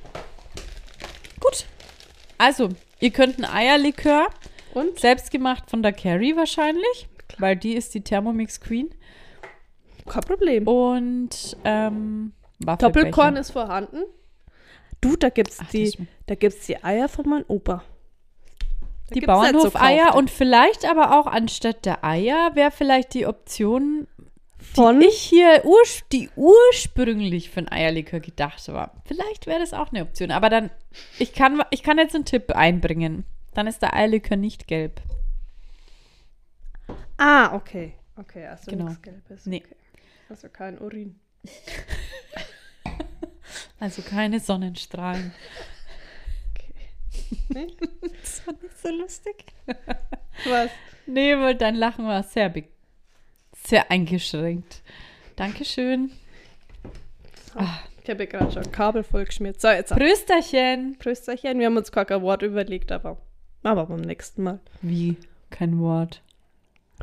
Gut. 1.40 1.64
Also, 2.38 2.68
ihr 3.00 3.10
könnt 3.10 3.38
ein 3.38 3.44
Eierlikör, 3.44 4.28
Und? 4.74 5.00
selbstgemacht 5.00 5.70
von 5.70 5.82
der 5.82 5.92
Carrie 5.92 6.36
wahrscheinlich, 6.36 7.08
weil 7.38 7.56
die 7.56 7.74
ist 7.74 7.94
die 7.94 8.02
Thermomix 8.02 8.60
Queen. 8.60 8.90
Kein 10.06 10.22
Problem. 10.22 10.68
Und 10.68 11.56
ähm. 11.64 12.32
Doppelkorn 12.58 13.36
ist 13.36 13.50
vorhanden. 13.50 14.04
Du, 15.00 15.16
da 15.16 15.28
gibt's 15.28 15.58
Ach, 15.60 15.70
die, 15.70 15.92
da 16.26 16.34
gibt's 16.34 16.66
die 16.66 16.82
Eier 16.82 17.08
von 17.08 17.28
meinem 17.28 17.44
Opa. 17.48 17.84
Da 19.08 19.14
Die 19.14 19.20
gibt's 19.20 19.40
nicht 19.40 19.52
so 19.52 19.70
Bauernhofeier 19.70 20.14
und 20.14 20.30
vielleicht 20.30 20.84
aber 20.84 21.18
auch 21.18 21.26
anstatt 21.26 21.84
der 21.84 22.02
Eier 22.02 22.52
wäre 22.54 22.70
vielleicht 22.70 23.14
die 23.14 23.26
Option, 23.26 24.08
von 24.76 25.00
die 25.00 25.06
ich 25.06 25.18
hier 25.20 25.62
urs 25.64 26.02
die 26.12 26.30
ursprünglich 26.36 27.50
für 27.50 27.60
ein 27.60 27.68
Eierlikör 27.72 28.20
gedacht 28.20 28.66
war. 28.68 28.92
Vielleicht 29.04 29.46
wäre 29.46 29.58
das 29.60 29.72
auch 29.74 29.90
eine 29.90 30.02
Option. 30.02 30.30
Aber 30.30 30.48
dann, 30.50 30.70
ich 31.18 31.32
kann, 31.32 31.62
ich 31.70 31.82
kann 31.82 31.98
jetzt 31.98 32.14
einen 32.14 32.24
Tipp 32.24 32.52
einbringen. 32.52 33.24
Dann 33.54 33.66
ist 33.66 33.82
der 33.82 33.94
Eierlikör 33.94 34.36
nicht 34.36 34.66
gelb. 34.68 35.00
Ah, 37.16 37.54
okay. 37.54 37.94
Okay, 38.16 38.46
also 38.46 38.70
Genau. 38.70 38.84
nichts 38.84 39.02
Gelbes. 39.02 39.46
Nee. 39.46 39.62
Okay. 39.64 39.76
Also 40.28 40.48
kein 40.48 40.78
Urin. 40.78 41.18
Also 43.78 44.02
keine 44.02 44.40
Sonnenstrahlen. 44.40 45.32
Nee? 47.48 47.66
Das 48.22 48.46
war 48.46 48.54
nicht 48.54 48.78
so 48.82 48.88
lustig. 48.90 49.44
Was? 50.46 50.70
Nee, 51.06 51.36
weil 51.38 51.54
dein 51.54 51.74
Lachen 51.74 52.06
war 52.06 52.22
sehr, 52.22 52.48
be- 52.48 52.68
sehr 53.66 53.90
eingeschränkt. 53.90 54.82
Dankeschön. 55.36 56.10
Ich 58.02 58.10
habe 58.10 58.24
ja 58.24 58.30
gerade 58.30 58.52
schon 58.52 58.70
Kabel 58.72 59.02
vollgeschmiert. 59.02 59.60
So, 59.60 59.68
jetzt 59.68 59.92
Prösterchen. 59.94 60.96
Prösterchen. 60.98 61.58
Wir 61.58 61.66
haben 61.66 61.76
uns 61.76 61.90
gar 61.90 62.04
kein 62.04 62.22
Wort 62.22 62.42
überlegt, 62.42 62.92
aber, 62.92 63.16
aber 63.62 63.86
beim 63.86 64.00
nächsten 64.02 64.42
Mal. 64.42 64.60
Wie? 64.82 65.16
Kein 65.50 65.78
Wort. 65.80 66.22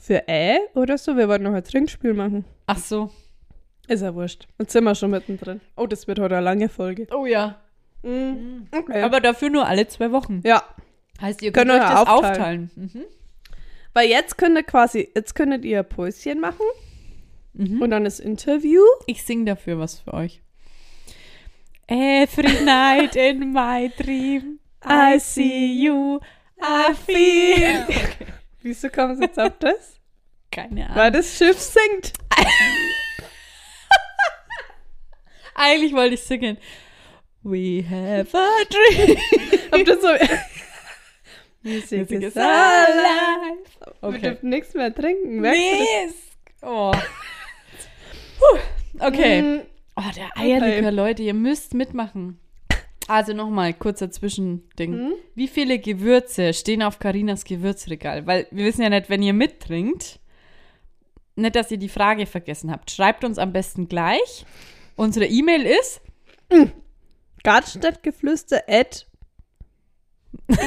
Für 0.02 0.28
Ä 0.28 0.58
oder 0.76 0.97
so? 0.97 1.15
Wir 1.17 1.28
wollten 1.28 1.43
noch 1.43 1.54
ein 1.54 1.63
Trinkspiel 1.63 2.13
machen. 2.13 2.45
Ach 2.67 2.78
so. 2.78 3.12
Ist 3.88 4.02
ja 4.02 4.13
wurscht. 4.15 4.47
Jetzt 4.60 4.71
sind 4.71 4.84
wir 4.86 4.95
schon 4.95 5.12
mittendrin. 5.12 5.60
Oh, 5.76 5.88
das 5.88 6.08
wird 6.08 6.19
heute 6.19 6.36
eine 6.38 6.45
lange 6.45 6.69
Folge. 6.69 7.08
Oh 7.13 7.26
ja. 7.26 7.60
Mhm. 8.02 8.67
Okay. 8.71 9.02
Aber 9.02 9.19
dafür 9.19 9.49
nur 9.49 9.67
alle 9.67 9.88
zwei 9.88 10.12
Wochen. 10.12 10.41
ja, 10.45 10.63
Heißt, 11.21 11.41
ihr 11.41 11.52
Können 11.52 11.71
könnt 11.71 11.84
euch 11.84 11.89
das 11.89 12.08
aufteilen. 12.08 12.32
aufteilen. 12.32 12.71
Mhm. 12.76 13.04
Weil 13.93 14.10
jetzt 14.10 14.38
könnt 14.38 14.58
ihr 14.58 14.63
quasi, 14.63 15.10
jetzt 15.15 15.34
könntet 15.36 15.63
ihr 15.65 15.84
Päuschen 15.84 16.39
machen 16.39 16.65
Mhm. 17.53 17.82
und 17.84 17.91
dann 17.91 18.03
das 18.03 18.19
Interview. 18.19 18.82
Ich 19.06 19.23
sing 19.23 19.45
dafür 19.45 19.77
was 19.77 19.99
für 19.99 20.13
euch. 20.15 20.41
Every 21.88 22.62
night 22.65 23.15
in 23.15 23.51
my 23.53 23.91
dream, 23.97 24.60
I 24.84 25.19
see 25.19 25.71
you, 25.84 26.19
I 26.60 26.93
feel. 26.95 27.86
Wieso 28.63 28.89
kommen 28.89 29.15
Sie 29.17 29.23
jetzt 29.23 29.38
auf 29.39 29.51
das? 29.60 29.99
Keine 30.51 30.86
Ahnung. 30.86 30.95
Weil 30.97 31.12
das 31.12 31.38
Schiff 31.38 31.60
singt. 31.60 32.13
Eigentlich 35.56 35.93
wollte 35.93 36.15
ich 36.15 36.23
singen. 36.23 36.58
We 37.43 37.84
have 37.88 38.36
a 38.38 38.63
dream. 38.69 39.17
Habt 39.71 39.88
ihr 39.88 39.99
so. 40.01 40.08
Music 41.62 42.10
ist 42.10 42.12
is 42.23 42.38
alive. 42.38 43.58
Alive. 44.04 44.13
Wir 44.13 44.20
Okay. 44.20 44.30
dürfen 44.32 44.50
nichts 44.50 44.74
mehr 44.74 44.94
trinken. 44.94 45.39
merkst? 45.42 45.62
Nee. 45.62 46.10
Oh. 46.62 46.92
Okay. 49.00 49.42
Mm, 49.42 49.62
Oh, 49.96 50.02
der 50.16 50.30
Eierlikör, 50.38 50.92
Leute, 50.92 51.22
ihr 51.24 51.34
müsst 51.36 51.74
mitmachen. 51.74 52.39
Also 53.08 53.34
nochmal, 53.34 53.74
kurzer 53.74 54.10
Zwischending. 54.12 54.92
Mhm. 55.08 55.13
Wie 55.36 55.48
viele 55.48 55.78
Gewürze 55.78 56.54
stehen 56.54 56.82
auf 56.82 56.98
Karinas 57.00 57.44
Gewürzregal? 57.44 58.26
Weil 58.26 58.47
wir 58.51 58.66
wissen 58.66 58.82
ja 58.82 58.89
nicht, 58.89 59.10
wenn 59.10 59.22
ihr 59.22 59.34
mittrinkt, 59.34 60.20
nicht, 61.36 61.56
dass 61.56 61.70
ihr 61.72 61.78
die 61.78 61.89
Frage 61.89 62.26
vergessen 62.26 62.72
habt. 62.72 62.89
Schreibt 62.91 63.24
uns 63.24 63.38
am 63.38 63.51
besten 63.54 63.88
gleich. 63.88 64.45
Unsere 64.95 65.26
E-Mail 65.26 65.64
ist 65.66 66.01
Gartenstadtgeflüster 67.43 68.64
at 68.68 69.08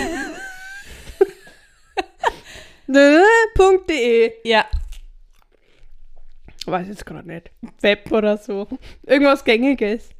.de 2.88 4.32
ja 4.44 4.64
Weiß 6.66 6.88
jetzt 6.88 7.06
gerade 7.06 7.28
nicht. 7.28 7.52
Web 7.80 8.10
oder 8.10 8.38
so. 8.38 8.66
Irgendwas 9.04 9.44
Gängiges. 9.44 10.10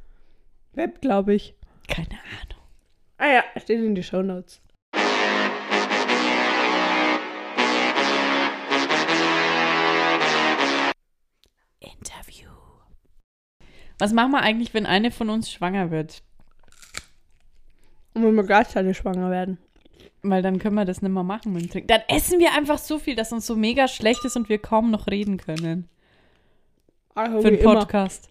Web, 0.74 1.00
glaube 1.00 1.34
ich. 1.34 1.56
keine 1.88 2.10
Ahnung. 2.10 2.62
Ah 3.18 3.26
ja, 3.26 3.44
steht 3.60 3.80
in 3.80 3.96
die 3.96 4.02
Shownotes. 4.04 4.60
Interview. 11.80 12.50
Was 13.98 14.12
machen 14.12 14.30
wir 14.30 14.42
eigentlich, 14.42 14.72
wenn 14.72 14.86
eine 14.86 15.10
von 15.10 15.30
uns 15.30 15.50
schwanger 15.50 15.90
wird? 15.90 16.22
Und 18.14 18.22
wenn 18.22 18.34
wir 18.34 18.44
gleichzeitig 18.44 18.96
schwanger 18.96 19.30
werden. 19.30 19.58
Weil 20.30 20.42
dann 20.42 20.58
können 20.58 20.74
wir 20.74 20.84
das 20.84 21.02
nicht 21.02 21.12
mehr 21.12 21.22
machen 21.22 21.52
mit 21.52 21.62
dem 21.62 21.70
Trinken. 21.70 21.88
Dann 21.88 22.02
essen 22.08 22.38
wir 22.38 22.52
einfach 22.52 22.78
so 22.78 22.98
viel, 22.98 23.14
dass 23.14 23.32
uns 23.32 23.46
so 23.46 23.56
mega 23.56 23.88
schlecht 23.88 24.24
ist 24.24 24.36
und 24.36 24.48
wir 24.48 24.58
kaum 24.58 24.90
noch 24.90 25.06
reden 25.06 25.36
können. 25.36 25.88
Also 27.14 27.40
Für 27.40 27.50
den 27.50 27.60
immer. 27.60 27.76
Podcast. 27.76 28.28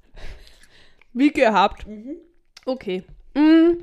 Wie 1.14 1.32
gehabt. 1.32 1.86
Okay. 2.66 3.04
Mm. 3.34 3.78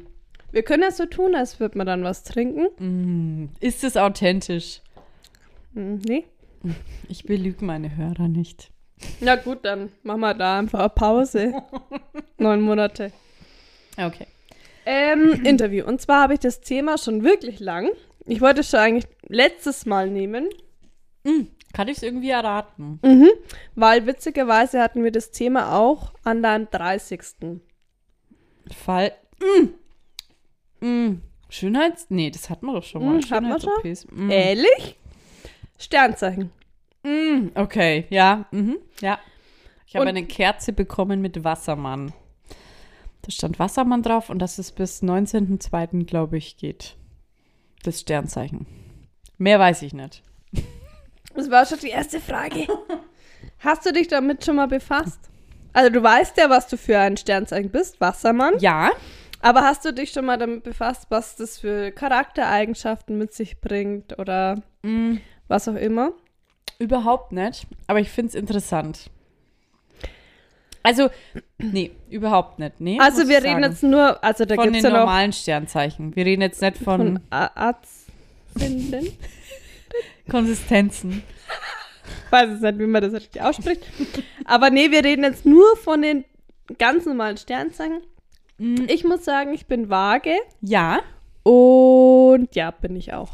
Wir 0.53 0.63
können 0.63 0.83
ja 0.83 0.91
so 0.91 1.07
tun, 1.07 1.35
als 1.35 1.61
würde 1.61 1.79
man 1.79 1.87
dann 1.87 2.05
was 2.05 2.25
trinken. 2.25 2.69
Mm, 2.79 3.49
ist 3.61 3.85
es 3.85 3.97
authentisch? 3.97 4.83
Hm, 5.75 5.99
nee. 6.07 6.27
Ich 7.09 7.25
belüge 7.25 7.65
meine 7.65 7.97
Hörer 7.97 8.29
nicht. 8.29 8.71
Na 9.21 9.37
gut, 9.37 9.65
dann 9.65 9.91
machen 10.03 10.21
wir 10.21 10.35
da 10.35 10.59
einfach 10.59 10.81
eine 10.81 10.89
Pause. 10.91 11.55
Neun 12.39 12.61
Monate. 12.61 13.13
Okay. 13.97 14.27
Ähm, 14.87 15.33
Interview. 15.45 15.85
Und 15.87 16.01
zwar 16.01 16.23
habe 16.23 16.35
ich 16.35 16.41
das 16.41 16.61
Thema 16.61 16.99
schon 16.99 17.23
wirklich 17.25 17.61
lang. 17.61 17.91
Ich 18.27 18.41
wollte 18.41 18.61
es 18.61 18.71
schon 18.71 18.81
eigentlich 18.81 19.07
letztes 19.29 19.87
Mal 19.87 20.11
nehmen, 20.11 20.49
Mm, 21.25 21.47
kann 21.73 21.87
ich 21.87 21.99
es 21.99 22.03
irgendwie 22.03 22.31
erraten? 22.31 22.99
mhm. 23.05 23.29
weil 23.77 24.07
witzigerweise 24.07 24.83
hatten 24.83 25.05
wir 25.05 25.13
das 25.13 25.31
Thema 25.31 25.77
auch 25.79 26.13
an 26.25 26.43
deinem 26.43 26.69
30. 26.69 27.61
Fall. 28.77 29.13
Mm. 30.81 30.85
Mm. 30.85 31.23
Schönheits... 31.49 32.07
Nee, 32.09 32.31
das 32.31 32.51
hatten 32.51 32.67
wir 32.67 32.73
doch 32.75 32.83
schon 32.83 33.05
mal. 33.05 33.19
Mm, 33.19 33.31
hatten 33.31 33.47
wir 33.49 33.61
schon? 33.61 34.27
Mm. 34.27 34.31
Ehrlich? 34.31 34.99
Sternzeichen. 35.79 36.51
Mm, 37.05 37.49
okay, 37.55 38.07
ja. 38.11 38.47
Mhm, 38.51 38.79
ja. 39.01 39.19
Ich 39.87 39.95
habe 39.97 40.07
eine 40.09 40.25
Kerze 40.25 40.73
bekommen 40.73 41.21
mit 41.21 41.45
Wassermann. 41.45 42.13
Da 43.23 43.31
stand 43.31 43.59
Wassermann 43.59 44.03
drauf 44.03 44.31
und 44.31 44.39
dass 44.41 44.59
es 44.59 44.73
bis 44.73 45.03
19.02. 45.03 46.05
glaube 46.07 46.37
ich 46.39 46.57
geht. 46.57 46.97
Das 47.85 48.01
Sternzeichen. 48.01 48.67
Mehr 49.39 49.59
weiß 49.59 49.83
ich 49.83 49.93
nicht. 49.95 50.23
Das 51.35 51.51
war 51.51 51.65
schon 51.65 51.79
die 51.79 51.89
erste 51.89 52.21
Frage. 52.21 52.67
Hast 53.61 53.87
du 53.87 53.93
dich 53.93 54.09
damit 54.09 54.45
schon 54.45 54.57
mal 54.57 54.69
befasst? 54.69 55.19
Also 55.73 55.91
du 55.91 56.03
weißt 56.03 56.37
ja, 56.37 56.51
was 56.51 56.69
du 56.69 56.77
für 56.77 56.99
ein 56.99 57.17
Sternzeichen 57.17 57.71
bist, 57.71 58.01
Wassermann. 58.01 58.59
Ja, 58.59 58.91
Aber 59.41 59.63
hast 59.63 59.85
du 59.85 59.93
dich 59.93 60.11
schon 60.13 60.27
mal 60.27 60.37
damit 60.37 60.63
befasst, 60.65 61.07
was 61.09 61.37
das 61.37 61.59
für 61.59 61.91
Charaktereigenschaften 61.93 63.17
mit 63.19 63.33
sich 63.33 63.61
bringt 63.61 64.19
oder 64.19 64.63
mm, 64.83 65.17
was 65.49 65.69
auch 65.69 65.75
immer? 65.77 66.13
überhaupt 66.79 67.31
nicht. 67.33 67.67
Aber 67.87 68.01
ich 68.01 68.11
finde 68.11 68.31
es 68.31 68.35
interessant. 68.35 69.09
Also, 70.83 71.11
nee, 71.59 71.93
überhaupt 72.11 72.59
nicht. 72.59 72.81
Nee, 72.81 72.99
Also 73.01 73.29
wir 73.29 73.39
ich 73.39 73.45
reden 73.45 73.61
sagen. 73.63 73.73
jetzt 73.73 73.83
nur, 73.83 74.23
also 74.25 74.45
da 74.45 74.55
von 74.57 74.65
gibt 74.65 74.77
es 74.77 74.83
den 74.83 74.91
ja 74.91 74.97
noch 74.99 75.05
normalen 75.07 75.33
Sternzeichen. 75.33 76.17
Wir 76.17 76.25
reden 76.27 76.43
jetzt 76.43 76.61
nicht 76.61 76.77
von, 76.79 77.01
von 77.01 77.21
A- 77.31 77.51
Arztinnen. 77.55 79.17
Konsistenzen. 80.31 81.23
weiß 82.31 82.51
es 82.51 82.61
nicht, 82.61 82.79
wie 82.79 82.87
man 82.87 83.03
das 83.03 83.13
richtig 83.13 83.43
ausspricht. 83.43 83.83
Aber 84.45 84.71
nee, 84.71 84.91
wir 84.91 85.05
reden 85.05 85.25
jetzt 85.25 85.45
nur 85.47 85.77
von 85.77 86.03
den 86.03 86.25
ganz 86.79 87.07
normalen 87.07 87.37
Sternzeichen. 87.37 88.01
Mm, 88.59 88.85
Ich 88.89 89.05
muss 89.05 89.25
sagen, 89.25 89.53
ich 89.55 89.67
bin 89.67 89.91
vage 89.91 90.35
ja, 90.61 91.01
und 91.43 92.49
ja, 92.55 92.71
bin 92.71 92.97
ich 92.97 93.13
auch. 93.13 93.31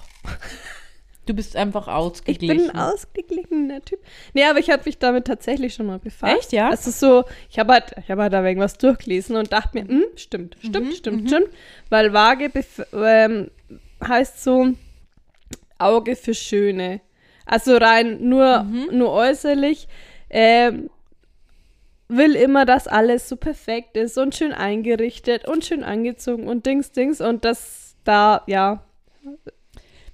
Du 1.28 1.34
bist 1.34 1.54
einfach 1.56 1.86
Ich 1.88 1.92
ausgeglichen. 1.94 2.56
bin 2.66 2.70
ein 2.70 2.76
ausgeglichener 2.78 3.84
Typ. 3.84 3.98
Nee, 4.34 4.44
aber 4.44 4.58
ich 4.58 4.70
habe 4.70 4.82
mich 4.86 4.98
damit 4.98 5.26
tatsächlich 5.26 5.74
schon 5.74 5.86
mal 5.86 5.98
befasst. 5.98 6.36
Echt, 6.38 6.52
ja? 6.52 6.70
Es 6.72 6.86
ist 6.86 7.00
so, 7.00 7.24
ich 7.50 7.58
habe 7.58 7.72
halt, 7.74 7.92
ich 8.02 8.10
habe 8.10 8.22
halt 8.22 8.32
da 8.32 8.44
irgendwas 8.44 8.78
durchgelesen 8.78 9.36
und 9.36 9.52
dachte 9.52 9.78
mir, 9.78 9.88
hm, 9.88 10.04
stimmt, 10.16 10.56
Mhm, 10.62 10.68
stimmt, 10.68 10.94
stimmt, 10.94 11.28
stimmt. 11.30 11.48
Weil 11.90 12.12
vage 12.12 12.46
bef- 12.46 12.86
ähm, 12.94 13.50
heißt 14.06 14.42
so 14.42 14.68
Auge 15.78 16.16
für 16.16 16.34
Schöne. 16.34 17.00
Also 17.46 17.76
rein 17.76 18.28
nur, 18.28 18.64
Mhm. 18.64 18.88
nur 18.92 19.10
äußerlich. 19.12 19.88
Ähm, 20.30 20.90
will 22.08 22.34
immer, 22.36 22.64
dass 22.64 22.88
alles 22.88 23.28
so 23.28 23.36
perfekt 23.36 23.96
ist 23.96 24.16
und 24.16 24.34
schön 24.34 24.52
eingerichtet 24.52 25.46
und 25.46 25.64
schön 25.64 25.84
angezogen 25.84 26.48
und 26.48 26.64
Dings, 26.66 26.92
Dings. 26.92 27.20
Und 27.20 27.44
das 27.44 27.96
da, 28.04 28.42
ja, 28.46 28.82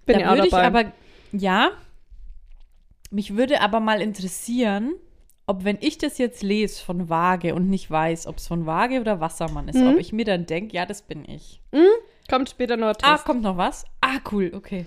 bin 0.07 0.19
ich 0.19 0.23
da 0.25 0.31
auch 0.33 0.35
würde 0.37 0.49
ich 0.49 0.55
aber, 0.55 0.93
ja, 1.37 1.71
mich 3.11 3.37
würde 3.37 3.61
aber 3.61 3.81
mal 3.81 4.01
interessieren, 4.01 4.95
ob 5.47 5.65
wenn 5.65 5.77
ich 5.81 5.99
das 5.99 6.19
jetzt 6.19 6.43
lese 6.43 6.83
von 6.83 7.09
Waage 7.11 7.55
und 7.55 7.69
nicht 7.69 7.91
weiß, 7.91 8.27
ob 8.27 8.39
es 8.39 8.47
von 8.49 8.67
Waage 8.67 9.01
oder 9.01 9.21
Wassermann 9.21 9.69
ist, 9.69 9.77
Mhm. 9.79 9.89
ob 9.89 9.99
ich 9.99 10.13
mir 10.13 10.25
dann 10.25 10.47
denke, 10.47 10.75
ja, 10.75 10.87
das 10.87 11.03
bin 11.03 11.29
ich. 11.29 11.61
Kommt 12.31 12.49
später 12.49 12.77
noch 12.77 12.89
ein 12.89 12.95
Ah, 13.03 13.19
kommt 13.19 13.43
noch 13.43 13.57
was? 13.57 13.85
Ah, 14.01 14.19
cool, 14.33 14.53
okay. 14.55 14.87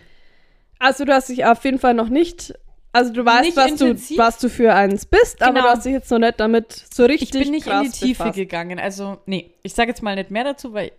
Also 0.80 1.06
du 1.06 1.14
hast 1.14 1.30
dich 1.30 1.46
auf 1.46 1.64
jeden 1.64 1.80
Fall 1.80 1.94
noch 1.94 2.10
nicht, 2.10 2.54
also 2.92 3.14
du 3.14 3.24
weißt, 3.24 3.44
Nicht 3.46 3.58
was 3.58 3.76
du, 3.76 4.18
was 4.18 4.38
du 4.40 4.50
für 4.50 4.74
eins 4.74 5.06
bist, 5.06 5.42
aber 5.44 5.54
Genau. 5.54 5.66
du 5.66 5.70
hast 5.76 5.86
dich 5.86 5.94
jetzt 5.94 6.10
noch 6.12 6.20
nicht 6.20 6.40
damit 6.40 6.72
so 6.72 7.06
richtig 7.06 7.34
Ich 7.36 7.40
bin 7.44 7.52
nicht 7.52 7.68
in 7.68 7.84
die 7.84 7.90
Tiefe 7.92 8.24
befasst. 8.24 8.36
gegangen. 8.38 8.80
Also, 8.80 9.20
nee, 9.28 9.52
ich 9.64 9.74
sage 9.74 9.90
jetzt 9.90 10.02
mal 10.02 10.16
nicht 10.16 10.32
mehr 10.32 10.44
dazu, 10.44 10.74
weil 10.74 10.92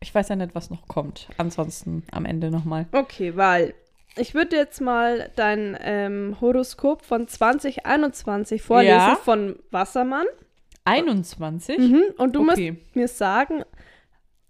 ich 0.00 0.14
weiß 0.14 0.30
ja 0.30 0.36
nicht, 0.36 0.54
was 0.54 0.70
noch 0.70 0.88
kommt. 0.88 1.28
Ansonsten 1.36 2.02
am 2.10 2.24
Ende 2.24 2.50
nochmal. 2.50 2.86
Okay, 2.92 3.36
weil 3.36 3.74
ich 4.16 4.34
würde 4.34 4.56
jetzt 4.56 4.80
mal 4.80 5.30
dein 5.36 5.76
ähm, 5.80 6.36
Horoskop 6.40 7.04
von 7.04 7.26
2021 7.28 8.62
vorlesen 8.62 8.94
Ja. 8.94 9.16
von 9.16 9.58
Wassermann. 9.70 10.26
21? 10.84 11.78
Mhm. 11.78 12.02
Und 12.18 12.34
du 12.34 12.40
Okay. 12.48 12.72
musst 12.72 12.96
mir 12.96 13.08
sagen, 13.08 13.62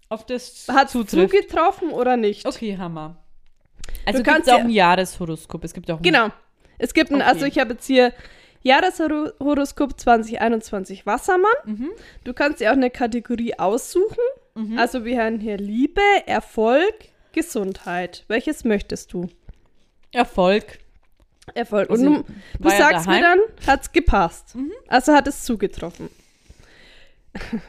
Auf 0.09 0.25
das 0.25 0.67
hat 0.69 0.89
zutrifft. 0.89 1.31
zugetroffen 1.31 1.91
oder 1.91 2.17
nicht? 2.17 2.45
Okay, 2.47 2.77
Hammer. 2.77 3.17
Also 4.05 4.21
Du 4.23 4.29
kannst 4.29 4.51
auch 4.51 4.59
ein 4.59 4.69
Jahreshoroskop. 4.69 5.63
Es 5.63 5.73
gibt 5.73 5.89
auch 5.91 5.97
ein 5.97 6.03
Genau. 6.03 6.29
Es 6.79 6.93
gibt 6.93 7.11
ein, 7.11 7.17
Okay. 7.21 7.25
also 7.25 7.45
ich 7.45 7.59
habe 7.59 7.73
jetzt 7.73 7.85
hier 7.85 8.13
Jahreshoroskop 8.63 9.99
2021 9.99 11.05
Wassermann. 11.05 11.51
Mhm. 11.65 11.89
Du 12.23 12.33
kannst 12.33 12.59
dir 12.59 12.69
auch 12.71 12.75
eine 12.75 12.89
Kategorie 12.89 13.57
aussuchen. 13.57 14.17
Mhm. 14.55 14.77
Also 14.77 15.05
wir 15.05 15.21
haben 15.21 15.39
hier 15.39 15.57
Liebe, 15.57 16.01
Erfolg, 16.25 16.93
Gesundheit. 17.33 18.23
Welches 18.27 18.63
möchtest 18.63 19.13
du? 19.13 19.29
Erfolg. 20.13 20.79
Erfolg. 21.53 21.89
Also, 21.89 22.05
Und 22.07 22.13
du, 22.27 22.33
du 22.59 22.69
ja 22.69 22.77
sagst 22.77 23.07
mir 23.07 23.19
daheim. 23.21 23.39
dann, 23.57 23.67
hat's 23.67 23.91
gepasst. 23.91 24.55
Also 24.87 25.13
hat 25.13 25.27
es 25.27 25.43
zugetroffen. 25.43 26.09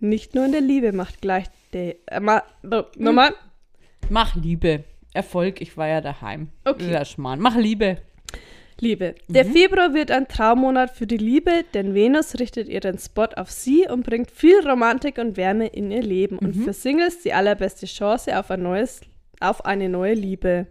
Nicht 0.00 0.34
nur 0.34 0.44
in 0.44 0.52
der 0.52 0.60
Liebe 0.60 0.92
macht 0.92 1.20
gleich 1.20 1.46
der. 1.72 1.96
Äh, 2.06 2.20
ma, 2.20 2.42
no, 2.62 2.84
nochmal. 2.96 3.34
Mach 4.10 4.34
Liebe. 4.36 4.84
Erfolg, 5.14 5.60
ich 5.62 5.76
war 5.76 5.88
ja 5.88 6.00
daheim. 6.02 6.48
Okay. 6.64 6.92
Ja, 6.92 7.04
Schmarrn. 7.04 7.40
Mach 7.40 7.56
Liebe. 7.56 7.98
Liebe. 8.78 9.14
Der 9.28 9.46
Mhm. 9.46 9.52
Februar 9.52 9.94
wird 9.94 10.10
ein 10.10 10.28
Traummonat 10.28 10.90
für 10.90 11.06
die 11.06 11.16
Liebe, 11.16 11.64
denn 11.72 11.94
Venus 11.94 12.38
richtet 12.38 12.68
ihren 12.68 12.98
Spot 12.98 13.28
auf 13.36 13.50
sie 13.50 13.88
und 13.88 14.04
bringt 14.04 14.30
viel 14.30 14.60
Romantik 14.68 15.16
und 15.16 15.38
Wärme 15.38 15.68
in 15.68 15.90
ihr 15.90 16.02
Leben. 16.02 16.36
Mhm. 16.36 16.46
Und 16.46 16.54
für 16.64 16.74
Singles 16.74 17.22
die 17.22 17.32
allerbeste 17.32 17.86
Chance 17.86 18.38
auf, 18.38 18.50
ein 18.50 18.62
neues, 18.62 19.00
auf 19.40 19.64
eine 19.64 19.88
neue 19.88 20.12
Liebe. 20.12 20.66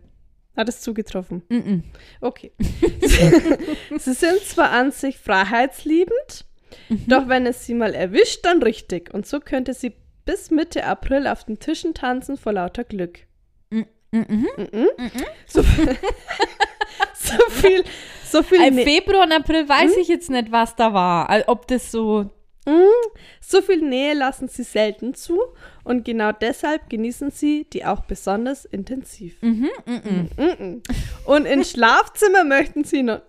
Hat 0.55 0.69
es 0.69 0.81
zugetroffen? 0.81 1.43
Mhm. 1.49 1.83
Okay. 2.21 2.51
sie 3.97 4.13
sind 4.13 4.39
zwar 4.41 4.71
an 4.71 4.91
sich 4.91 5.17
freiheitsliebend, 5.17 6.45
Mhm. 6.89 7.03
doch 7.07 7.27
wenn 7.29 7.45
es 7.45 7.65
sie 7.65 7.73
mal 7.73 7.93
erwischt, 7.93 8.43
dann 8.43 8.61
richtig. 8.61 9.13
Und 9.13 9.25
so 9.25 9.39
könnte 9.39 9.73
sie 9.73 9.93
bis 10.25 10.51
Mitte 10.51 10.83
April 10.85 11.25
auf 11.27 11.43
den 11.45 11.59
Tischen 11.59 11.93
tanzen 11.93 12.35
vor 12.37 12.53
lauter 12.53 12.83
Glück. 12.83 13.19
Mhm. 13.69 13.85
Mhm. 14.11 14.47
So, 15.45 15.61
so 17.13 17.37
viel, 17.49 17.83
so 18.25 18.43
viel, 18.43 18.61
Im 18.65 18.75
Nä- 18.75 18.83
Februar 18.83 19.23
und 19.23 19.31
April 19.31 19.67
weiß 19.67 19.93
Hm? 19.95 20.01
ich 20.01 20.07
jetzt 20.07 20.29
nicht, 20.29 20.51
was 20.51 20.75
da 20.75 20.93
war. 20.93 21.29
Also, 21.29 21.47
ob 21.47 21.67
das 21.67 21.91
so. 21.91 22.29
Mhm. 22.65 22.87
so 23.41 23.61
viel 23.61 23.81
Nähe 23.81 24.13
lassen 24.13 24.47
sie 24.47 24.63
selten 24.63 25.13
zu 25.13 25.39
und 25.83 26.03
genau 26.03 26.31
deshalb 26.31 26.89
genießen 26.89 27.31
sie 27.31 27.67
die 27.71 27.85
auch 27.85 28.01
besonders 28.05 28.65
intensiv. 28.65 29.41
Mhm, 29.41 29.69
mhm. 29.85 30.29
Mhm. 30.37 30.83
Und 31.25 31.45
im 31.45 31.63
Schlafzimmer 31.63 32.43
möchten 32.43 32.83
sie 32.83 33.03
noch. 33.03 33.21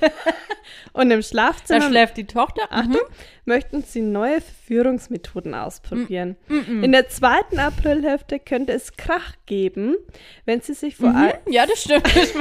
und 0.92 1.10
im 1.10 1.20
Da 1.20 1.22
Schlafzimmer 1.26 1.88
schläft 1.88 2.16
die 2.16 2.26
Tochter. 2.26 2.62
Achtung, 2.70 3.00
möchten 3.44 3.82
Sie 3.82 4.00
neue 4.00 4.40
Verführungsmethoden 4.40 5.54
ausprobieren. 5.56 6.36
Mhm. 6.46 6.84
In 6.84 6.92
der 6.92 7.08
zweiten 7.08 7.58
Aprilhälfte 7.58 8.38
könnte 8.38 8.72
es 8.74 8.96
Krach 8.96 9.32
geben, 9.46 9.96
wenn 10.44 10.60
Sie 10.60 10.74
sich 10.74 10.94
vor 10.96 11.08
allem, 11.08 11.36
Mhm. 11.46 11.52
Ja, 11.52 11.66
das 11.66 11.82
stimmt. 11.82 12.06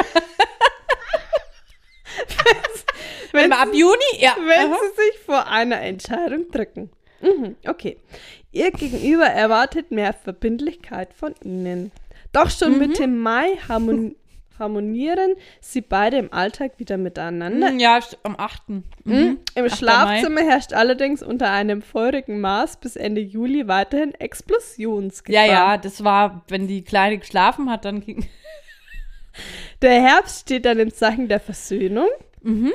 wenn, 2.27 2.76
Ab 3.51 3.69
Juni? 3.73 4.19
Ja. 4.19 4.35
wenn 4.37 4.71
Aha. 4.71 4.77
Sie 4.95 5.01
sich 5.03 5.19
vor 5.25 5.47
einer 5.47 5.81
Entscheidung 5.81 6.49
drücken. 6.51 6.89
Mhm, 7.21 7.55
okay. 7.67 7.97
Ihr 8.51 8.71
Gegenüber 8.71 9.25
erwartet 9.25 9.91
mehr 9.91 10.13
Verbindlichkeit 10.13 11.13
von 11.13 11.33
Ihnen. 11.43 11.91
Doch 12.33 12.49
schon 12.49 12.73
Mhm. 12.73 12.77
Mitte 12.79 13.07
Mai 13.07 13.57
harmon 13.67 14.15
harmonieren 14.59 15.35
Sie 15.61 15.81
beide 15.81 16.17
im 16.17 16.33
Alltag 16.33 16.73
wieder 16.79 16.97
miteinander. 16.97 17.71
Mhm, 17.71 17.79
Ja, 17.79 17.99
am 18.23 18.35
8. 18.39 18.69
Mhm. 18.69 18.83
Mhm. 19.03 19.39
Im 19.53 19.65
8. 19.65 19.77
Schlafzimmer 19.77 20.41
herrscht 20.41 20.73
allerdings 20.73 21.21
unter 21.21 21.51
einem 21.51 21.83
feurigen 21.83 22.41
Maß 22.41 22.77
bis 22.77 22.95
Ende 22.95 23.21
Juli 23.21 23.67
weiterhin 23.67 24.15
Explosionsgefahr. 24.15 25.45
Ja, 25.45 25.51
ja, 25.51 25.77
das 25.77 26.03
war, 26.03 26.43
wenn 26.47 26.67
die 26.67 26.83
Kleine 26.83 27.19
geschlafen 27.19 27.69
hat, 27.69 27.85
dann 27.85 28.01
ging. 28.01 28.25
Der 29.83 30.01
Herbst 30.01 30.41
steht 30.41 30.65
dann 30.65 30.79
im 30.79 30.91
Zeichen 30.93 31.27
der 31.27 31.39
Versöhnung 31.39 32.07
Mhm. 32.41 32.71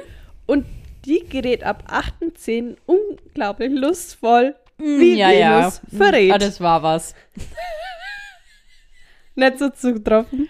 Und 0.47 0.67
die 1.05 1.25
gerät 1.29 1.65
ab 1.65 1.85
8.10 1.89 2.77
unglaublich 2.87 3.73
lustvoll, 3.73 4.55
wie 4.79 5.19
ja, 5.19 5.31
ja. 5.31 5.59
Venus 5.59 5.81
verrät. 5.97 6.33
Ah, 6.33 6.39
das 6.39 6.61
war 6.61 6.83
was. 6.83 7.15
Nicht 9.35 9.59
so 9.59 9.71
zugetroffen. 9.71 10.49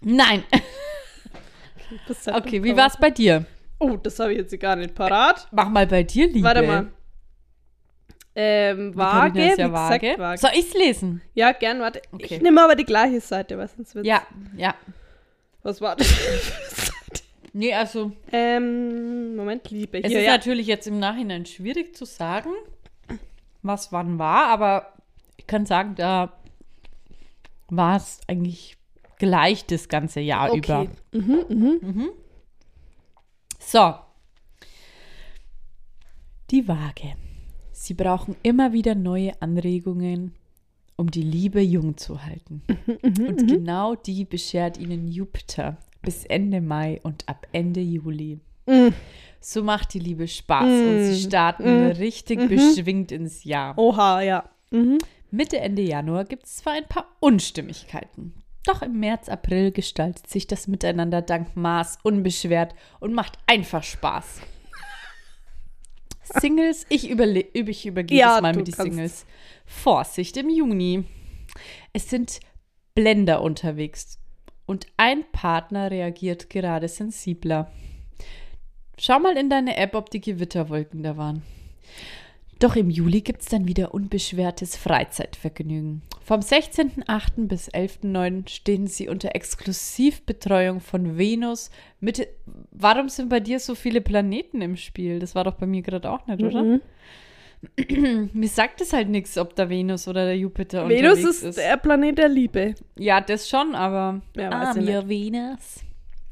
Nein. 0.00 0.44
Okay, 2.26 2.58
doch 2.58 2.64
wie 2.64 2.76
war's 2.76 2.96
bei 2.98 3.10
dir? 3.10 3.44
Oh, 3.78 3.96
das 3.96 4.18
habe 4.18 4.32
ich 4.32 4.38
jetzt 4.38 4.58
gar 4.58 4.74
nicht 4.74 4.96
parat. 4.96 5.46
Mach 5.52 5.68
mal 5.68 5.86
bei 5.86 6.02
dir, 6.02 6.26
Liebe. 6.26 6.42
Warte 6.42 6.62
mal. 6.62 6.88
Ähm, 8.34 8.94
ja 8.96 9.32
wie 9.32 9.48
gesagt, 9.50 9.72
vage. 9.72 10.14
Waage. 10.18 10.40
Soll 10.40 10.50
ich's 10.56 10.74
lesen? 10.74 11.22
Ja, 11.34 11.52
gern, 11.52 11.80
warte. 11.80 12.02
Okay. 12.10 12.36
Ich 12.36 12.42
nehme 12.42 12.62
aber 12.64 12.74
die 12.74 12.84
gleiche 12.84 13.20
Seite, 13.20 13.56
was 13.58 13.74
sonst 13.76 13.94
wird. 13.94 14.06
Ja, 14.06 14.26
ja. 14.56 14.74
Was 15.62 15.80
war 15.80 15.94
das? 15.94 16.08
Nee, 17.56 17.72
also 17.72 18.10
ähm, 18.32 19.36
Moment, 19.36 19.70
Liebe. 19.70 20.02
es 20.02 20.10
Hier, 20.10 20.18
ist 20.18 20.26
ja. 20.26 20.32
natürlich 20.32 20.66
jetzt 20.66 20.88
im 20.88 20.98
Nachhinein 20.98 21.46
schwierig 21.46 21.94
zu 21.94 22.04
sagen, 22.04 22.50
was 23.62 23.92
wann 23.92 24.18
war, 24.18 24.48
aber 24.48 24.92
ich 25.36 25.46
kann 25.46 25.64
sagen, 25.64 25.94
da 25.94 26.32
war 27.68 27.96
es 27.96 28.18
eigentlich 28.26 28.76
gleich 29.18 29.64
das 29.66 29.88
ganze 29.88 30.18
Jahr 30.18 30.52
über. 30.52 30.80
Okay. 30.80 30.88
Mhm, 31.12 31.76
mhm. 31.80 32.10
So. 33.60 33.94
Die 36.50 36.66
Waage. 36.66 37.14
Sie 37.70 37.94
brauchen 37.94 38.34
immer 38.42 38.72
wieder 38.72 38.96
neue 38.96 39.40
Anregungen, 39.40 40.34
um 40.96 41.08
die 41.08 41.22
Liebe 41.22 41.60
jung 41.60 41.96
zu 41.96 42.24
halten. 42.24 42.62
und 43.02 43.46
genau 43.46 43.94
die 43.94 44.24
beschert 44.24 44.76
ihnen 44.76 45.06
Jupiter 45.06 45.78
bis 46.04 46.24
Ende 46.24 46.60
Mai 46.60 47.00
und 47.02 47.28
ab 47.28 47.46
Ende 47.52 47.80
Juli. 47.80 48.40
Mm. 48.66 48.88
So 49.40 49.62
macht 49.62 49.92
die 49.94 49.98
Liebe 49.98 50.26
Spaß 50.26 50.64
und 50.64 51.04
sie 51.04 51.20
starten 51.22 51.86
richtig 51.92 52.48
beschwingt 52.48 53.12
ins 53.12 53.44
Jahr. 53.44 53.76
Oha, 53.76 54.22
ja. 54.22 54.48
Mhm. 54.70 54.98
Mitte, 55.30 55.58
Ende 55.58 55.82
Januar 55.82 56.24
gibt 56.24 56.46
es 56.46 56.56
zwar 56.56 56.72
ein 56.74 56.86
paar 56.88 57.06
Unstimmigkeiten. 57.20 58.34
Doch 58.66 58.80
im 58.80 58.98
März, 59.00 59.28
April 59.28 59.72
gestaltet 59.72 60.28
sich 60.30 60.46
das 60.46 60.66
Miteinander 60.68 61.20
dank 61.20 61.54
Mars 61.56 61.98
unbeschwert 62.02 62.74
und 63.00 63.12
macht 63.12 63.36
einfach 63.46 63.82
Spaß. 63.82 64.40
Singles, 66.40 66.86
ich, 66.88 67.10
überle 67.10 67.40
üb- 67.40 67.68
ich 67.68 67.84
übergehe 67.84 68.18
Ja, 68.18 68.34
das 68.34 68.42
mal 68.42 68.54
mit 68.54 68.68
die 68.68 68.72
kannst. 68.72 68.92
Singles. 68.92 69.26
Vorsicht 69.66 70.36
im 70.38 70.48
Juni. 70.48 71.04
Es 71.92 72.08
sind 72.08 72.40
Blender 72.94 73.42
unterwegs 73.42 74.18
und 74.66 74.86
ein 74.96 75.24
Partner 75.32 75.90
reagiert 75.90 76.50
gerade 76.50 76.88
sensibler. 76.88 77.70
Schau 78.98 79.18
mal 79.18 79.36
in 79.36 79.50
deine 79.50 79.76
App, 79.76 79.94
ob 79.94 80.10
die 80.10 80.20
Gewitterwolken 80.20 81.02
da 81.02 81.16
waren. 81.16 81.42
Doch 82.60 82.76
im 82.76 82.88
Juli 82.88 83.20
gibt 83.20 83.42
es 83.42 83.48
dann 83.48 83.66
wieder 83.66 83.92
unbeschwertes 83.92 84.76
Freizeitvergnügen. 84.76 86.02
Vom 86.22 86.40
16.08. 86.40 87.48
bis 87.48 87.70
11.09. 87.70 88.48
stehen 88.48 88.86
sie 88.86 89.08
unter 89.08 89.34
Exklusivbetreuung 89.34 90.80
von 90.80 91.18
Venus. 91.18 91.70
Mit, 92.00 92.26
warum 92.70 93.08
sind 93.08 93.28
bei 93.28 93.40
dir 93.40 93.58
so 93.58 93.74
viele 93.74 94.00
Planeten 94.00 94.62
im 94.62 94.76
Spiel? 94.76 95.18
Das 95.18 95.34
war 95.34 95.44
doch 95.44 95.56
bei 95.56 95.66
mir 95.66 95.82
gerade 95.82 96.10
auch 96.10 96.26
nicht, 96.26 96.42
oder? 96.42 96.62
Mhm. 96.62 96.80
Mir 98.32 98.48
sagt 98.48 98.80
es 98.80 98.92
halt 98.92 99.08
nichts, 99.08 99.36
ob 99.38 99.54
da 99.54 99.68
Venus 99.68 100.08
oder 100.08 100.24
der 100.24 100.36
Jupiter 100.36 100.88
Venus 100.88 101.18
unterwegs 101.18 101.42
ist 101.42 101.58
der 101.58 101.76
Planet 101.76 102.18
der 102.18 102.28
Liebe. 102.28 102.74
Ja, 102.98 103.20
das 103.20 103.48
schon, 103.48 103.74
aber 103.74 104.20
Ja, 104.36 104.50
ah, 104.50 104.74
mir 104.74 105.08
Venus. 105.08 105.80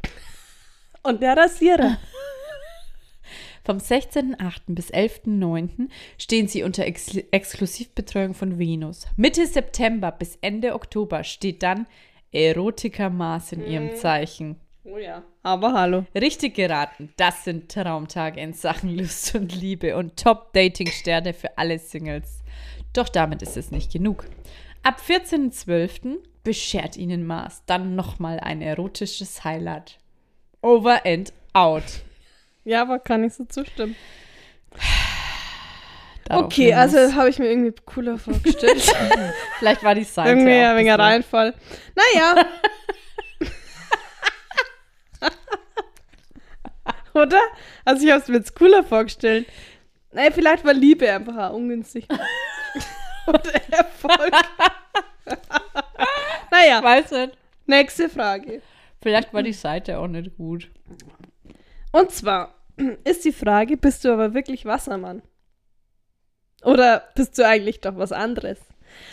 Und 1.03 1.23
der 1.23 1.37
Rasierer. 1.37 1.99
Vom 3.65 3.79
16.08. 3.79 4.61
bis 4.69 4.93
11.09. 4.93 5.89
stehen 6.19 6.49
sie 6.49 6.65
unter 6.65 6.85
Ex 6.85 7.17
Exklusivbetreuung 7.17 8.35
von 8.35 8.59
Venus. 8.59 9.07
Mitte 9.17 9.47
September 9.47 10.11
bis 10.11 10.37
Ende 10.41 10.75
Oktober 10.75 11.23
steht 11.23 11.63
dann 11.63 11.87
Erotika 12.33 13.09
Mars 13.09 13.53
in 13.53 13.65
ihrem 13.65 13.95
Zeichen. 13.95 14.57
Oh 14.85 14.99
ja. 14.99 15.23
Aber 15.45 15.75
hallo. 15.75 16.05
Richtig 16.15 16.57
geraten, 16.57 17.13
das 17.17 17.45
sind 17.45 17.71
Traumtage 17.71 18.41
in 18.41 18.53
Sachen 18.53 18.97
Lust 18.97 19.35
und 19.37 19.55
Liebe 19.55 19.97
und 19.97 20.17
Top-Dating-Sterne 20.17 21.35
für 21.35 21.57
alle 21.57 21.79
Singles. 21.79 22.43
Doch 22.93 23.09
damit 23.09 23.43
ist 23.43 23.57
es 23.57 23.71
nicht 23.71 23.93
genug. 23.93 24.25
Ab 24.83 25.01
14.12. 25.07 26.17
beschert 26.43 26.97
ihnen 26.97 27.25
Mars 27.25 27.63
dann 27.67 27.95
nochmal 27.95 28.41
ein 28.41 28.61
erotisches 28.61 29.45
Highlight. 29.45 29.99
Over 30.63 31.07
and 31.07 31.33
out. 31.53 31.85
Ja, 32.65 32.83
aber 32.83 32.99
kann 32.99 33.23
ich 33.23 33.35
so 33.35 33.45
zustimmen. 33.45 33.95
Darauf 36.25 36.47
okay, 36.47 36.75
also 36.75 37.15
habe 37.15 37.29
ich 37.29 37.39
mir 37.39 37.51
irgendwie 37.51 37.75
cooler 37.85 38.19
vorgestellt. 38.19 38.83
Vielleicht 39.59 39.85
war 39.85 39.95
die 39.95 40.05
Seite 40.05 40.31
irgendwie 40.31 40.53
ein 40.53 40.77
wenig 40.77 40.93
Reinfall. 40.93 41.55
Naja. 41.95 42.47
Oder? 47.15 47.41
Also 47.85 48.05
ich 48.05 48.11
habe 48.13 48.23
es 48.23 48.29
mir 48.29 48.37
jetzt 48.37 48.55
cooler 48.55 48.83
vorgestellt. 48.85 49.47
Naja, 50.13 50.31
vielleicht 50.31 50.65
war 50.65 50.75
Liebe 50.75 51.11
einfach 51.11 51.51
auch 51.51 51.55
ungünstig. 51.55 52.07
Oder 53.27 53.53
Erfolg. 53.71 54.33
naja, 56.51 56.83
Weiß 56.83 57.11
nicht. 57.13 57.37
nächste 57.67 58.09
Frage. 58.09 58.63
Vielleicht 59.01 59.33
war 59.33 59.43
die 59.43 59.53
Seite 59.53 59.99
auch 59.99 60.09
nicht 60.09 60.37
gut. 60.37 60.71
Und 61.93 62.11
zwar 62.11 62.55
ist 63.05 63.25
die 63.25 63.33
Frage, 63.33 63.77
bist 63.77 64.05
du 64.05 64.13
aber 64.13 64.35
wirklich 64.35 64.65
Wassermann? 64.65 65.23
Oder 66.65 67.09
bist 67.15 67.39
du 67.39 67.47
eigentlich 67.47 67.81
doch 67.81 67.97
was 67.97 68.13
anderes? 68.13 68.59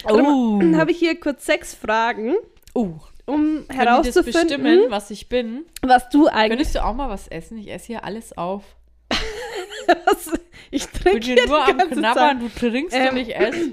Oh. 0.06 0.58
Dann 0.60 0.78
habe 0.78 0.92
ich 0.92 1.00
hier 1.00 1.20
kurz 1.20 1.46
sechs 1.46 1.74
Fragen, 1.74 2.36
Oh. 2.76 3.00
Um 3.30 3.38
Können 3.38 3.66
die 3.68 3.68
das 3.68 3.78
herauszufinden, 3.78 4.32
bestimmen, 4.62 4.92
was 4.92 5.12
ich 5.12 5.30
bin? 5.30 5.66
was 5.82 6.10
du 6.10 6.28
eigentlich 6.28 6.50
Könntest 6.58 6.76
du 6.76 6.84
auch 6.84 6.94
mal 6.94 7.10
was 7.10 7.28
essen? 7.28 7.58
Ich 7.58 7.72
esse 7.72 7.88
hier 7.88 8.04
alles 8.04 8.38
auf. 8.38 8.64
hast. 10.06 10.40
Ich 10.72 10.88
trinke 10.88 11.26
hier 11.26 11.48
nur 11.48 11.66
am 11.66 11.78
Knabbern, 11.78 12.14
Zeit. 12.14 12.42
du 12.42 12.50
trinkst 12.60 12.96
Ähm. 12.96 13.10
und 13.10 13.18
ich 13.18 13.36
esse. 13.36 13.72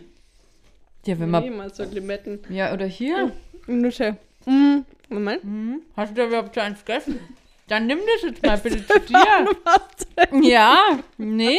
Ja, 1.07 1.19
wenn 1.19 1.31
Nee, 1.31 1.51
man. 1.51 1.57
mal 1.57 1.75
so 1.75 1.85
Limetten. 1.85 2.41
Ja, 2.49 2.73
oder 2.73 2.87
hier. 2.87 3.33
Nüsse. 3.67 4.17
Mm, 4.47 4.79
Moment. 5.09 5.43
Hm, 5.43 5.83
Hast 5.97 6.11
du 6.13 6.15
da 6.23 6.27
überhaupt 6.27 6.57
eins 6.59 6.85
gegessen? 6.85 7.21
Dann 7.69 7.87
nimm 7.87 7.99
das 8.15 8.31
jetzt 8.31 8.47
mal 8.47 8.57
bitte 8.59 8.87
zu 8.87 9.01
dir. 9.01 9.17
Was? 9.65 10.41
Ja, 10.43 10.99
nee. 11.19 11.59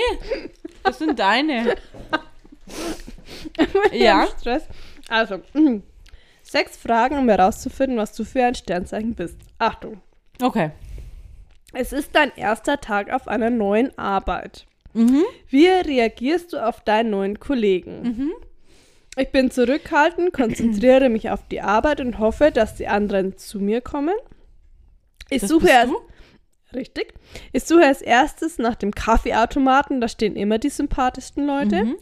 Das 0.83 0.99
sind 0.99 1.17
deine. 1.19 1.75
Ja. 3.91 4.27
Stress. 4.39 4.63
Also, 5.09 5.37
mm. 5.53 5.81
Sechs 6.49 6.77
Fragen, 6.77 7.17
um 7.17 7.29
herauszufinden, 7.29 7.97
was 7.97 8.13
du 8.13 8.23
für 8.23 8.43
ein 8.43 8.55
Sternzeichen 8.55 9.15
bist. 9.15 9.37
Achtung. 9.59 10.01
Okay. 10.41 10.71
Es 11.73 11.93
ist 11.93 12.15
dein 12.15 12.31
erster 12.35 12.79
Tag 12.79 13.11
auf 13.11 13.27
einer 13.27 13.49
neuen 13.49 13.97
Arbeit. 13.97 14.65
Mhm. 14.93 15.23
Wie 15.49 15.67
reagierst 15.67 16.53
du 16.53 16.65
auf 16.65 16.81
deinen 16.81 17.09
neuen 17.11 17.39
Kollegen? 17.39 18.01
Mhm. 18.01 18.31
Ich 19.17 19.29
bin 19.29 19.51
zurückhaltend, 19.51 20.31
konzentriere 20.31 21.09
mich 21.09 21.29
auf 21.29 21.47
die 21.47 21.61
Arbeit 21.61 22.01
und 22.01 22.19
hoffe, 22.19 22.51
dass 22.51 22.75
die 22.75 22.87
anderen 22.87 23.37
zu 23.37 23.59
mir 23.59 23.81
kommen. 23.81 24.13
Ich 25.29 25.41
Das 25.41 25.49
suche 25.49 25.69
erst, 25.69 25.91
richtig. 26.73 27.13
Ich 27.51 27.63
suche 27.63 27.85
als 27.85 28.01
erstes 28.01 28.59
nach 28.59 28.75
dem 28.75 28.91
Kaffeeautomaten, 28.91 30.01
da 30.01 30.07
stehen 30.07 30.35
immer 30.35 30.59
die 30.59 30.69
sympathischsten 30.69 31.45
Leute. 31.45 31.83
Mhm. 31.83 31.95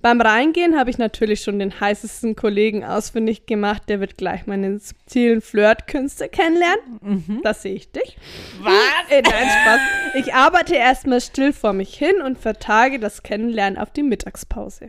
Beim 0.00 0.20
Reingehen 0.20 0.78
habe 0.78 0.90
ich 0.90 0.98
natürlich 0.98 1.42
schon 1.42 1.58
den 1.58 1.80
heißesten 1.80 2.36
Kollegen 2.36 2.84
ausfindig 2.84 3.46
gemacht, 3.46 3.82
der 3.88 3.98
wird 3.98 4.16
gleich 4.16 4.46
meine 4.46 4.78
subtilen 4.78 5.40
Flirtkünste 5.40 6.28
kennenlernen. 6.28 7.00
Mhm. 7.00 7.40
Da 7.42 7.52
sehe 7.52 7.74
ich 7.74 7.90
dich. 7.90 8.16
Was? 8.60 8.72
Äh, 9.10 9.22
nein, 9.22 9.48
Spaß. 9.48 9.80
Ich 10.14 10.34
arbeite 10.34 10.76
erstmal 10.76 11.20
still 11.20 11.52
vor 11.52 11.72
mich 11.72 11.96
hin 11.96 12.22
und 12.24 12.38
vertage 12.38 13.00
das 13.00 13.24
Kennenlernen 13.24 13.76
auf 13.76 13.90
die 13.90 14.04
Mittagspause. 14.04 14.88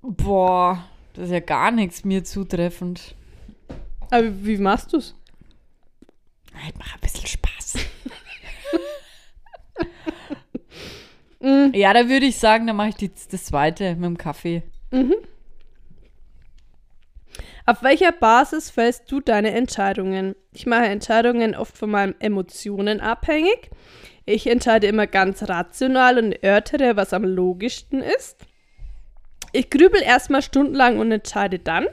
Boah, 0.00 0.82
das 1.12 1.26
ist 1.26 1.32
ja 1.32 1.40
gar 1.40 1.70
nichts 1.70 2.04
mir 2.04 2.24
zutreffend. 2.24 3.14
Aber 4.10 4.44
wie 4.46 4.56
machst 4.56 4.94
du's? 4.94 5.14
Ich 6.66 6.76
mache 6.76 6.94
ein 6.94 7.00
bisschen 7.00 7.26
Spaß. 7.26 7.74
Mhm. 11.40 11.72
Ja, 11.74 11.92
da 11.92 12.08
würde 12.08 12.26
ich 12.26 12.38
sagen, 12.38 12.66
dann 12.66 12.76
mache 12.76 12.90
ich 12.90 12.96
die, 12.96 13.10
das 13.30 13.44
zweite 13.44 13.94
mit 13.96 14.04
dem 14.04 14.18
Kaffee. 14.18 14.62
Auf 17.66 17.82
welcher 17.82 18.12
Basis 18.12 18.70
fällst 18.70 19.10
du 19.10 19.20
deine 19.20 19.52
Entscheidungen? 19.52 20.34
Ich 20.52 20.66
mache 20.66 20.86
Entscheidungen 20.86 21.54
oft 21.54 21.76
von 21.76 21.90
meinen 21.90 22.14
Emotionen 22.20 23.00
abhängig. 23.00 23.70
Ich 24.26 24.46
entscheide 24.46 24.86
immer 24.86 25.06
ganz 25.06 25.48
rational 25.48 26.18
und 26.18 26.32
erörtere, 26.32 26.96
was 26.96 27.12
am 27.12 27.24
logischsten 27.24 28.02
ist. 28.02 28.38
Ich 29.52 29.70
grübel 29.70 30.02
erstmal 30.02 30.42
stundenlang 30.42 30.98
und 30.98 31.10
entscheide 31.12 31.58
dann. 31.58 31.86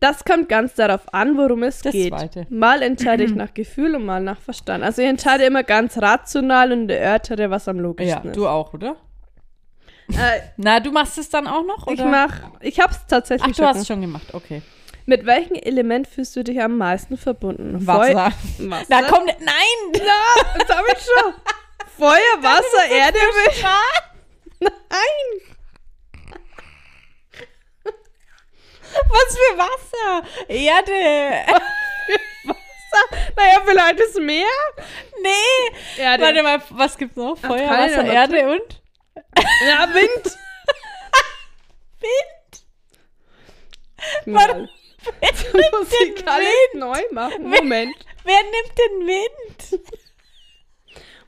Das 0.00 0.24
kommt 0.24 0.48
ganz 0.48 0.74
darauf 0.74 1.12
an, 1.12 1.36
worum 1.36 1.62
es 1.62 1.80
Das 1.82 1.92
geht. 1.92 2.08
Zweite. 2.12 2.46
Mal 2.48 2.82
entscheide 2.82 3.22
ich 3.24 3.34
nach 3.34 3.52
Gefühl 3.52 3.94
und 3.96 4.06
mal 4.06 4.20
nach 4.22 4.40
Verstand. 4.40 4.82
Also 4.82 5.02
ich 5.02 5.08
entscheide 5.08 5.44
immer 5.44 5.62
ganz 5.62 5.98
rational 5.98 6.72
und 6.72 6.90
erörtere, 6.90 7.50
was 7.50 7.68
am 7.68 7.76
Ja, 7.76 7.82
logischsten 7.82 8.30
ist. 8.30 8.36
du 8.36 8.48
auch, 8.48 8.72
oder? 8.72 8.96
Äh, 10.08 10.40
Na, 10.56 10.80
du 10.80 10.90
machst 10.90 11.18
es 11.18 11.28
dann 11.28 11.46
auch 11.46 11.64
noch? 11.64 11.86
Oder? 11.86 11.92
ich 11.92 12.04
mach, 12.04 12.40
ich 12.60 12.80
hab's 12.80 13.06
tatsächlich 13.06 13.44
Ach, 13.52 13.56
du 13.56 13.62
schon. 13.62 13.66
hast 13.66 13.76
es 13.82 13.86
schon 13.86 14.00
gemacht, 14.00 14.32
okay. 14.32 14.62
Mit 15.06 15.24
welchem 15.26 15.54
Element 15.54 16.08
fühlst 16.08 16.34
du 16.34 16.42
dich 16.44 16.60
am 16.60 16.78
meisten 16.78 17.16
verbunden? 17.16 17.86
Wasser. 17.86 18.30
Feu 18.32 18.70
Wasser? 18.70 18.86
Na 18.88 19.02
komm, 19.02 19.24
nein! 19.26 20.02
Ja, 20.02 20.42
das 20.58 20.76
hab 20.76 20.84
ich 20.86 20.98
schon. 20.98 21.32
Feuer, 21.98 22.42
Wasser, 22.42 22.90
Erde, 22.90 23.18
Wind. 23.18 23.64
Nein. 24.60 25.56
Was 29.08 29.36
für 29.38 29.58
Wasser? 29.58 30.22
Erde. 30.48 31.60
Naja, 33.36 33.60
vielleicht 33.64 34.00
das 34.00 34.14
Meer. 34.14 34.46
nee. 35.22 36.00
Erde. 36.02 36.24
Warte 36.24 36.42
mal, 36.42 36.60
was 36.70 36.98
gibt's 36.98 37.16
noch? 37.16 37.38
Feuer, 37.38 37.66
keine 37.68 37.92
Wasser. 37.92 38.04
Erde 38.04 38.48
und? 38.48 38.82
Ja, 39.66 39.88
Wind. 39.94 40.24
Wind. 42.00 42.64
Warum? 44.26 44.68
Wer 45.20 45.32
muss 45.78 45.90
nimmt 45.90 45.92
ich 46.02 46.14
den 46.16 46.28
alles 46.28 46.48
Wind? 46.48 46.80
neu 46.80 47.02
machen. 47.12 47.42
Moment. 47.44 47.94
Wer 48.24 48.42
nimmt 48.42 48.78
den 48.78 49.06
Wind? 49.06 49.80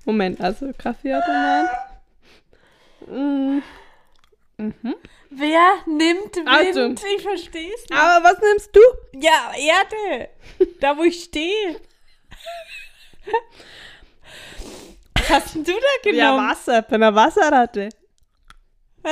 Moment, 0.05 0.41
also 0.41 0.73
Kaffeeautomat. 0.77 1.71
Mm. 3.07 3.63
Wer 5.35 5.75
nimmt 5.87 6.37
Wind? 6.37 6.49
Also. 6.49 6.89
Ich 7.17 7.23
versteh's 7.23 7.81
nicht. 7.89 7.93
Aber 7.93 8.25
was 8.25 8.39
nimmst 8.41 8.71
du? 8.75 8.81
Ja, 9.19 9.53
Erde. 9.57 10.29
Da, 10.81 10.97
wo 10.97 11.03
ich 11.05 11.25
stehe. 11.25 11.81
Was 15.15 15.31
hast 15.31 15.55
denn 15.55 15.65
du 15.65 15.73
da 15.73 16.11
Ja, 16.11 16.31
genommen? 16.33 16.51
Wasser. 16.51 16.79
Ich 16.81 16.87
bin 16.87 17.03
eine 17.03 17.15
Wasserratte. 17.15 17.89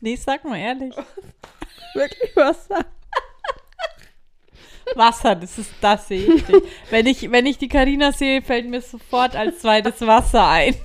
Nee, 0.00 0.14
sag 0.16 0.44
mal 0.44 0.58
ehrlich. 0.58 0.94
Wirklich 1.94 2.36
Wasser. 2.36 2.84
Wasser, 4.94 5.34
das 5.34 5.56
ist 5.58 5.72
das 5.80 6.06
sehe 6.06 6.34
ich. 6.34 6.44
Wenn 6.90 7.06
ich, 7.06 7.30
wenn 7.32 7.46
ich 7.46 7.56
die 7.58 7.66
Karina 7.66 8.12
sehe, 8.12 8.42
fällt 8.42 8.66
mir 8.66 8.82
sofort 8.82 9.34
als 9.34 9.60
zweites 9.60 10.06
Wasser 10.06 10.46
ein. 10.46 10.76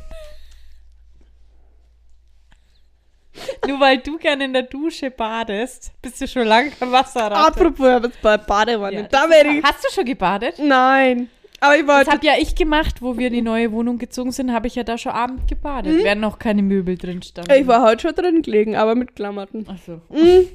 Nur 3.67 3.79
weil 3.79 3.99
du 3.99 4.17
gerne 4.17 4.45
in 4.45 4.53
der 4.53 4.63
Dusche 4.63 5.09
badest, 5.11 5.91
bist 6.01 6.19
du 6.21 6.27
schon 6.27 6.45
lange 6.47 6.71
kein 6.71 6.91
Wasserrad. 6.91 7.34
Apropos, 7.34 7.88
ich 7.88 7.93
hab 7.93 8.03
jetzt 8.03 8.21
bei 8.21 8.38
Badewanne. 8.38 8.95
Ja, 8.97 9.01
da 9.03 9.21
das 9.21 9.29
werde 9.29 9.49
ist- 9.49 9.55
ich. 9.57 9.63
Hast 9.63 9.84
du 9.86 9.89
schon 9.91 10.05
gebadet? 10.05 10.55
Nein. 10.59 11.29
Aber 11.63 11.75
ich 11.77 11.86
Das 11.86 11.95
wollte. 11.95 12.11
habe 12.11 12.25
ja 12.25 12.34
ich 12.39 12.55
gemacht, 12.55 13.01
wo 13.03 13.17
wir 13.17 13.27
in 13.27 13.34
die 13.34 13.41
neue 13.43 13.71
Wohnung 13.71 13.99
gezogen 13.99 14.32
sind, 14.32 14.51
habe 14.51 14.65
ich 14.67 14.73
ja 14.75 14.84
da 14.84 14.97
schon 14.97 15.11
Abend 15.11 15.47
gebadet, 15.47 16.03
während 16.03 16.19
noch 16.21 16.39
keine 16.39 16.63
Möbel 16.63 16.97
drin 16.97 17.21
standen. 17.21 17.51
Ich 17.53 17.67
war 17.67 17.84
heute 17.84 18.01
schon 18.07 18.15
drin 18.15 18.41
gelegen, 18.41 18.75
aber 18.75 18.95
mit 18.95 19.15
Klamotten. 19.15 19.67
Ach 19.69 19.77
so. 19.86 20.01
Mm. 20.09 20.47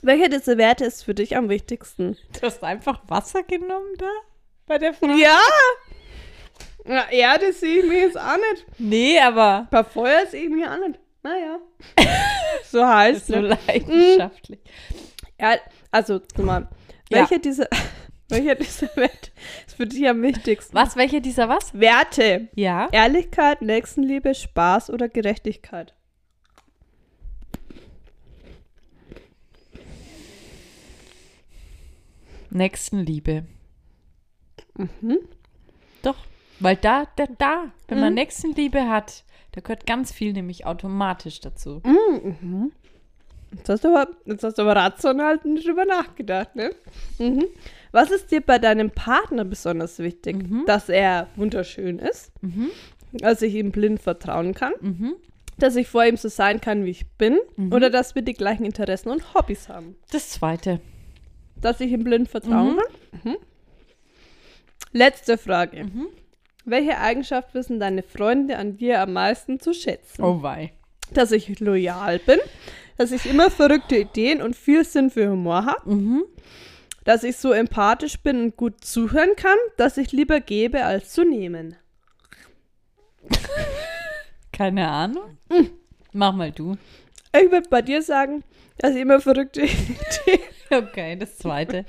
Welche 0.00 0.30
dieser 0.30 0.56
Werte 0.56 0.84
ist 0.86 1.04
für 1.04 1.14
dich 1.14 1.36
am 1.36 1.48
wichtigsten? 1.50 2.16
Du 2.40 2.46
hast 2.46 2.64
einfach 2.64 3.00
Wasser 3.08 3.42
genommen 3.42 3.94
da? 3.98 4.08
Bei 4.66 4.78
der 4.78 4.94
Frau? 4.94 5.08
Ja. 5.08 5.38
Na, 6.86 7.10
Erde 7.10 7.52
sehe 7.52 7.80
ich 7.80 7.86
mir 7.88 8.00
jetzt 8.00 8.18
auch 8.18 8.36
nicht. 8.52 8.66
Nee, 8.78 9.18
aber 9.20 9.68
Bei 9.70 9.84
Feuer 9.84 10.26
sehe 10.26 10.44
ich 10.44 10.50
mich 10.50 10.66
auch 10.66 10.78
nicht. 10.86 10.98
Naja. 11.24 11.58
so 12.70 12.86
heißt 12.86 13.28
so 13.28 13.40
ne? 13.40 13.58
leidenschaftlich. 13.66 14.60
Ja, 15.40 15.56
also, 15.90 16.20
guck 16.36 16.44
mal. 16.44 16.68
Ja. 17.08 17.20
Welche 17.20 17.40
dieser, 17.40 17.66
welcher 18.28 18.54
dieser 18.54 18.94
Werte 18.94 19.30
ist 19.66 19.76
für 19.76 19.86
dich 19.86 20.06
am 20.06 20.20
wichtigsten? 20.20 20.74
Was, 20.74 20.96
welche 20.96 21.22
dieser 21.22 21.48
was? 21.48 21.72
Werte. 21.72 22.48
Ja. 22.54 22.88
Ehrlichkeit, 22.92 23.62
Nächstenliebe, 23.62 24.34
Spaß 24.34 24.90
oder 24.90 25.08
Gerechtigkeit? 25.08 25.94
Nächstenliebe. 32.50 33.46
Doch, 36.02 36.16
weil 36.60 36.76
da, 36.76 37.06
da, 37.16 37.24
da, 37.38 37.72
wenn 37.88 38.00
man 38.00 38.14
Nächstenliebe 38.14 38.88
hat, 38.88 39.24
da 39.54 39.60
gehört 39.60 39.86
ganz 39.86 40.12
viel 40.12 40.32
nämlich 40.32 40.66
automatisch 40.66 41.40
dazu. 41.40 41.80
Jetzt 43.52 43.68
hast 43.68 43.84
du 43.84 43.88
aber, 43.88 44.10
jetzt 44.24 44.42
hast 44.42 44.58
du 44.58 44.62
aber 44.62 44.74
rational 44.74 45.38
nicht 45.44 45.68
drüber 45.68 45.84
nachgedacht, 45.84 46.56
ne? 46.56 46.72
Mhm. 47.20 47.44
Was 47.92 48.10
ist 48.10 48.32
dir 48.32 48.40
bei 48.40 48.58
deinem 48.58 48.90
Partner 48.90 49.44
besonders 49.44 50.00
wichtig? 50.00 50.44
Dass 50.66 50.88
er 50.88 51.28
wunderschön 51.36 52.00
ist, 52.00 52.32
dass 53.12 53.42
ich 53.42 53.54
ihm 53.54 53.70
blind 53.70 54.00
vertrauen 54.00 54.54
kann, 54.54 54.72
dass 55.56 55.76
ich 55.76 55.86
vor 55.86 56.04
ihm 56.04 56.16
so 56.16 56.28
sein 56.28 56.60
kann, 56.60 56.84
wie 56.84 56.90
ich 56.90 57.06
bin, 57.10 57.38
oder 57.70 57.90
dass 57.90 58.16
wir 58.16 58.22
die 58.22 58.32
gleichen 58.32 58.64
Interessen 58.64 59.10
und 59.10 59.34
Hobbys 59.34 59.68
haben. 59.68 59.94
Das 60.10 60.30
zweite. 60.30 60.80
Dass 61.60 61.78
ich 61.78 61.92
ihm 61.92 62.02
blind 62.02 62.28
vertrauen 62.28 62.76
kann. 62.76 63.22
Mhm. 63.22 63.36
Letzte 64.90 65.38
Frage. 65.38 65.88
Welche 66.64 66.98
Eigenschaft 66.98 67.54
wissen 67.54 67.78
deine 67.78 68.02
Freunde 68.02 68.56
an 68.56 68.76
dir 68.76 69.00
am 69.00 69.12
meisten 69.12 69.60
zu 69.60 69.74
schätzen? 69.74 70.22
Oh 70.22 70.42
wei. 70.42 70.72
Dass 71.12 71.30
ich 71.32 71.60
loyal 71.60 72.18
bin, 72.18 72.38
dass 72.96 73.12
ich 73.12 73.26
immer 73.26 73.50
verrückte 73.50 73.96
Ideen 73.96 74.40
und 74.40 74.56
viel 74.56 74.84
Sinn 74.84 75.10
für 75.10 75.28
Humor 75.28 75.66
habe, 75.66 76.24
dass 77.04 77.22
ich 77.22 77.36
so 77.36 77.52
empathisch 77.52 78.18
bin 78.20 78.40
und 78.40 78.56
gut 78.56 78.82
zuhören 78.82 79.36
kann, 79.36 79.58
dass 79.76 79.98
ich 79.98 80.12
lieber 80.12 80.40
gebe 80.40 80.84
als 80.84 81.12
zu 81.12 81.24
nehmen. 81.24 81.76
Keine 84.52 84.88
Ahnung. 84.88 85.38
Mach 86.12 86.32
mal 86.32 86.50
du. 86.50 86.76
Ich 87.36 87.50
würde 87.50 87.68
bei 87.68 87.82
dir 87.82 88.00
sagen, 88.00 88.42
dass 88.78 88.94
ich 88.94 89.02
immer 89.02 89.20
verrückte 89.20 89.62
Ideen. 89.62 90.40
Okay, 90.70 91.16
das 91.16 91.36
zweite. 91.36 91.84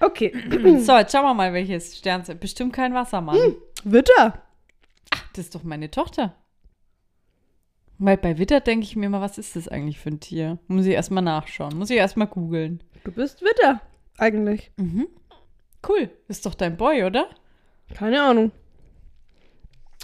Okay, 0.00 0.32
so, 0.78 0.96
jetzt 0.96 1.12
schauen 1.12 1.24
wir 1.24 1.34
mal, 1.34 1.52
welches 1.52 1.96
Sternzeichen. 1.98 2.40
Bestimmt 2.40 2.72
kein 2.72 2.94
Wassermann. 2.94 3.54
Witter. 3.84 4.42
Das 5.32 5.46
ist 5.46 5.54
doch 5.54 5.62
meine 5.62 5.90
Tochter. 5.90 6.34
Weil 7.98 8.16
bei 8.16 8.38
Witter 8.38 8.60
denke 8.60 8.84
ich 8.84 8.94
mir 8.94 9.06
immer, 9.06 9.20
was 9.20 9.38
ist 9.38 9.56
das 9.56 9.66
eigentlich 9.66 9.98
für 9.98 10.10
ein 10.10 10.20
Tier? 10.20 10.58
Muss 10.68 10.86
ich 10.86 10.92
erstmal 10.92 11.24
nachschauen. 11.24 11.76
Muss 11.76 11.90
ich 11.90 11.96
erstmal 11.96 12.28
googeln. 12.28 12.82
Du 13.04 13.10
bist 13.10 13.42
Witter, 13.42 13.80
eigentlich. 14.18 14.70
Cool. 15.88 16.10
Ist 16.28 16.46
doch 16.46 16.54
dein 16.54 16.76
Boy, 16.76 17.04
oder? 17.04 17.28
Keine 17.94 18.22
Ahnung. 18.22 18.52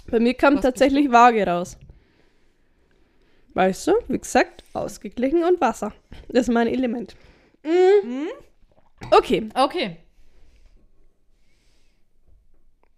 Bei 0.07 0.19
mir 0.19 0.33
kam 0.33 0.55
Was 0.55 0.61
tatsächlich 0.61 1.11
Waage 1.11 1.47
raus. 1.47 1.77
Weißt 3.53 3.87
du, 3.87 3.93
wie 4.09 4.19
gesagt, 4.19 4.63
ausgeglichen 4.73 5.43
und 5.43 5.61
Wasser. 5.61 5.93
Das 6.27 6.47
ist 6.47 6.53
mein 6.53 6.67
Element. 6.67 7.15
Mhm. 7.63 8.27
Okay, 9.11 9.49
Okay. 9.53 9.97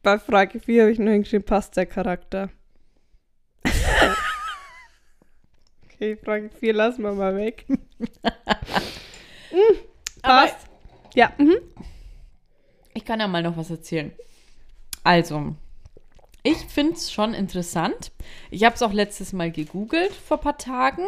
bei 0.03 0.19
Frage 0.19 0.59
4 0.59 0.83
habe 0.83 0.91
ich 0.91 0.99
nur 0.99 1.11
hingeschrieben, 1.11 1.45
passt 1.45 1.75
der 1.75 1.85
Charakter. 1.85 2.49
okay, 5.85 6.15
Frage 6.15 6.49
4 6.49 6.73
lassen 6.73 7.01
wir 7.03 7.13
mal 7.13 7.35
weg. 7.35 7.65
Mhm, 7.69 7.77
Aber 10.21 10.47
passt. 10.47 10.67
Ja, 11.13 11.31
mhm. 11.37 11.57
ich 12.93 13.05
kann 13.05 13.19
ja 13.19 13.27
mal 13.27 13.43
noch 13.43 13.57
was 13.57 13.69
erzählen. 13.69 14.11
Also, 15.03 15.55
ich 16.43 16.57
finde 16.57 16.93
es 16.93 17.11
schon 17.11 17.33
interessant. 17.33 18.11
Ich 18.51 18.63
habe 18.63 18.75
es 18.75 18.81
auch 18.81 18.93
letztes 18.93 19.33
Mal 19.33 19.51
gegoogelt 19.51 20.13
vor 20.13 20.37
ein 20.37 20.43
paar 20.43 20.57
Tagen. 20.57 21.05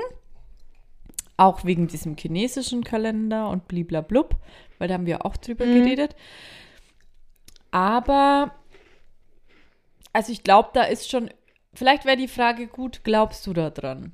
Auch 1.38 1.64
wegen 1.64 1.88
diesem 1.88 2.18
chinesischen 2.18 2.84
Kalender 2.84 3.50
und 3.50 3.70
bliblablub, 3.70 4.36
weil 4.80 4.88
da 4.88 4.96
haben 4.96 5.06
wir 5.06 5.26
auch 5.26 5.38
drüber 5.38 5.66
geredet. 5.66 6.16
Aber, 7.72 8.52
also 10.12 10.32
ich 10.32 10.44
glaube, 10.44 10.70
da 10.74 10.84
ist 10.84 11.10
schon, 11.10 11.30
vielleicht 11.74 12.06
wäre 12.06 12.18
die 12.18 12.28
Frage 12.28 12.66
gut, 12.68 13.02
glaubst 13.04 13.46
du 13.46 13.54
da 13.54 13.70
dran? 13.70 14.14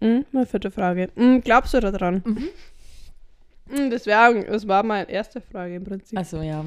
Mhm, 0.00 0.24
meine 0.32 0.46
vierte 0.46 0.70
Frage. 0.70 1.10
Mhm, 1.14 1.42
glaubst 1.42 1.74
du 1.74 1.80
da 1.80 1.90
dran? 1.90 2.22
Mhm. 2.24 3.90
Das, 3.90 4.06
wär, 4.06 4.44
das 4.44 4.66
war 4.66 4.82
meine 4.82 5.08
erste 5.08 5.40
Frage 5.40 5.76
im 5.76 5.84
Prinzip. 5.84 6.18
Also 6.18 6.42
ja. 6.42 6.64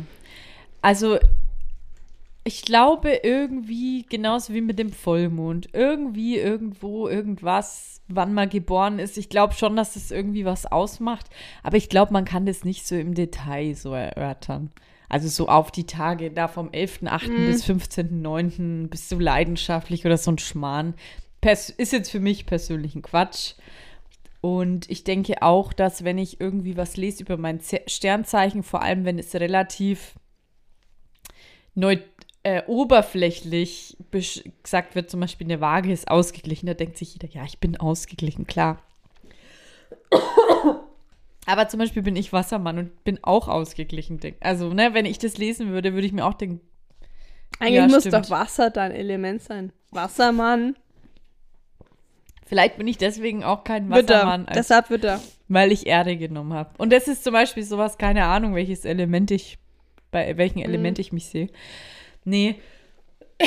Also 0.82 1.20
ich 2.48 2.62
glaube 2.64 3.22
irgendwie, 3.24 4.06
genauso 4.08 4.54
wie 4.54 4.62
mit 4.62 4.78
dem 4.78 4.91
Vollmond, 4.93 5.70
irgendwie, 5.74 6.38
irgendwo, 6.38 7.08
irgendwas, 7.08 8.02
wann 8.08 8.36
man 8.36 8.50
geboren 8.50 9.00
ist. 9.00 9.18
Ich 9.18 9.30
glaube 9.30 9.56
schon, 9.56 9.76
dass 9.76 9.96
das 9.96 10.12
irgendwie 10.12 10.46
was 10.46 10.68
ausmacht. 10.68 11.28
Aber 11.64 11.76
ich 11.78 11.89
glaube, 11.89 12.14
man 12.14 12.24
kann 12.24 12.46
das 12.46 12.64
nicht 12.64 12.86
so 12.86 12.96
im 12.96 13.16
Detail 13.16 13.74
so 13.74 13.93
erörtern. 13.93 14.72
Also 15.10 15.28
so 15.28 15.48
auf 15.48 15.72
die 15.72 15.88
Tage 15.88 16.30
da 16.30 16.48
vom 16.48 16.70
11.8. 16.70 17.46
bis 17.48 17.66
15.9. 17.66 18.89
bist 18.89 19.12
du 19.12 19.20
leidenschaftlich 19.20 20.06
oder 20.06 20.18
so 20.18 20.32
ein 20.32 20.38
Schmarrn. 20.38 20.93
Pers 21.41 21.72
ist 21.72 21.93
jetzt 21.93 22.12
für 22.12 22.20
mich 22.20 22.46
persönlich 22.46 22.93
ein 22.96 23.02
Quatsch. 23.02 23.54
Und 24.41 24.88
ich 24.91 25.04
denke 25.04 25.41
auch, 25.41 25.74
dass 25.74 26.04
wenn 26.04 26.20
ich 26.20 26.39
irgendwie 26.39 26.78
was 26.78 26.96
lese 26.96 27.24
über 27.24 27.38
mein 27.38 27.60
Ze- 27.60 27.82
Sternzeichen, 27.88 28.62
vor 28.62 28.84
allem 28.84 29.04
wenn 29.04 29.18
es 29.18 29.34
relativ 29.34 30.14
neu, 31.76 31.98
äh, 32.46 32.62
oberflächlich 32.68 33.98
gesagt 34.62 34.93
wird, 34.93 35.10
zum 35.10 35.20
Beispiel 35.20 35.48
eine 35.48 35.62
Waage 35.62 35.91
ist 35.91 36.08
ausgeglichen, 36.12 36.68
da 36.68 36.76
denkt 36.76 36.96
sich 36.96 37.14
jeder, 37.14 37.28
ja, 37.28 37.43
ich 37.43 37.58
bin 37.60 37.76
ausgeglichen, 37.76 38.46
klar. 38.46 38.84
Aber 41.48 41.68
zum 41.68 41.80
Beispiel 41.80 42.04
bin 42.04 42.16
ich 42.16 42.34
Wassermann 42.34 42.78
und 42.78 43.04
bin 43.04 43.20
auch 43.24 43.48
ausgeglichen. 43.48 44.20
Also, 44.41 44.74
ne, 44.74 44.93
wenn 44.93 45.06
ich 45.06 45.18
das 45.18 45.38
lesen 45.38 45.70
würde, 45.72 45.93
würde 45.93 46.06
ich 46.08 46.14
mir 46.14 46.24
auch 46.26 46.34
denken, 46.36 46.62
Eigentlich 47.60 47.76
Ja, 47.76 47.88
muss 47.88 48.02
stimmt. 48.04 48.14
doch 48.26 48.30
Wasser 48.30 48.70
dein 48.70 48.91
Element 48.91 49.41
sein. 49.41 49.72
Wassermann. 49.91 50.76
vielleicht 52.46 52.78
bin 52.78 52.88
ich 52.88 52.98
deswegen 52.98 53.43
auch 53.43 53.64
kein 53.64 53.89
er. 53.91 54.08
Wassermann, 54.20 54.46
als, 54.48 54.58
Deshalb 54.58 54.89
wird 54.91 55.04
er. 55.06 55.20
weil 55.48 55.72
ich 55.72 55.88
Erde 55.88 56.16
genommen 56.18 56.54
habe. 56.54 56.72
Und 56.78 56.91
das 56.93 57.08
ist 57.08 57.24
zum 57.24 57.34
Beispiel 57.34 57.64
sowas, 57.64 57.98
keine 57.98 58.26
Ahnung, 58.26 58.54
welches 58.56 58.86
Element 58.86 59.32
ich, 59.32 59.58
bei 60.12 60.38
welchem 60.38 60.60
Element 60.60 61.00
ich 61.00 61.12
mich 61.12 61.26
sehe. 61.28 61.50
Nee. 62.26 62.59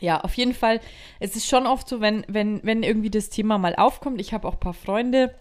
ja, 0.00 0.20
auf 0.20 0.34
jeden 0.34 0.54
Fall. 0.54 0.80
Es 1.18 1.36
ist 1.36 1.48
schon 1.48 1.66
oft 1.66 1.88
so, 1.88 2.00
wenn, 2.00 2.24
wenn, 2.28 2.60
wenn 2.62 2.82
irgendwie 2.82 3.10
das 3.10 3.30
Thema 3.30 3.58
mal 3.58 3.74
aufkommt. 3.76 4.20
Ich 4.20 4.32
habe 4.32 4.46
auch 4.46 4.54
ein 4.54 4.60
paar 4.60 4.74
Freunde, 4.74 5.34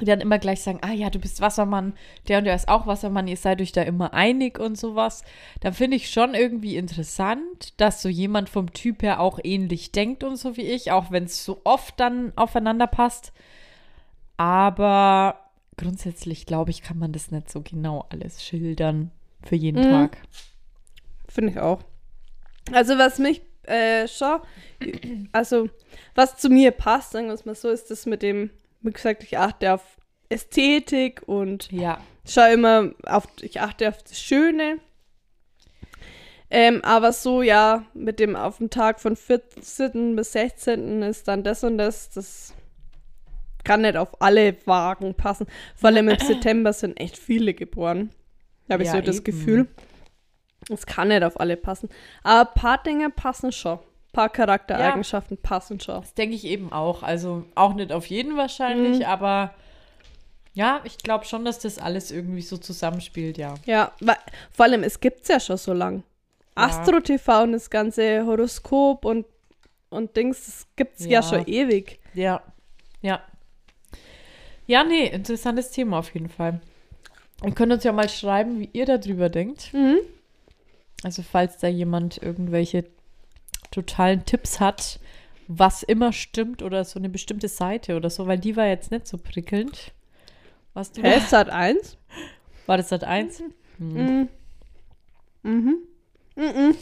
die 0.00 0.06
dann 0.06 0.20
immer 0.20 0.38
gleich 0.38 0.62
sagen, 0.62 0.78
ah 0.82 0.92
ja, 0.92 1.10
du 1.10 1.18
bist 1.18 1.40
Wassermann, 1.40 1.92
der 2.28 2.38
und 2.38 2.44
der 2.44 2.54
ist 2.54 2.68
auch 2.68 2.86
Wassermann, 2.86 3.28
ihr 3.28 3.36
seid 3.36 3.60
euch 3.60 3.72
da 3.72 3.82
immer 3.82 4.14
einig 4.14 4.58
und 4.58 4.78
sowas. 4.78 5.24
Dann 5.60 5.74
finde 5.74 5.96
ich 5.96 6.10
schon 6.10 6.34
irgendwie 6.34 6.76
interessant, 6.76 7.74
dass 7.78 8.00
so 8.00 8.08
jemand 8.08 8.48
vom 8.48 8.72
Typ 8.72 9.02
her 9.02 9.20
auch 9.20 9.38
ähnlich 9.42 9.92
denkt 9.92 10.24
und 10.24 10.36
so 10.36 10.56
wie 10.56 10.62
ich, 10.62 10.90
auch 10.92 11.10
wenn 11.10 11.24
es 11.24 11.44
so 11.44 11.60
oft 11.64 12.00
dann 12.00 12.32
aufeinander 12.36 12.86
passt. 12.86 13.32
Aber 14.38 15.38
grundsätzlich, 15.76 16.46
glaube 16.46 16.70
ich, 16.70 16.82
kann 16.82 16.98
man 16.98 17.12
das 17.12 17.30
nicht 17.30 17.50
so 17.50 17.60
genau 17.60 18.06
alles 18.08 18.42
schildern 18.42 19.10
für 19.42 19.56
jeden 19.56 19.86
Mhm. 19.86 19.90
Tag. 19.90 20.18
Finde 21.30 21.52
ich 21.52 21.58
auch. 21.60 21.82
Also 22.72 22.98
was 22.98 23.18
mich 23.18 23.40
äh, 23.62 24.06
schon, 24.08 24.40
also 25.32 25.68
was 26.14 26.36
zu 26.36 26.48
mir 26.50 26.70
passt, 26.72 27.12
sagen 27.12 27.26
wir 27.28 27.34
es 27.34 27.44
mal 27.44 27.54
so, 27.54 27.68
ist 27.70 27.90
das 27.90 28.06
mit 28.06 28.22
dem, 28.22 28.50
wie 28.80 28.90
gesagt, 28.90 29.22
ich 29.22 29.38
achte 29.38 29.74
auf 29.74 29.82
Ästhetik 30.28 31.22
und 31.26 31.70
Ja. 31.72 32.00
schaue 32.28 32.52
immer 32.52 32.90
auf, 33.06 33.26
ich 33.42 33.60
achte 33.60 33.88
auf 33.88 34.02
das 34.02 34.20
Schöne. 34.20 34.78
Ähm, 36.52 36.82
aber 36.84 37.12
so, 37.12 37.42
ja, 37.42 37.84
mit 37.94 38.18
dem 38.18 38.34
auf 38.34 38.58
dem 38.58 38.70
Tag 38.70 39.00
von 39.00 39.14
14. 39.14 40.16
bis 40.16 40.32
16. 40.32 41.02
ist 41.02 41.28
dann 41.28 41.44
das 41.44 41.62
und 41.62 41.78
das, 41.78 42.10
das 42.10 42.54
kann 43.62 43.82
nicht 43.82 43.96
auf 43.96 44.20
alle 44.20 44.56
Wagen 44.66 45.14
passen. 45.14 45.46
Vor 45.76 45.88
allem 45.90 46.08
im 46.08 46.18
September 46.26 46.72
sind 46.72 46.98
echt 46.98 47.16
viele 47.16 47.54
geboren. 47.54 48.10
Habe 48.68 48.82
ich 48.82 48.88
Ja, 48.88 48.96
so 48.96 49.00
das 49.02 49.16
eben. 49.16 49.24
Gefühl. 49.24 49.68
Es 50.68 50.86
kann 50.86 51.08
nicht 51.08 51.22
auf 51.22 51.40
alle 51.40 51.56
passen. 51.56 51.88
Aber 52.22 52.48
ein 52.50 52.54
paar 52.54 52.82
Dinge 52.82 53.10
passen 53.10 53.52
schon. 53.52 53.78
Ein 53.78 54.12
paar 54.12 54.28
Charaktereigenschaften 54.28 55.36
passen 55.38 55.80
schon. 55.80 56.00
Das 56.00 56.14
denke 56.14 56.34
ich 56.34 56.44
eben 56.44 56.72
auch. 56.72 57.02
Also 57.02 57.44
auch 57.54 57.74
nicht 57.74 57.92
auf 57.92 58.06
jeden 58.06 58.36
wahrscheinlich, 58.36 58.98
Mhm. 58.98 59.04
aber 59.04 59.54
ja, 60.52 60.80
ich 60.84 60.98
glaube 60.98 61.24
schon, 61.24 61.44
dass 61.44 61.60
das 61.60 61.78
alles 61.78 62.10
irgendwie 62.10 62.42
so 62.42 62.56
zusammenspielt, 62.56 63.38
ja. 63.38 63.54
Ja, 63.66 63.92
weil, 64.00 64.16
vor 64.52 64.64
allem, 64.66 64.82
es 64.82 64.98
gibt 65.00 65.22
es 65.22 65.28
ja 65.28 65.38
schon 65.40 65.56
so 65.56 65.72
lang. 65.72 66.02
Ja. 66.58 66.64
Astro 66.66 67.00
TV 67.00 67.42
und 67.44 67.52
das 67.52 67.70
ganze 67.70 68.26
Horoskop 68.26 69.04
und, 69.04 69.26
und 69.90 70.16
Dings, 70.16 70.44
das 70.44 70.66
gibt 70.76 70.98
es 70.98 71.06
ja. 71.06 71.12
Ja. 71.12 71.22
schon 71.22 71.46
ewig. 71.46 72.00
Ja. 72.14 72.42
Ja. 73.00 73.22
Ja, 74.66 74.84
nee, 74.84 75.06
interessantes 75.06 75.70
Thema 75.70 75.98
auf 76.00 76.12
jeden 76.14 76.28
Fall. 76.28 76.60
Ihr 77.44 77.52
könnt 77.52 77.72
uns 77.72 77.84
ja 77.84 77.92
mal 77.92 78.08
schreiben, 78.08 78.60
wie 78.60 78.68
ihr 78.72 78.86
darüber 78.86 79.28
denkt. 79.28 79.72
Mhm. 79.72 79.98
Also 81.02 81.22
falls 81.22 81.58
da 81.58 81.68
jemand 81.68 82.18
irgendwelche 82.22 82.84
totalen 83.70 84.24
Tipps 84.24 84.60
hat, 84.60 85.00
was 85.48 85.82
immer 85.82 86.12
stimmt 86.12 86.62
oder 86.62 86.84
so 86.84 86.98
eine 86.98 87.08
bestimmte 87.08 87.48
Seite 87.48 87.96
oder 87.96 88.10
so, 88.10 88.26
weil 88.26 88.38
die 88.38 88.56
war 88.56 88.66
jetzt 88.66 88.90
nicht 88.90 89.06
so 89.06 89.18
prickelnd. 89.18 89.92
Was 90.74 90.92
du 90.92 91.02
Hä, 91.02 91.18
Sat 91.20 91.50
1? 91.50 91.96
War 92.66 92.76
das 92.76 92.90
Sat 92.90 93.04
1? 93.04 93.42
Mhm. 93.78 94.28
Mhm. 95.42 95.78
Mhm. 96.36 96.76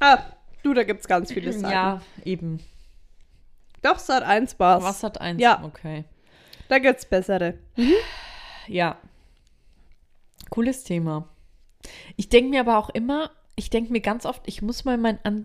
Ah, 0.00 0.18
du, 0.62 0.74
da 0.74 0.82
gibt 0.82 1.00
es 1.00 1.08
ganz 1.08 1.32
viele 1.32 1.52
Seiten. 1.52 1.70
Ja, 1.70 2.02
eben. 2.24 2.60
Doch, 3.82 3.98
Sat 3.98 4.22
1 4.22 4.58
war's. 4.58 4.82
Was 4.82 5.00
Sat 5.00 5.20
1? 5.20 5.40
Ja. 5.40 5.62
Okay. 5.62 6.04
Da 6.68 6.78
gibt's 6.78 7.04
bessere. 7.04 7.58
Ja. 8.66 8.96
Cooles 10.50 10.84
Thema. 10.84 11.28
Ich 12.16 12.28
denke 12.28 12.50
mir 12.50 12.60
aber 12.60 12.78
auch 12.78 12.90
immer, 12.90 13.30
ich 13.56 13.70
denke 13.70 13.92
mir 13.92 14.00
ganz 14.00 14.24
oft, 14.26 14.42
ich 14.46 14.62
muss 14.62 14.84
mal 14.84 14.96
mein 14.98 15.18
An 15.24 15.44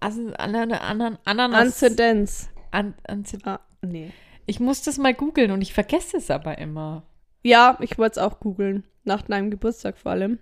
an, 0.00 0.54
an, 0.54 1.18
Ananas. 1.24 1.60
Anzidenz. 1.82 2.50
An, 2.70 2.94
Anzi- 3.08 3.38
Ah, 3.44 3.60
nee. 3.82 4.10
ich 4.46 4.60
muss 4.60 4.82
das 4.82 4.98
mal 4.98 5.14
googeln 5.14 5.50
und 5.50 5.60
ich 5.62 5.72
vergesse 5.72 6.16
es 6.16 6.30
aber 6.30 6.58
immer. 6.58 7.02
Ja, 7.42 7.76
ich 7.80 7.98
wollte 7.98 8.18
es 8.20 8.26
auch 8.26 8.40
googeln. 8.40 8.84
Nach 9.04 9.22
deinem 9.22 9.50
Geburtstag 9.50 9.98
vor 9.98 10.12
allem. 10.12 10.38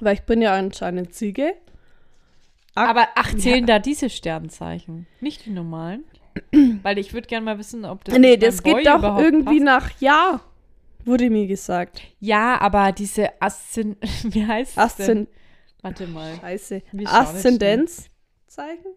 Weil 0.00 0.14
ich 0.14 0.22
bin 0.22 0.42
ja 0.42 0.52
anscheinend 0.54 1.14
Ziege. 1.14 1.54
Ak- 2.74 2.88
Aber 2.90 3.08
ach, 3.16 3.34
zählen 3.36 3.66
da 3.66 3.78
diese 3.78 4.10
Sternzeichen? 4.10 5.06
Nicht 5.20 5.46
die 5.46 5.50
normalen? 5.50 6.04
Weil 6.82 6.98
ich 6.98 7.12
würde 7.14 7.26
gerne 7.26 7.44
mal 7.44 7.58
wissen, 7.58 7.84
ob 7.84 8.04
das. 8.04 8.16
nee, 8.18 8.36
das 8.36 8.62
geht 8.62 8.86
doch 8.86 9.18
irgendwie 9.18 9.60
passt. 9.60 9.64
nach 9.64 10.00
Jahr. 10.00 10.40
Wurde 11.04 11.30
mir 11.30 11.46
gesagt. 11.46 12.02
Ja, 12.18 12.60
aber 12.60 12.92
diese 12.92 13.40
Aszend. 13.40 13.96
Wie 14.24 14.46
heißt 14.46 14.78
es? 14.78 14.96
denn? 14.96 15.28
Warte 15.82 16.06
mal. 16.06 16.36
Scheiße. 16.40 16.82
Aszendenzzeichen? 17.04 18.94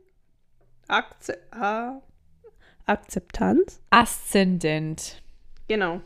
Akze 0.88 1.38
ah. 1.52 2.02
Akzeptanz? 2.86 3.80
Aszendent. 3.90 5.22
Genau. 5.68 6.02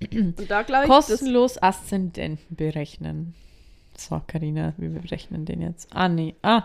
Und 0.12 0.50
da 0.50 0.62
glaube 0.62 0.84
ich, 0.84 0.90
Kostenlos 0.90 1.62
Aszendenten 1.62 2.56
berechnen. 2.56 3.34
So, 3.96 4.20
Karina, 4.26 4.72
wir 4.78 4.88
berechnen 4.90 5.44
den 5.44 5.60
jetzt. 5.60 5.88
Ah, 5.94 6.08
nee. 6.08 6.34
Ah, 6.42 6.64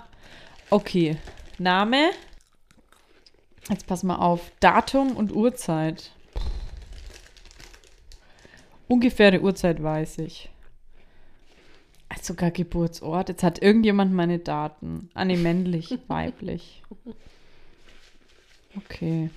okay. 0.70 1.18
Name. 1.60 2.12
Jetzt 3.70 3.88
pass 3.88 4.04
mal 4.04 4.18
auf. 4.18 4.52
Datum 4.60 5.16
und 5.16 5.34
Uhrzeit. 5.34 6.12
Ungefähre 8.88 9.42
Uhrzeit 9.42 9.82
weiß 9.82 10.20
ich. 10.20 10.50
Ah, 12.10 12.16
Sogar 12.22 12.52
Geburtsort. 12.52 13.30
Jetzt 13.30 13.44
hat 13.44 13.62
irgendjemand 13.62 14.14
meine 14.14 14.40
Daten. 14.40 15.10
Ah, 15.14 15.26
nee, 15.26 15.38
männlich, 15.38 15.98
weiblich. 16.08 16.84
Okay. 18.78 19.30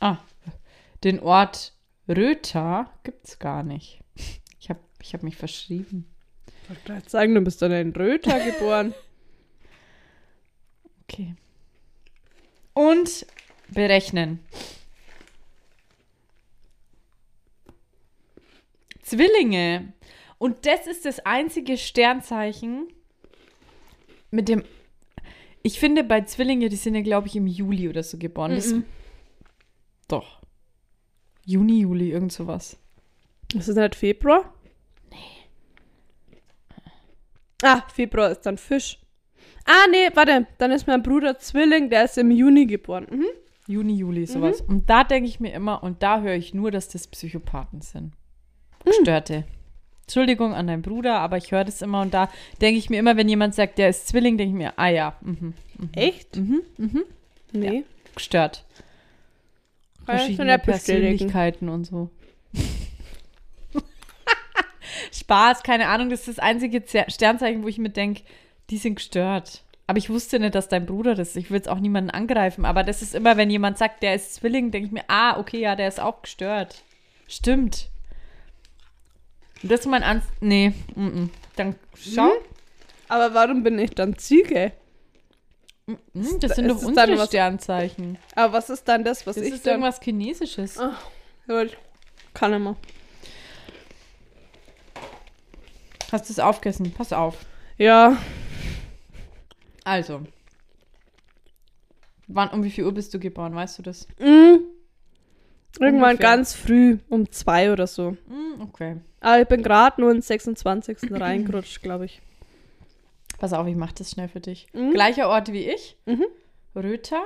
Ah, 0.00 0.18
den 1.04 1.20
Ort 1.20 1.72
Rötha 2.08 2.90
gibt's 3.02 3.38
gar 3.38 3.62
nicht. 3.62 4.00
Ich 4.58 4.70
habe 4.70 4.80
ich 5.00 5.14
hab 5.14 5.22
mich 5.22 5.36
verschrieben. 5.36 6.06
ich 6.64 6.70
wollte 6.70 6.82
gerade 6.86 7.08
sagen, 7.08 7.34
du 7.36 7.40
bist 7.40 7.62
dann 7.62 7.70
in 7.70 7.92
Rötha 7.92 8.38
geboren. 8.38 8.94
Okay. 11.08 11.36
Und 12.74 13.26
berechnen. 13.68 14.40
Zwillinge. 19.06 19.92
Und 20.38 20.66
das 20.66 20.86
ist 20.86 21.04
das 21.06 21.20
einzige 21.24 21.78
Sternzeichen 21.78 22.88
mit 24.30 24.48
dem. 24.48 24.64
Ich 25.62 25.78
finde 25.80 26.04
bei 26.04 26.20
Zwillinge, 26.22 26.68
die 26.68 26.76
sind 26.76 26.94
ja, 26.94 27.02
glaube 27.02 27.28
ich, 27.28 27.36
im 27.36 27.46
Juli 27.46 27.88
oder 27.88 28.02
so 28.02 28.18
geboren. 28.18 28.54
Das, 28.54 28.72
Mhm. 28.72 28.84
doch. 30.08 30.42
Juni, 31.44 31.80
Juli, 31.80 32.10
irgend 32.10 32.32
sowas. 32.32 32.76
Ist 33.54 33.68
das 33.68 33.76
nicht 33.76 33.94
Februar? 33.94 34.52
Nee. 35.10 35.16
Ah, 37.62 37.82
Februar 37.94 38.30
ist 38.30 38.42
dann 38.42 38.58
Fisch. 38.58 38.98
Ah, 39.64 39.86
nee, 39.90 40.08
warte. 40.14 40.46
Dann 40.58 40.72
ist 40.72 40.86
mein 40.86 41.02
Bruder 41.02 41.38
Zwilling, 41.38 41.90
der 41.90 42.04
ist 42.04 42.18
im 42.18 42.30
Juni 42.30 42.66
geboren. 42.66 43.06
Mhm. 43.10 43.26
Juni, 43.68 43.94
Juli, 43.94 44.26
sowas. 44.26 44.60
Und 44.60 44.88
da 44.90 45.02
denke 45.04 45.28
ich 45.28 45.40
mir 45.40 45.52
immer, 45.52 45.82
und 45.82 46.02
da 46.02 46.20
höre 46.20 46.34
ich 46.34 46.54
nur, 46.54 46.70
dass 46.70 46.88
das 46.88 47.08
Psychopathen 47.08 47.80
sind. 47.80 48.12
Hm. 48.86 48.92
Gestörte. 48.92 49.44
Entschuldigung 50.02 50.54
an 50.54 50.68
deinen 50.68 50.82
Bruder, 50.82 51.18
aber 51.18 51.36
ich 51.36 51.50
höre 51.50 51.64
das 51.64 51.82
immer 51.82 52.00
und 52.00 52.14
da 52.14 52.30
denke 52.60 52.78
ich 52.78 52.88
mir 52.90 53.00
immer, 53.00 53.16
wenn 53.16 53.28
jemand 53.28 53.56
sagt, 53.56 53.78
der 53.78 53.88
ist 53.88 54.06
Zwilling, 54.06 54.38
denke 54.38 54.52
ich 54.52 54.56
mir, 54.56 54.78
ah 54.78 54.88
ja, 54.88 55.16
mhm, 55.20 55.54
Echt? 55.94 56.36
mhm, 56.36 56.62
mhm, 56.76 57.02
Nee. 57.52 57.82
gestört. 58.14 58.64
Kann 60.06 60.16
ich 60.16 60.22
Verschiedene. 60.36 60.58
Persönlichkeiten 60.60 61.68
und 61.68 61.84
so. 61.84 62.10
Spaß, 65.12 65.64
keine 65.64 65.88
Ahnung, 65.88 66.08
das 66.10 66.20
ist 66.20 66.38
das 66.38 66.38
einzige 66.38 66.82
Sternzeichen, 67.08 67.64
wo 67.64 67.68
ich 67.68 67.78
mir 67.78 67.90
denke, 67.90 68.22
die 68.70 68.78
sind 68.78 68.94
gestört. 68.96 69.64
Aber 69.88 69.98
ich 69.98 70.08
wusste 70.10 70.38
nicht, 70.38 70.54
dass 70.54 70.68
dein 70.68 70.86
Bruder 70.86 71.14
das 71.16 71.30
ist. 71.30 71.36
Ich 71.36 71.50
will 71.50 71.56
jetzt 71.56 71.68
auch 71.68 71.80
niemanden 71.80 72.10
angreifen, 72.10 72.64
aber 72.64 72.84
das 72.84 73.02
ist 73.02 73.14
immer, 73.14 73.36
wenn 73.36 73.50
jemand 73.50 73.78
sagt, 73.78 74.02
der 74.04 74.14
ist 74.14 74.34
Zwilling, 74.34 74.70
denke 74.70 74.86
ich 74.86 74.92
mir, 74.92 75.04
ah, 75.08 75.38
okay, 75.38 75.60
ja, 75.60 75.74
der 75.74 75.88
ist 75.88 76.00
auch 76.00 76.22
gestört. 76.22 76.82
Stimmt. 77.26 77.88
Das 79.62 79.80
ist 79.80 79.86
mein 79.86 80.02
Anf... 80.02 80.24
Nee, 80.40 80.72
mm 80.94 81.06
-mm. 81.08 81.28
dann 81.56 81.74
schau. 81.96 82.30
Aber 83.08 83.32
warum 83.34 83.62
bin 83.62 83.78
ich 83.78 83.90
dann 83.90 84.16
Ziege? 84.18 84.72
Mm, 85.86 85.94
das 86.14 86.56
sind 86.56 86.66
ist 86.66 86.82
doch 86.82 86.82
unsere 86.82 87.16
was- 87.18 87.28
Sternzeichen. 87.28 88.18
Aber 88.34 88.52
was 88.54 88.70
ist 88.70 88.84
dann 88.88 89.04
das, 89.04 89.26
was 89.26 89.36
Das 89.36 89.44
ich 89.46 89.54
ist 89.54 89.66
dann... 89.66 89.74
irgendwas 89.80 90.00
Chinesisches. 90.00 90.78
Gut. 91.46 91.76
Kann 92.34 92.52
immer. 92.52 92.76
Hast 96.12 96.28
du 96.28 96.32
es 96.32 96.38
aufgegessen? 96.38 96.92
Pass 96.92 97.12
auf. 97.12 97.44
Ja, 97.78 98.16
Also. 99.84 100.22
Wann, 102.28 102.50
um 102.50 102.64
wie 102.64 102.70
viel 102.70 102.84
Uhr 102.84 102.92
bist 102.92 103.14
du 103.14 103.20
geboren? 103.20 103.54
Weißt 103.54 103.78
du 103.78 103.82
das? 103.82 104.06
mm, 104.18 104.56
irgendwann 105.78 106.12
Ungefähr. 106.12 106.36
ganz 106.36 106.54
früh, 106.54 106.98
um 107.08 107.30
zwei 107.30 107.72
oder 107.72 107.86
so. 107.86 108.16
Hm, 108.28 108.60
okay. 108.60 108.96
Aber 109.20 109.40
ich 109.40 109.48
bin 109.48 109.62
gerade 109.62 110.00
nur 110.00 110.10
in 110.10 110.18
den 110.18 110.22
26. 110.22 110.98
reingerutscht, 111.10 111.82
glaube 111.82 112.06
ich. 112.06 112.20
Pass 113.38 113.52
auf, 113.52 113.66
ich 113.66 113.76
mach 113.76 113.92
das 113.92 114.10
schnell 114.10 114.28
für 114.28 114.40
dich. 114.40 114.66
Mhm. 114.72 114.92
Gleicher 114.92 115.28
Ort 115.28 115.52
wie 115.52 115.68
ich. 115.68 115.96
Mhm. 116.06 116.24
Röther. 116.74 117.22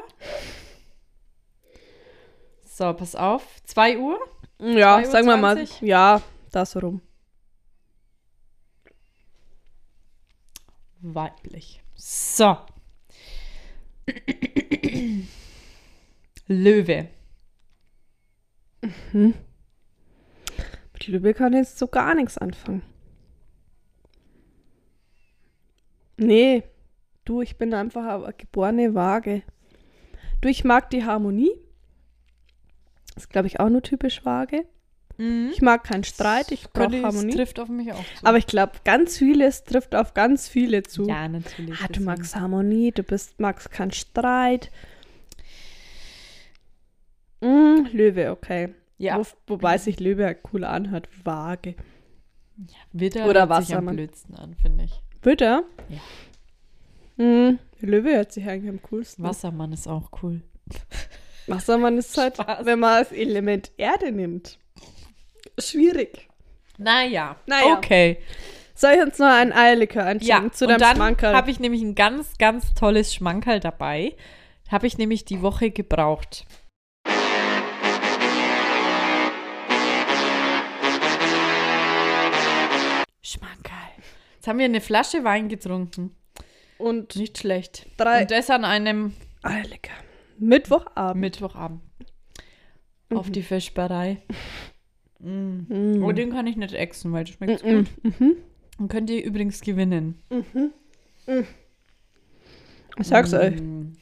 So, 2.65 2.93
pass 2.95 3.15
auf. 3.15 3.63
2 3.65 3.99
Uhr. 3.99 4.19
Ja, 4.59 4.99
2:20? 4.99 5.07
sagen 5.07 5.27
wir 5.27 5.37
mal. 5.37 5.65
Ja, 5.81 6.23
das 6.51 6.77
rum. 6.83 7.01
Weiblich. 11.01 11.83
So. 11.95 12.57
Löwe. 16.47 17.09
Mit 19.13 19.35
Lübeck 21.07 21.37
kann 21.39 21.53
ich 21.53 21.61
jetzt 21.61 21.79
so 21.79 21.87
gar 21.87 22.15
nichts 22.15 22.39
anfangen. 22.39 22.83
Nee, 26.17 26.63
du, 27.25 27.41
ich 27.41 27.57
bin 27.57 27.73
einfach 27.73 28.23
eine 28.23 28.35
geborene 28.35 28.95
Waage. 28.95 29.43
Du, 30.41 30.49
ich 30.49 30.65
mag 30.65 30.91
die 30.91 31.05
Harmonie. 31.05 31.53
Das 33.15 33.25
ist, 33.25 33.31
glaube 33.31 33.47
ich, 33.49 33.61
auch 33.61 33.69
nur 33.69 33.83
typisch 33.83 34.25
Waage. 34.25 34.67
Mhm. 35.21 35.51
Ich 35.53 35.61
mag 35.61 35.85
keinen 35.85 36.05
Streit, 36.05 36.51
ich 36.51 36.71
brauche 36.71 37.03
Harmonie. 37.03 37.35
trifft 37.35 37.61
auf 37.61 37.69
mich 37.69 37.93
auch 37.93 38.05
zu. 38.19 38.25
Aber 38.27 38.39
ich 38.39 38.47
glaube, 38.47 38.73
ganz 38.85 39.19
vieles 39.19 39.65
trifft 39.65 39.95
auf 39.95 40.15
ganz 40.15 40.49
viele 40.49 40.83
zu. 40.83 41.07
ja, 41.07 41.29
natürlich. 41.29 41.79
Ah, 41.83 41.89
du 41.89 42.01
magst 42.01 42.37
Harmonie, 42.37 42.93
du 42.93 43.03
bist, 43.03 43.39
magst 43.39 43.71
keinen 43.71 43.93
Streit. 43.93 44.71
Mm, 47.41 47.87
Löwe, 47.93 48.31
okay. 48.31 48.75
Ja, 48.99 49.19
Wo, 49.19 49.25
wobei 49.47 49.79
sich 49.79 49.99
Löwe 50.01 50.27
halt 50.27 50.39
cool 50.53 50.65
anhört. 50.65 51.09
Waage. 51.25 51.75
Widder 52.93 53.27
Oder 53.27 53.49
hört 53.49 53.65
sich 53.65 53.75
am 53.75 53.87
Wassermann. 53.87 53.97
blödsten 53.97 54.35
an, 54.35 54.55
finde 54.61 54.85
ich. 54.85 55.01
Bitte? 55.23 55.63
Ja. 57.17 57.25
Mm, 57.25 57.59
Löwe 57.81 58.11
hört 58.17 58.33
sich 58.33 58.47
eigentlich 58.49 58.71
am 58.71 58.83
coolsten. 58.83 59.25
an. 59.25 59.31
Wassermann 59.31 59.73
ist 59.73 59.87
auch 59.89 60.11
cool. 60.23 60.43
Wassermann 61.47 61.97
ist 61.99 62.17
halt, 62.19 62.37
Spaß. 62.37 62.65
wenn 62.67 62.79
man 62.79 63.03
das 63.03 63.13
Element 63.13 63.71
Erde 63.79 64.13
nimmt. 64.13 64.59
Schwierig. 65.59 66.29
Naja, 66.79 67.37
Naja. 67.47 67.75
okay. 67.77 68.19
Soll 68.75 68.93
ich 68.93 69.03
uns 69.03 69.19
noch 69.19 69.27
ein 69.29 69.53
Eierlikör 69.53 70.03
Ja, 70.03 70.09
einschenken 70.09 70.53
zu 70.53 70.65
und 70.65 70.71
deinem 70.71 70.79
dann 70.81 70.97
Schmankerl? 70.97 71.35
habe 71.35 71.51
ich 71.51 71.61
nämlich 71.61 71.83
ein 71.83 71.95
ganz, 71.95 72.39
ganz 72.39 72.73
tolles 72.75 73.15
Schmankerl 73.15 73.61
dabei. 73.61 74.15
Habe 74.71 74.87
ich 74.87 74.97
nämlich 74.97 75.25
die 75.27 75.43
Woche 75.43 75.71
gebraucht. 75.71 76.47
Haben 84.51 84.59
wir 84.59 84.67
eine 84.67 84.81
Flasche 84.83 85.25
Wein 85.25 85.49
getrunken. 85.49 86.15
Und 86.79 87.17
Nicht 87.17 87.39
schlecht. 87.39 87.87
drei 87.97 88.23
Und 88.23 88.31
das 88.31 88.51
an 88.51 88.65
einem 88.65 89.15
Eierlikör. 89.43 89.95
Mittwochabend. 90.39 91.21
Mittwochabend. 91.21 91.81
Auf 93.15 93.31
die 93.31 93.43
Fischberei. 93.43 94.19
Mm. 95.19 95.61
Mm. 95.69 96.03
Oh, 96.03 96.13
den 96.13 96.31
kann 96.33 96.47
ich 96.47 96.57
nicht 96.57 96.73
exen, 96.73 97.13
weil 97.13 97.25
das 97.25 97.35
schmeckt 97.35 97.63
Mm, 97.63 97.69
gut. 98.03 98.21
mhm. 98.21 98.37
Und 98.79 98.89
könnt 98.89 99.11
ihr 99.11 99.23
übrigens 99.23 99.61
gewinnen. 99.61 100.15
Ich 102.99 103.07
sag's 103.07 103.35
euch. 103.35 103.61
Mm. 103.61 103.93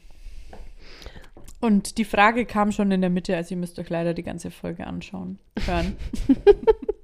Und 1.59 1.97
die 1.97 2.05
Frage 2.05 2.45
kam 2.45 2.71
schon 2.71 2.89
in 2.91 3.01
der 3.01 3.09
Mitte, 3.09 3.35
also 3.35 3.53
ihr 3.53 3.59
müsst 3.59 3.77
euch 3.79 3.89
leider 3.89 4.13
die 4.13 4.23
ganze 4.23 4.49
Folge 4.49 4.87
anschauen. 4.87 5.39
Hören. 5.65 5.97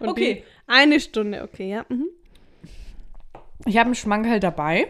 Und 0.00 0.08
Okay. 0.08 0.34
die- 0.34 0.44
Eine 0.66 0.98
Stunde, 1.00 1.42
okay, 1.42 1.70
ja. 1.70 1.86
Mhm. 1.88 2.08
Ich 3.66 3.76
habe 3.76 3.86
einen 3.86 3.94
Schmankerl 3.94 4.40
dabei. 4.40 4.88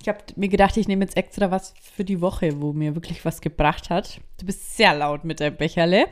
Ich 0.00 0.08
habe 0.08 0.18
mir 0.36 0.48
gedacht, 0.48 0.76
ich 0.76 0.86
nehme 0.88 1.04
jetzt 1.04 1.16
extra 1.16 1.50
was 1.50 1.74
für 1.80 2.04
die 2.04 2.20
Woche, 2.20 2.60
wo 2.60 2.72
mir 2.72 2.94
wirklich 2.94 3.24
was 3.24 3.40
gebracht 3.40 3.90
hat. 3.90 4.20
Du 4.38 4.46
bist 4.46 4.76
sehr 4.76 4.94
laut 4.94 5.24
mit 5.24 5.40
deinem 5.40 5.56
Becherle. 5.56 6.06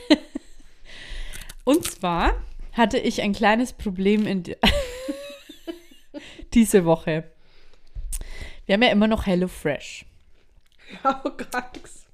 Und 1.64 1.84
zwar 1.84 2.34
hatte 2.72 2.98
ich 2.98 3.20
ein 3.20 3.32
kleines 3.32 3.72
Problem 3.72 4.26
in 4.26 4.44
di- 4.44 4.56
diese 6.54 6.84
Woche. 6.84 7.24
Wir 8.66 8.74
haben 8.74 8.82
ja 8.82 8.90
immer 8.90 9.08
noch 9.08 9.26
Hello 9.26 9.48
Fresh, 9.48 10.04
Ja, 11.04 11.20
oh, 11.24 11.30
gar 11.50 11.70
nichts. 11.74 12.06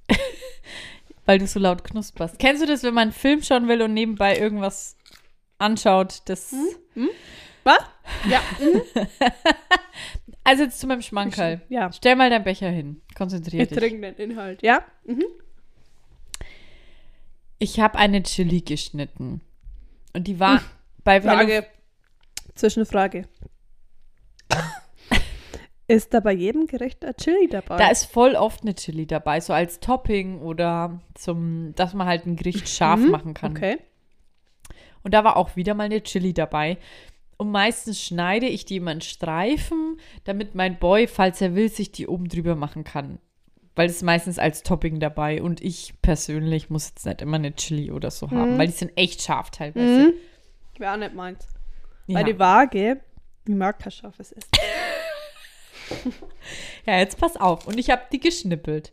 Weil 1.27 1.39
du 1.39 1.47
so 1.47 1.59
laut 1.61 1.85
knusperst. 1.85 2.39
Kennst 2.39 2.63
du 2.63 2.67
das, 2.67 2.83
wenn 2.83 2.95
man 2.95 3.03
einen 3.03 3.13
Film 3.13 3.43
schauen 3.43 3.69
will 3.69 3.83
und 3.83 3.95
nebenbei 3.95 4.39
irgendwas 4.39 4.97
anschaut? 5.59 6.23
Das 6.27 6.55
Was? 7.65 7.79
Ja. 8.29 8.41
Also 10.47 10.65
jetzt 10.65 10.79
zu 10.79 10.87
meinem 10.87 11.01
Schmankerl. 11.01 11.63
Ja. 11.71 11.91
Stell 11.91 12.17
mal 12.17 12.29
deinen 12.29 12.45
Becher 12.45 12.69
hin. 12.69 13.01
Konzentrier 13.17 13.63
Ich 13.63 13.71
dich. 13.71 13.79
trinke 13.79 14.13
den 14.13 14.33
Inhalt, 14.33 14.63
ja? 14.63 14.85
Mhm. 15.07 15.25
Ich 17.59 17.81
habe 17.81 17.97
eine 17.99 18.23
Chili 18.23 18.61
geschnitten. 18.61 19.41
Und 20.13 20.27
die 20.27 20.39
war 20.39 20.61
bei 21.03 21.15
Hello 21.21 21.33
Frage. 21.35 21.67
Zwischenfrage. 22.55 23.27
Ist 25.87 26.15
da 26.15 26.21
bei 26.21 26.33
jedem 26.33 26.67
Gericht 26.67 27.05
ein 27.05 27.15
Chili 27.17 27.47
dabei? 27.49 27.77
Da 27.77 27.89
ist 27.89 28.05
voll 28.07 28.37
oft 28.37 28.63
eine 28.63 28.75
Chili 28.75 29.07
dabei, 29.07 29.41
so 29.41 29.53
als 29.53 29.81
Topping 29.81 30.41
oder 30.41 31.01
zum, 31.15 31.75
dass 31.75 31.93
man 31.93 32.07
halt 32.07 32.25
ein 32.27 32.37
Gericht 32.37 32.69
scharf 32.69 33.01
Mhm, 33.01 33.11
machen 33.11 33.35
kann. 33.35 33.53
Okay. 33.53 33.79
Und 35.03 35.13
da 35.13 35.23
war 35.25 35.37
auch 35.37 35.57
wieder 35.57 35.75
mal 35.75 35.85
eine 35.85 36.03
Chili 36.03 36.33
dabei. 36.33 36.79
Und 37.37 37.51
meistens 37.51 38.01
schneide 38.01 38.47
ich 38.47 38.65
die 38.65 38.77
immer 38.77 38.93
in 38.93 39.03
Streifen, 39.03 39.99
damit 40.25 40.55
mein 40.55 40.79
Boy, 40.79 41.07
falls 41.07 41.41
er 41.43 41.55
will, 41.55 41.69
sich 41.69 41.93
die 41.93 42.07
oben 42.07 42.29
drüber 42.29 42.55
machen 42.55 42.85
kann. 42.85 43.19
Weil 43.77 43.89
es 43.91 43.97
ist 43.97 44.03
meistens 44.05 44.39
als 44.39 44.63
Topping 44.63 45.01
dabei. 45.01 45.43
Und 45.43 45.61
ich 45.63 45.93
persönlich 46.01 46.71
muss 46.71 46.89
jetzt 46.91 47.05
nicht 47.05 47.21
immer 47.21 47.37
eine 47.37 47.55
Chili 47.55 47.91
oder 47.91 48.11
so 48.11 48.31
haben, 48.31 48.55
Mhm. 48.55 48.59
weil 48.59 48.69
die 48.69 48.73
sind 48.73 48.93
echt 48.97 49.21
scharf 49.21 49.51
teilweise. 49.51 50.13
Mhm. 50.13 50.13
Wäre 50.79 50.93
auch 50.95 50.97
nicht 50.97 51.15
meins. 51.15 51.47
Ja. 52.07 52.19
Weil 52.21 52.25
die 52.25 52.39
Waage, 52.39 53.01
ich 53.47 53.55
mag 53.55 53.79
kein 53.81 53.93
scharfes 53.93 54.33
Essen. 54.33 54.49
Ja, 56.87 56.99
jetzt 56.99 57.19
pass 57.19 57.37
auf. 57.37 57.67
Und 57.67 57.79
ich 57.79 57.91
habe 57.91 58.03
die 58.13 58.21
geschnippelt. 58.21 58.93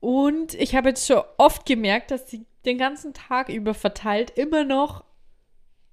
Und 0.00 0.54
ich 0.54 0.74
habe 0.74 0.90
jetzt 0.90 1.06
schon 1.06 1.22
oft 1.36 1.66
gemerkt, 1.66 2.10
dass 2.10 2.30
sie 2.30 2.46
den 2.64 2.78
ganzen 2.78 3.12
Tag 3.14 3.48
über 3.48 3.74
verteilt 3.74 4.30
immer 4.30 4.64
noch 4.64 5.04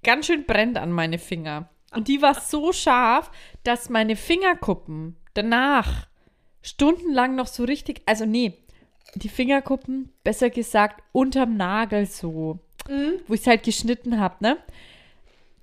ganz 0.02 0.26
schön 0.26 0.44
brennt 0.44 0.78
an 0.78 0.92
meine 0.92 1.18
Finger. 1.18 1.68
Und 1.92 2.08
die 2.08 2.22
war 2.22 2.40
so 2.40 2.72
scharf, 2.72 3.30
dass 3.64 3.90
meine 3.90 4.16
Fingerkuppen 4.16 5.16
danach 5.34 6.06
stundenlang 6.62 7.34
noch 7.34 7.46
so 7.46 7.64
richtig, 7.64 8.02
also 8.06 8.24
nee, 8.24 8.54
die 9.14 9.28
Fingerkuppen, 9.28 10.12
besser 10.24 10.50
gesagt, 10.50 11.02
unterm 11.12 11.56
Nagel 11.56 12.06
so, 12.06 12.58
wo 13.26 13.34
ich 13.34 13.40
es 13.40 13.46
halt 13.46 13.62
geschnitten 13.62 14.20
habe, 14.20 14.36
ne? 14.40 14.58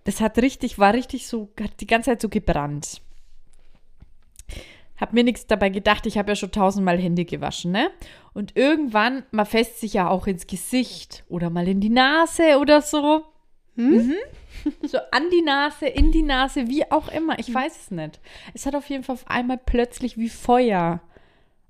Das 0.06 0.20
hat 0.20 0.38
richtig, 0.40 0.80
war 0.80 0.94
richtig 0.94 1.28
so, 1.28 1.50
hat 1.62 1.80
die 1.80 1.88
ganze 1.88 2.12
Zeit 2.12 2.22
so 2.22 2.30
gebrannt. 2.30 3.02
Hab 4.98 5.14
mir 5.14 5.24
nichts 5.24 5.48
dabei 5.48 5.70
gedacht, 5.70 6.06
ich 6.06 6.18
habe 6.18 6.32
ja 6.32 6.36
schon 6.36 6.52
tausendmal 6.52 7.00
Hände 7.00 7.26
gewaschen, 7.26 7.72
ne? 7.72 7.90
Und 8.34 8.56
irgendwann, 8.56 9.24
man 9.32 9.46
fässt 9.46 9.80
sich 9.80 9.94
ja 9.94 10.10
auch 10.10 10.28
ins 10.28 10.48
Gesicht 10.48 11.24
oder 11.30 11.50
mal 11.50 11.68
in 11.68 11.80
die 11.80 11.90
Nase 11.90 12.60
oder 12.60 12.82
so. 12.82 13.24
Mhm. 13.76 14.14
So 14.84 14.98
an 15.12 15.30
die 15.30 15.42
Nase, 15.42 15.88
in 15.88 16.14
die 16.14 16.22
Nase, 16.22 16.70
wie 16.70 16.90
auch 16.90 17.10
immer. 17.10 17.38
Ich 17.38 17.54
weiß 17.54 17.82
es 17.82 17.92
nicht. 17.92 18.22
Es 18.54 18.66
hat 18.66 18.76
auf 18.76 18.90
jeden 18.90 19.04
Fall 19.04 19.16
auf 19.16 19.28
einmal 19.28 19.58
plötzlich 19.58 20.18
wie 20.18 20.30
Feuer 20.30 21.02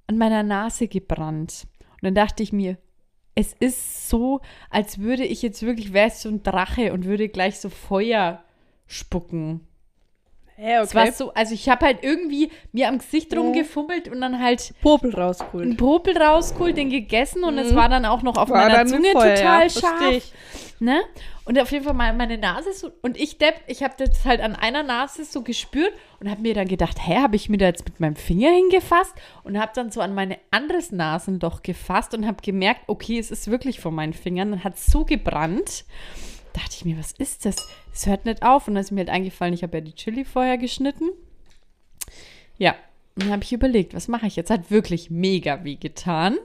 an 0.06 0.18
meiner 0.20 0.44
Nase 0.44 0.88
gebrannt. 0.88 1.66
Und 1.94 2.04
dann 2.04 2.14
dachte 2.14 2.44
ich 2.44 2.54
mir, 2.54 2.78
es 3.36 3.54
ist 3.54 4.10
so, 4.10 4.42
als 4.70 5.00
würde 5.00 5.26
ich 5.26 5.42
jetzt 5.42 5.64
wirklich, 5.64 5.94
wäre 5.94 6.10
es 6.10 6.22
so 6.22 6.30
ein 6.30 6.44
Drache 6.44 6.94
und 6.94 7.06
würde 7.06 7.30
gleich 7.30 7.60
so 7.60 7.70
Feuer 7.70 8.44
spucken. 8.86 9.62
Hä, 10.56 10.76
Es 10.82 10.94
war 10.94 11.12
so, 11.12 11.34
also 11.34 11.54
ich 11.54 11.68
habe 11.68 11.86
halt 11.86 12.00
irgendwie 12.04 12.52
mir 12.72 12.88
am 12.88 13.00
Gesicht 13.00 13.36
rumgefummelt 13.36 14.08
und 14.08 14.22
dann 14.22 14.40
halt 14.40 14.74
Popel 14.82 15.14
rausgeholt. 15.14 15.78
Popel 15.78 16.18
rausgeholt, 16.18 16.78
den 16.78 16.90
gegessen 16.90 17.44
und 17.44 17.58
es 17.58 17.76
war 17.76 17.90
dann 17.90 18.06
auch 18.06 18.22
noch 18.22 18.38
auf 18.38 18.50
Mhm. 18.50 18.54
War 18.54 18.70
meiner 18.70 18.86
Zunge 18.86 19.12
Feuer, 19.12 19.36
total 19.36 19.64
ja, 19.64 19.70
scharf. 19.70 20.32
Ne? 20.80 21.02
Und 21.46 21.60
auf 21.60 21.72
jeden 21.72 21.84
Fall 21.84 21.94
meine 21.94 22.38
Nase 22.38 22.72
so. 22.74 22.92
Und 23.02 23.18
ich 23.18 23.38
Depp, 23.38 23.56
ich 23.68 23.84
habe 23.84 23.94
das 23.98 24.26
halt 24.26 24.42
an 24.42 24.56
einer 24.56 24.84
Nase 24.84 25.26
so 25.26 25.42
gespürt 25.42 25.92
und 26.20 26.30
habe 26.30 26.42
mir 26.42 26.54
dann 26.54 26.68
gedacht, 26.68 26.98
hä, 27.06 27.18
habe 27.18 27.36
ich 27.36 27.50
mir 27.50 27.58
da 27.58 27.66
jetzt 27.66 27.86
mit 27.86 28.00
meinem 28.00 28.16
Finger 28.16 28.50
hingefasst? 28.50 29.14
Und 29.44 29.60
habe 29.60 29.72
dann 29.76 29.92
so 29.92 30.02
an 30.02 30.14
meine 30.14 30.38
anderes 30.52 30.92
Nasenloch 30.92 31.62
gefasst 31.64 32.14
und 32.14 32.26
habe 32.26 32.38
gemerkt, 32.42 32.82
okay, 32.88 33.18
es 33.18 33.32
ist 33.32 33.50
wirklich 33.50 33.80
von 33.80 33.94
meinen 33.94 34.14
Fingern. 34.14 34.52
Dann 34.52 34.64
hat 34.64 34.76
es 34.76 34.86
so 34.86 35.04
gebrannt. 35.04 35.86
Dachte 36.54 36.72
ich 36.72 36.86
mir, 36.86 36.98
was 36.98 37.12
ist 37.12 37.46
das? 37.46 37.56
Es 37.94 38.06
hört 38.06 38.26
nicht 38.26 38.44
auf. 38.44 38.68
Und 38.68 38.76
dann 38.76 38.84
ist 38.84 38.92
mir 38.92 39.02
halt 39.02 39.10
eingefallen, 39.10 39.54
ich 39.54 39.64
habe 39.64 39.78
ja 39.78 39.82
die 39.82 39.96
Chili 39.96 40.24
vorher 40.24 40.58
geschnitten. 40.58 41.10
Ja, 42.58 42.76
und 43.16 43.24
dann 43.24 43.32
habe 43.32 43.44
ich 43.44 43.54
überlegt, 43.54 43.94
was 43.94 44.08
mache 44.08 44.28
ich 44.28 44.36
jetzt? 44.36 44.50
Hat 44.50 44.72
wirklich 44.72 45.10
mega 45.10 45.64
weh 45.64 45.76
getan. 45.76 46.38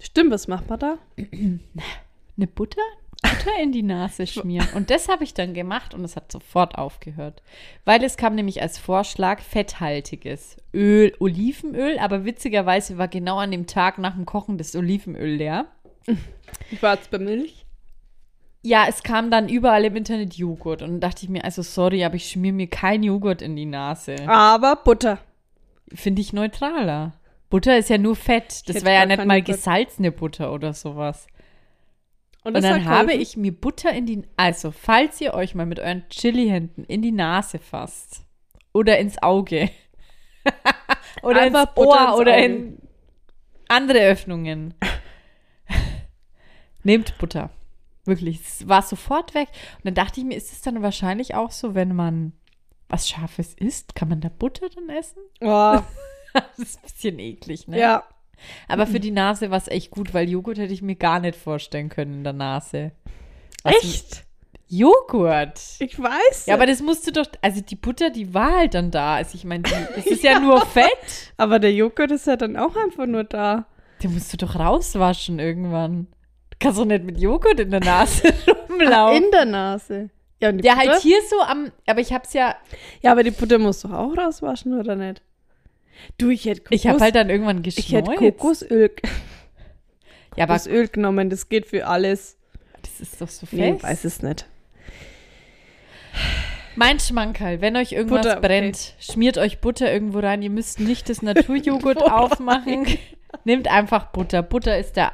Stimmt, 0.00 0.30
was 0.30 0.48
macht 0.48 0.68
man 0.68 0.78
da? 0.78 0.98
Eine 1.16 2.46
Butter? 2.46 2.82
Butter 3.22 3.62
in 3.62 3.72
die 3.72 3.82
Nase 3.82 4.26
schmieren. 4.26 4.68
Und 4.74 4.90
das 4.90 5.08
habe 5.08 5.24
ich 5.24 5.34
dann 5.34 5.54
gemacht 5.54 5.94
und 5.94 6.04
es 6.04 6.16
hat 6.16 6.30
sofort 6.30 6.76
aufgehört. 6.76 7.42
Weil 7.84 8.02
es 8.04 8.16
kam 8.16 8.34
nämlich 8.34 8.62
als 8.62 8.78
Vorschlag 8.78 9.40
fetthaltiges 9.40 10.56
Öl, 10.72 11.14
Olivenöl, 11.20 11.98
aber 11.98 12.24
witzigerweise 12.24 12.98
war 12.98 13.08
genau 13.08 13.38
an 13.38 13.50
dem 13.50 13.66
Tag 13.66 13.98
nach 13.98 14.14
dem 14.14 14.26
Kochen 14.26 14.58
das 14.58 14.74
Olivenöl 14.76 15.36
leer. 15.36 15.66
Ich 16.70 16.80
war 16.82 16.94
jetzt 16.94 17.10
bei 17.10 17.18
Milch. 17.18 17.63
Ja, 18.66 18.86
es 18.88 19.02
kam 19.02 19.30
dann 19.30 19.50
überall 19.50 19.84
im 19.84 19.94
Internet 19.94 20.34
Joghurt 20.34 20.80
und 20.80 20.88
dann 20.92 21.00
dachte 21.00 21.24
ich 21.24 21.28
mir, 21.28 21.44
also 21.44 21.60
sorry, 21.60 22.02
aber 22.02 22.14
ich 22.14 22.30
schmier 22.30 22.54
mir 22.54 22.66
kein 22.66 23.02
Joghurt 23.02 23.42
in 23.42 23.56
die 23.56 23.66
Nase. 23.66 24.16
Aber 24.26 24.76
Butter. 24.76 25.18
Finde 25.92 26.22
ich 26.22 26.32
neutraler. 26.32 27.12
Butter 27.50 27.76
ist 27.76 27.90
ja 27.90 27.98
nur 27.98 28.16
Fett. 28.16 28.66
Das 28.66 28.82
wäre 28.82 28.94
ja 28.94 29.06
nicht 29.06 29.26
mal 29.26 29.42
Butter. 29.42 29.52
gesalzene 29.52 30.10
Butter 30.10 30.50
oder 30.50 30.72
sowas. 30.72 31.26
Und 32.42 32.54
das 32.54 32.62
dann 32.62 32.86
habe 32.86 33.08
geholfen? 33.08 33.20
ich 33.20 33.36
mir 33.36 33.52
Butter 33.52 33.92
in 33.92 34.06
die, 34.06 34.22
also 34.38 34.70
falls 34.70 35.20
ihr 35.20 35.34
euch 35.34 35.54
mal 35.54 35.66
mit 35.66 35.78
euren 35.78 36.08
Chili-Händen 36.08 36.84
in 36.84 37.02
die 37.02 37.12
Nase 37.12 37.58
fasst 37.58 38.24
oder 38.72 38.98
ins 38.98 39.22
Auge 39.22 39.70
oder 41.22 41.42
Einfach 41.42 41.66
ins 41.66 41.74
Butter 41.74 41.88
Ohr 41.90 42.08
ins 42.08 42.18
oder 42.18 42.38
in 42.38 42.78
andere 43.68 44.00
Öffnungen, 44.00 44.72
nehmt 46.82 47.16
Butter. 47.18 47.50
Wirklich, 48.04 48.40
es 48.46 48.68
war 48.68 48.82
sofort 48.82 49.34
weg. 49.34 49.48
Und 49.78 49.84
dann 49.86 49.94
dachte 49.94 50.20
ich 50.20 50.26
mir, 50.26 50.36
ist 50.36 50.52
es 50.52 50.60
dann 50.60 50.82
wahrscheinlich 50.82 51.34
auch 51.34 51.50
so, 51.50 51.74
wenn 51.74 51.94
man 51.94 52.32
was 52.88 53.08
Scharfes 53.08 53.54
isst, 53.54 53.94
kann 53.94 54.08
man 54.08 54.20
da 54.20 54.28
Butter 54.28 54.66
dann 54.74 54.88
essen? 54.90 55.18
Oh, 55.40 55.80
Das 56.34 56.58
ist 56.58 56.76
ein 56.78 56.82
bisschen 56.82 57.18
eklig, 57.18 57.68
ne? 57.68 57.78
ja. 57.78 58.04
Aber 58.68 58.86
für 58.88 58.98
die 59.00 59.12
Nase 59.12 59.50
war 59.50 59.58
es 59.58 59.68
echt 59.68 59.90
gut, 59.92 60.12
weil 60.12 60.28
Joghurt 60.28 60.58
hätte 60.58 60.74
ich 60.74 60.82
mir 60.82 60.96
gar 60.96 61.20
nicht 61.20 61.36
vorstellen 61.36 61.88
können 61.88 62.14
in 62.14 62.24
der 62.24 62.32
Nase. 62.32 62.90
Was- 63.62 63.74
Echt? 63.76 64.24
Joghurt. 64.68 65.60
Ich 65.78 65.98
weiß. 65.98 66.46
Ja, 66.46 66.54
aber 66.54 66.66
das 66.66 66.82
musst 66.82 67.06
du 67.06 67.12
doch, 67.12 67.26
also 67.42 67.60
die 67.60 67.76
Butter, 67.76 68.10
die 68.10 68.34
war 68.34 68.56
halt 68.58 68.74
dann 68.74 68.90
da. 68.90 69.14
Also 69.16 69.36
ich 69.36 69.44
meine, 69.44 69.62
es 69.96 70.06
ist 70.06 70.22
ja 70.24 70.40
nur 70.40 70.60
Fett. 70.66 71.32
aber 71.36 71.58
der 71.58 71.72
Joghurt 71.72 72.10
ist 72.10 72.26
ja 72.26 72.36
dann 72.36 72.56
auch 72.56 72.74
einfach 72.76 73.06
nur 73.06 73.24
da. 73.24 73.66
Den 74.02 74.12
musst 74.14 74.32
du 74.32 74.36
doch 74.36 74.56
rauswaschen 74.58 75.38
irgendwann. 75.38 76.08
Du 76.58 76.66
kannst 76.68 76.78
doch 76.78 76.84
nicht 76.84 77.04
mit 77.04 77.18
Joghurt 77.20 77.60
in 77.60 77.70
der 77.70 77.80
Nase 77.80 78.32
rumlaufen. 78.68 79.24
In 79.24 79.30
der 79.30 79.44
Nase. 79.44 80.10
Ja, 80.40 80.48
und 80.50 80.58
die 80.58 80.68
Butter? 80.68 80.76
halt 80.76 81.02
hier 81.02 81.18
so 81.28 81.40
am, 81.40 81.72
aber 81.86 82.00
ich 82.00 82.12
hab's 82.12 82.32
ja, 82.32 82.54
Ja, 83.02 83.12
aber 83.12 83.22
die 83.22 83.30
Butter 83.30 83.58
musst 83.58 83.84
du 83.84 83.88
auch 83.88 84.16
rauswaschen, 84.16 84.78
oder 84.78 84.94
nicht? 84.96 85.22
Du, 86.18 86.28
ich 86.30 86.44
hätte 86.44 86.62
Kokos, 86.62 86.74
ich 86.80 86.86
hab 86.86 87.00
halt 87.00 87.14
dann 87.14 87.30
irgendwann 87.30 87.64
ich 87.64 87.76
geschneuzt. 87.76 88.08
hätte 88.08 88.16
Kokosöl, 88.32 88.90
ja, 90.36 90.44
aber 90.44 90.54
Kokosöl 90.58 90.88
genommen, 90.88 91.30
das 91.30 91.48
geht 91.48 91.66
für 91.66 91.86
alles. 91.86 92.36
das 92.82 93.00
ist 93.00 93.20
doch 93.20 93.28
so 93.28 93.46
Nee, 93.52 93.72
fest. 93.72 93.84
weiß 93.84 94.04
es 94.04 94.22
nicht. 94.22 94.46
Mein 96.76 96.98
Schmankerl, 96.98 97.60
wenn 97.60 97.76
euch 97.76 97.92
irgendwas 97.92 98.22
Butter, 98.22 98.38
okay. 98.38 98.46
brennt, 98.48 98.94
schmiert 98.98 99.38
euch 99.38 99.60
Butter 99.60 99.92
irgendwo 99.92 100.18
rein. 100.18 100.42
Ihr 100.42 100.50
müsst 100.50 100.80
nicht 100.80 101.08
das 101.08 101.22
Naturjoghurt 101.22 102.02
aufmachen. 102.02 102.86
Nehmt 103.44 103.68
einfach 103.68 104.06
Butter. 104.06 104.42
Butter 104.42 104.76
ist 104.78 104.96
der, 104.96 105.12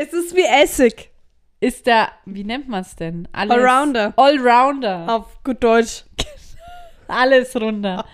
Es 0.00 0.12
ist 0.12 0.36
wie 0.36 0.44
Essig. 0.44 1.10
ist 1.58 1.86
der, 1.86 2.12
wie 2.24 2.44
nennt 2.44 2.68
man 2.68 2.82
es 2.82 2.94
denn? 2.94 3.26
Alles, 3.32 3.50
Allrounder. 3.56 4.12
Allrounder. 4.16 5.06
Auf 5.08 5.42
gut 5.42 5.60
Deutsch. 5.64 6.04
Alles 7.08 7.56
runter. 7.56 8.04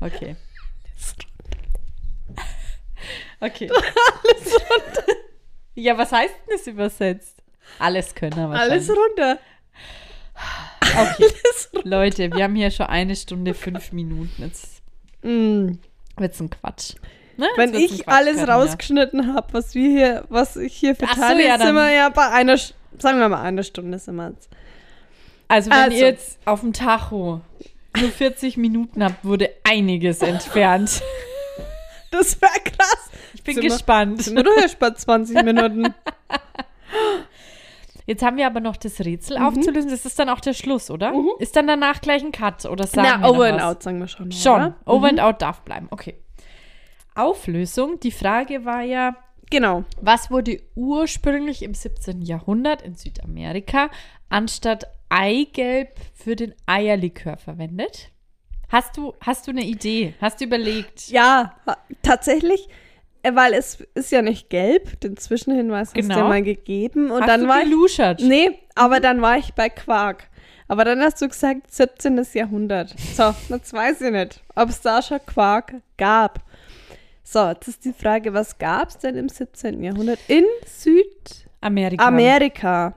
Okay. 0.00 0.36
Okay. 3.40 3.68
Alles 3.70 4.54
runter. 4.54 5.04
Ja, 5.74 5.98
was 5.98 6.12
heißt 6.12 6.34
denn 6.46 6.56
das 6.56 6.66
übersetzt? 6.66 7.42
Alles 7.78 8.14
können 8.14 8.36
wir 8.36 8.48
Alles 8.58 8.88
runter. 8.88 9.38
Okay. 10.82 11.28
Leute, 11.84 12.32
wir 12.32 12.44
haben 12.44 12.54
hier 12.54 12.70
schon 12.70 12.86
eine 12.86 13.16
Stunde, 13.16 13.52
fünf 13.54 13.92
Minuten. 13.92 14.32
Jetzt 14.38 14.82
Mm. 15.22 15.78
wird's 16.18 16.38
ein 16.40 16.50
Quatsch. 16.50 16.94
Ne? 17.36 17.46
Wenn 17.56 17.74
ich 17.74 18.08
alles 18.08 18.38
Katja. 18.38 18.54
rausgeschnitten 18.54 19.34
habe, 19.34 19.48
was 19.52 19.74
wir 19.74 19.88
hier, 19.90 20.24
was 20.28 20.56
ich 20.56 20.74
hier 20.74 20.92
Ach 20.92 21.00
so, 21.00 21.06
verteile, 21.06 21.46
ja, 21.46 21.58
sind 21.58 21.74
wir 21.74 21.90
ja 21.90 22.08
bei 22.10 22.28
einer, 22.30 22.56
sagen 22.56 23.18
wir 23.18 23.28
mal 23.28 23.42
eine 23.42 23.64
Stunde 23.64 23.98
sind 23.98 24.16
wir 24.16 24.30
jetzt. 24.30 24.48
Also, 25.48 25.70
wenn 25.70 25.78
Also. 25.78 25.96
ihr 25.98 26.06
jetzt 26.06 26.38
auf 26.44 26.60
dem 26.60 26.72
Tacho 26.72 27.40
nur 27.98 28.08
40 28.10 28.56
Minuten 28.56 29.02
habt, 29.04 29.24
wurde 29.24 29.50
einiges 29.64 30.20
entfernt. 30.22 31.02
Das 32.10 32.40
wäre 32.40 32.52
krass. 32.62 33.10
Ich 33.34 33.42
bin 33.42 33.54
Sind 33.54 33.64
wir- 33.64 33.70
gespannt. 33.70 34.22
Sind 34.22 34.36
wir 34.36 34.44
doch 34.44 34.56
erst 34.56 34.78
bei 34.78 34.90
20 34.92 35.42
Minuten. 35.42 35.92
Jetzt 38.06 38.22
haben 38.22 38.36
wir 38.36 38.46
aber 38.46 38.60
noch 38.60 38.76
das 38.76 39.00
Rätsel 39.00 39.38
Mhm. 39.38 39.46
aufzulösen. 39.46 39.90
Das 39.90 40.04
ist 40.04 40.16
dann 40.18 40.28
auch 40.28 40.38
der 40.40 40.52
Schluss, 40.52 40.90
oder? 40.92 41.12
Ist 41.40 41.56
dann 41.56 41.66
danach 41.66 42.00
gleich 42.02 42.22
ein 42.22 42.30
Cut 42.32 42.66
oder 42.66 42.86
sagen 42.86 43.08
Na, 43.10 43.20
wir 43.26 43.30
over 43.30 43.46
and 43.46 43.60
out 43.62 43.82
sagen 43.82 43.98
wir 43.98 44.06
schon. 44.08 44.30
Schon. 44.30 44.54
Oder? 44.60 44.74
Over 44.84 45.08
and 45.08 45.18
out 45.20 45.40
darf 45.42 45.62
bleiben. 45.62 45.88
Okay. 45.90 46.14
Auflösung. 47.14 48.00
Die 48.00 48.10
Frage 48.12 48.64
war 48.64 48.82
ja, 48.82 49.16
Genau. 49.50 49.84
was 50.00 50.30
wurde 50.30 50.60
ursprünglich 50.74 51.62
im 51.62 51.74
17. 51.74 52.22
Jahrhundert 52.22 52.82
in 52.82 52.94
Südamerika 52.96 53.90
anstatt 54.28 54.84
Eigelb 55.08 55.90
für 56.14 56.34
den 56.36 56.54
Eierlikör 56.66 57.36
verwendet? 57.36 58.10
Hast 58.70 58.96
du, 58.96 59.14
hast 59.20 59.46
du 59.46 59.52
eine 59.52 59.62
Idee? 59.64 60.14
Hast 60.20 60.40
du 60.40 60.46
überlegt? 60.46 61.08
Ja, 61.08 61.54
tatsächlich, 62.02 62.68
äh, 63.22 63.34
weil 63.34 63.52
es 63.54 63.78
ist 63.94 64.10
ja 64.10 64.22
nicht 64.22 64.50
gelb, 64.50 64.98
den 65.00 65.16
Zwischenhinweis 65.16 65.88
hast 65.88 65.96
du 65.96 66.00
Genau. 66.00 66.18
ja 66.18 66.28
mal 66.28 66.42
gegeben. 66.42 67.10
Und 67.10 67.20
hast 67.22 67.28
dann 67.28 67.42
du 67.42 67.48
war 67.48 67.58
ich. 67.58 67.64
geluschert? 67.68 68.20
Nee, 68.22 68.58
aber 68.74 68.98
dann 68.98 69.22
war 69.22 69.36
ich 69.38 69.54
bei 69.54 69.68
Quark. 69.68 70.28
Aber 70.66 70.84
dann 70.84 71.00
hast 71.02 71.20
du 71.20 71.28
gesagt 71.28 71.70
17. 71.70 72.26
Jahrhundert. 72.32 72.94
So, 73.14 73.34
jetzt 73.50 73.72
weiß 73.72 74.00
ich 74.00 74.10
nicht, 74.10 74.42
ob 74.56 74.70
es 74.70 74.80
da 74.80 75.02
schon 75.02 75.20
Quark 75.26 75.74
gab. 75.98 76.42
So, 77.24 77.48
jetzt 77.48 77.66
ist 77.66 77.84
die 77.84 77.92
Frage, 77.92 78.34
was 78.34 78.58
gab 78.58 78.90
es 78.90 78.98
denn 78.98 79.16
im 79.16 79.28
17. 79.28 79.82
Jahrhundert 79.82 80.18
in 80.28 80.44
Amerika. 81.60 82.04
Südamerika? 82.04 82.96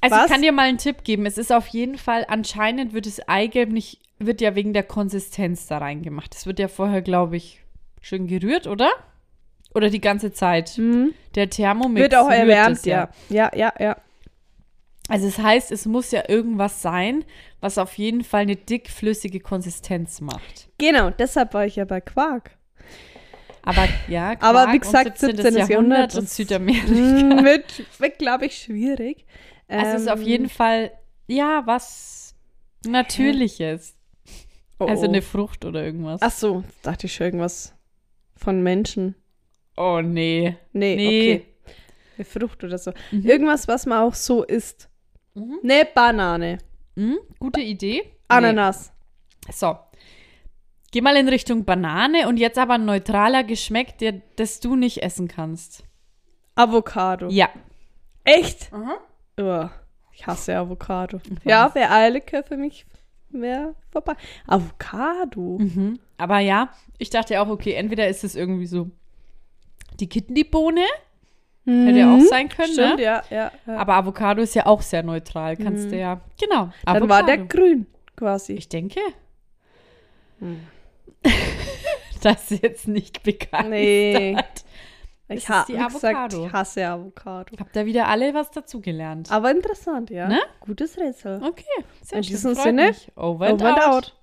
Also 0.00 0.16
Was? 0.16 0.26
ich 0.26 0.30
kann 0.30 0.42
dir 0.42 0.52
mal 0.52 0.68
einen 0.68 0.78
Tipp 0.78 1.02
geben. 1.02 1.26
Es 1.26 1.36
ist 1.36 1.52
auf 1.52 1.66
jeden 1.68 1.98
Fall, 1.98 2.24
anscheinend 2.28 2.92
wird 2.92 3.06
das 3.06 3.28
Eigelb 3.28 3.72
nicht, 3.72 4.00
wird 4.18 4.40
ja 4.40 4.54
wegen 4.54 4.72
der 4.72 4.84
Konsistenz 4.84 5.66
da 5.66 5.78
reingemacht. 5.78 6.32
Das 6.34 6.46
wird 6.46 6.60
ja 6.60 6.68
vorher, 6.68 7.02
glaube 7.02 7.36
ich, 7.36 7.60
schön 8.00 8.28
gerührt, 8.28 8.68
oder? 8.68 8.90
Oder 9.74 9.90
die 9.90 10.00
ganze 10.00 10.32
Zeit. 10.32 10.80
Der 11.34 11.50
Thermomix? 11.50 12.00
Wird 12.00 12.14
auch 12.14 12.30
erwärmt, 12.30 12.86
ja. 12.86 13.10
Ja, 13.28 13.50
ja, 13.54 13.72
ja. 13.78 13.96
Also 15.08 15.26
es 15.26 15.38
heißt, 15.38 15.70
es 15.72 15.86
muss 15.86 16.12
ja 16.12 16.28
irgendwas 16.28 16.82
sein, 16.82 17.24
was 17.60 17.78
auf 17.78 17.98
jeden 17.98 18.24
Fall 18.24 18.42
eine 18.42 18.56
dickflüssige 18.56 19.40
Konsistenz 19.40 20.20
macht. 20.20 20.68
Genau, 20.78 21.10
deshalb 21.10 21.54
war 21.54 21.66
ich 21.66 21.76
ja 21.76 21.84
bei 21.84 22.00
Quark. 22.00 22.52
Aber 23.66 23.86
ja, 24.08 24.30
Aber 24.40 24.62
Quark 24.64 24.72
wie 24.74 24.78
gesagt, 24.78 25.18
17. 25.18 25.56
Jahrhundert 25.56 26.14
und 26.14 26.28
Südamerika. 26.28 26.86
Wird, 27.44 27.82
wird 28.00 28.18
glaube 28.18 28.46
ich, 28.46 28.56
schwierig. 28.56 29.26
Also 29.68 29.96
es 29.96 30.02
ist 30.02 30.08
auf 30.08 30.20
Ähm, 30.20 30.26
jeden 30.26 30.48
Fall, 30.48 30.92
ja, 31.26 31.62
was 31.66 32.34
Natürliches. 32.86 33.94
oh, 34.78 34.86
Also 34.86 35.02
oh. 35.06 35.08
eine 35.08 35.20
Frucht 35.22 35.64
oder 35.64 35.84
irgendwas. 35.84 36.20
Ach 36.22 36.30
so, 36.30 36.64
dachte 36.82 37.06
ich 37.06 37.14
schon 37.14 37.26
irgendwas 37.26 37.74
von 38.36 38.62
Menschen. 38.62 39.14
Oh 39.76 40.00
nee. 40.02 40.56
Nee, 40.72 40.96
Nee. 40.96 41.06
okay. 41.34 41.46
Eine 42.16 42.24
Frucht 42.24 42.64
oder 42.64 42.78
so. 42.78 42.92
Mhm. 43.10 43.22
Irgendwas, 43.26 43.68
was 43.68 43.84
man 43.86 43.98
auch 43.98 44.14
so 44.14 44.42
isst. 44.44 44.88
Mhm. 45.34 45.58
Ne 45.62 45.86
Banane. 45.92 46.58
Hm, 46.96 47.18
gute 47.38 47.60
Idee. 47.60 48.04
Ananas. 48.28 48.92
Nee. 49.46 49.52
So. 49.52 49.76
Geh 50.96 51.02
mal 51.02 51.16
in 51.16 51.28
Richtung 51.28 51.66
Banane 51.66 52.26
und 52.26 52.38
jetzt 52.38 52.56
aber 52.56 52.76
ein 52.76 52.86
neutraler 52.86 53.44
Geschmack, 53.44 53.98
der, 53.98 54.14
das 54.36 54.60
du 54.60 54.76
nicht 54.76 55.02
essen 55.02 55.28
kannst. 55.28 55.84
Avocado. 56.54 57.28
Ja. 57.28 57.50
Echt? 58.24 58.72
Aha. 58.72 58.96
Uah, 59.38 59.70
ich 60.14 60.26
hasse 60.26 60.56
Avocado. 60.56 61.20
Ja, 61.44 61.74
wäre 61.74 61.90
Eierlikör 61.90 62.42
für 62.44 62.56
mich 62.56 62.86
wäre 63.28 63.74
vorbei. 63.90 64.14
Avocado. 64.46 65.58
Mhm. 65.58 65.98
Aber 66.16 66.38
ja, 66.38 66.70
ich 66.96 67.10
dachte 67.10 67.34
ja 67.34 67.42
auch, 67.44 67.50
okay, 67.50 67.74
entweder 67.74 68.08
ist 68.08 68.24
es 68.24 68.34
irgendwie 68.34 68.66
so 68.66 68.90
die 70.00 70.08
Kidneybohne, 70.08 70.86
hätte 71.66 71.98
ja 71.98 72.16
auch 72.16 72.20
sein 72.20 72.48
können, 72.48 72.70
Mhm. 72.70 72.72
Stimmt, 72.72 72.96
ne? 72.96 73.02
ja, 73.02 73.22
ja. 73.28 73.52
ja. 73.66 73.76
Aber 73.76 73.96
Avocado 73.96 74.40
ist 74.40 74.54
ja 74.54 74.64
auch 74.64 74.80
sehr 74.80 75.02
neutral, 75.02 75.58
kannst 75.58 75.90
du 75.92 75.98
ja. 75.98 76.22
Genau. 76.40 76.70
Dann 76.86 77.06
war 77.06 77.22
der 77.22 77.36
grün 77.36 77.84
quasi. 78.16 78.54
Ich 78.54 78.70
denke. 78.70 79.00
Hm. 80.38 80.58
das 82.22 82.50
ist 82.50 82.62
jetzt 82.62 82.88
nicht 82.88 83.22
bekannt. 83.22 83.70
Nee. 83.70 84.36
Ich 85.28 85.48
habe 85.48 85.66
die 85.66 85.72
gesagt, 85.76 85.94
Avocado. 86.04 86.46
ich 86.46 86.52
hasse 86.52 86.86
Avocado. 86.86 87.56
Habt 87.58 87.74
ihr 87.74 87.84
wieder 87.86 88.06
alle 88.06 88.32
was 88.32 88.50
dazugelernt? 88.52 89.30
Aber 89.32 89.50
interessant, 89.50 90.10
ja. 90.10 90.28
Ne? 90.28 90.40
Gutes 90.60 90.96
Rätsel. 90.98 91.42
Okay, 91.42 91.64
sehr 92.02 92.18
In 92.18 92.24
schön. 92.24 92.30
diesem 92.32 92.54
freut 92.54 92.64
Sinne, 92.64 92.86
mich. 92.88 93.10
Over 93.16 93.46
and 93.46 93.60
Over 93.60 93.68
and 93.70 93.78
out. 93.78 93.88
out. 93.88 94.16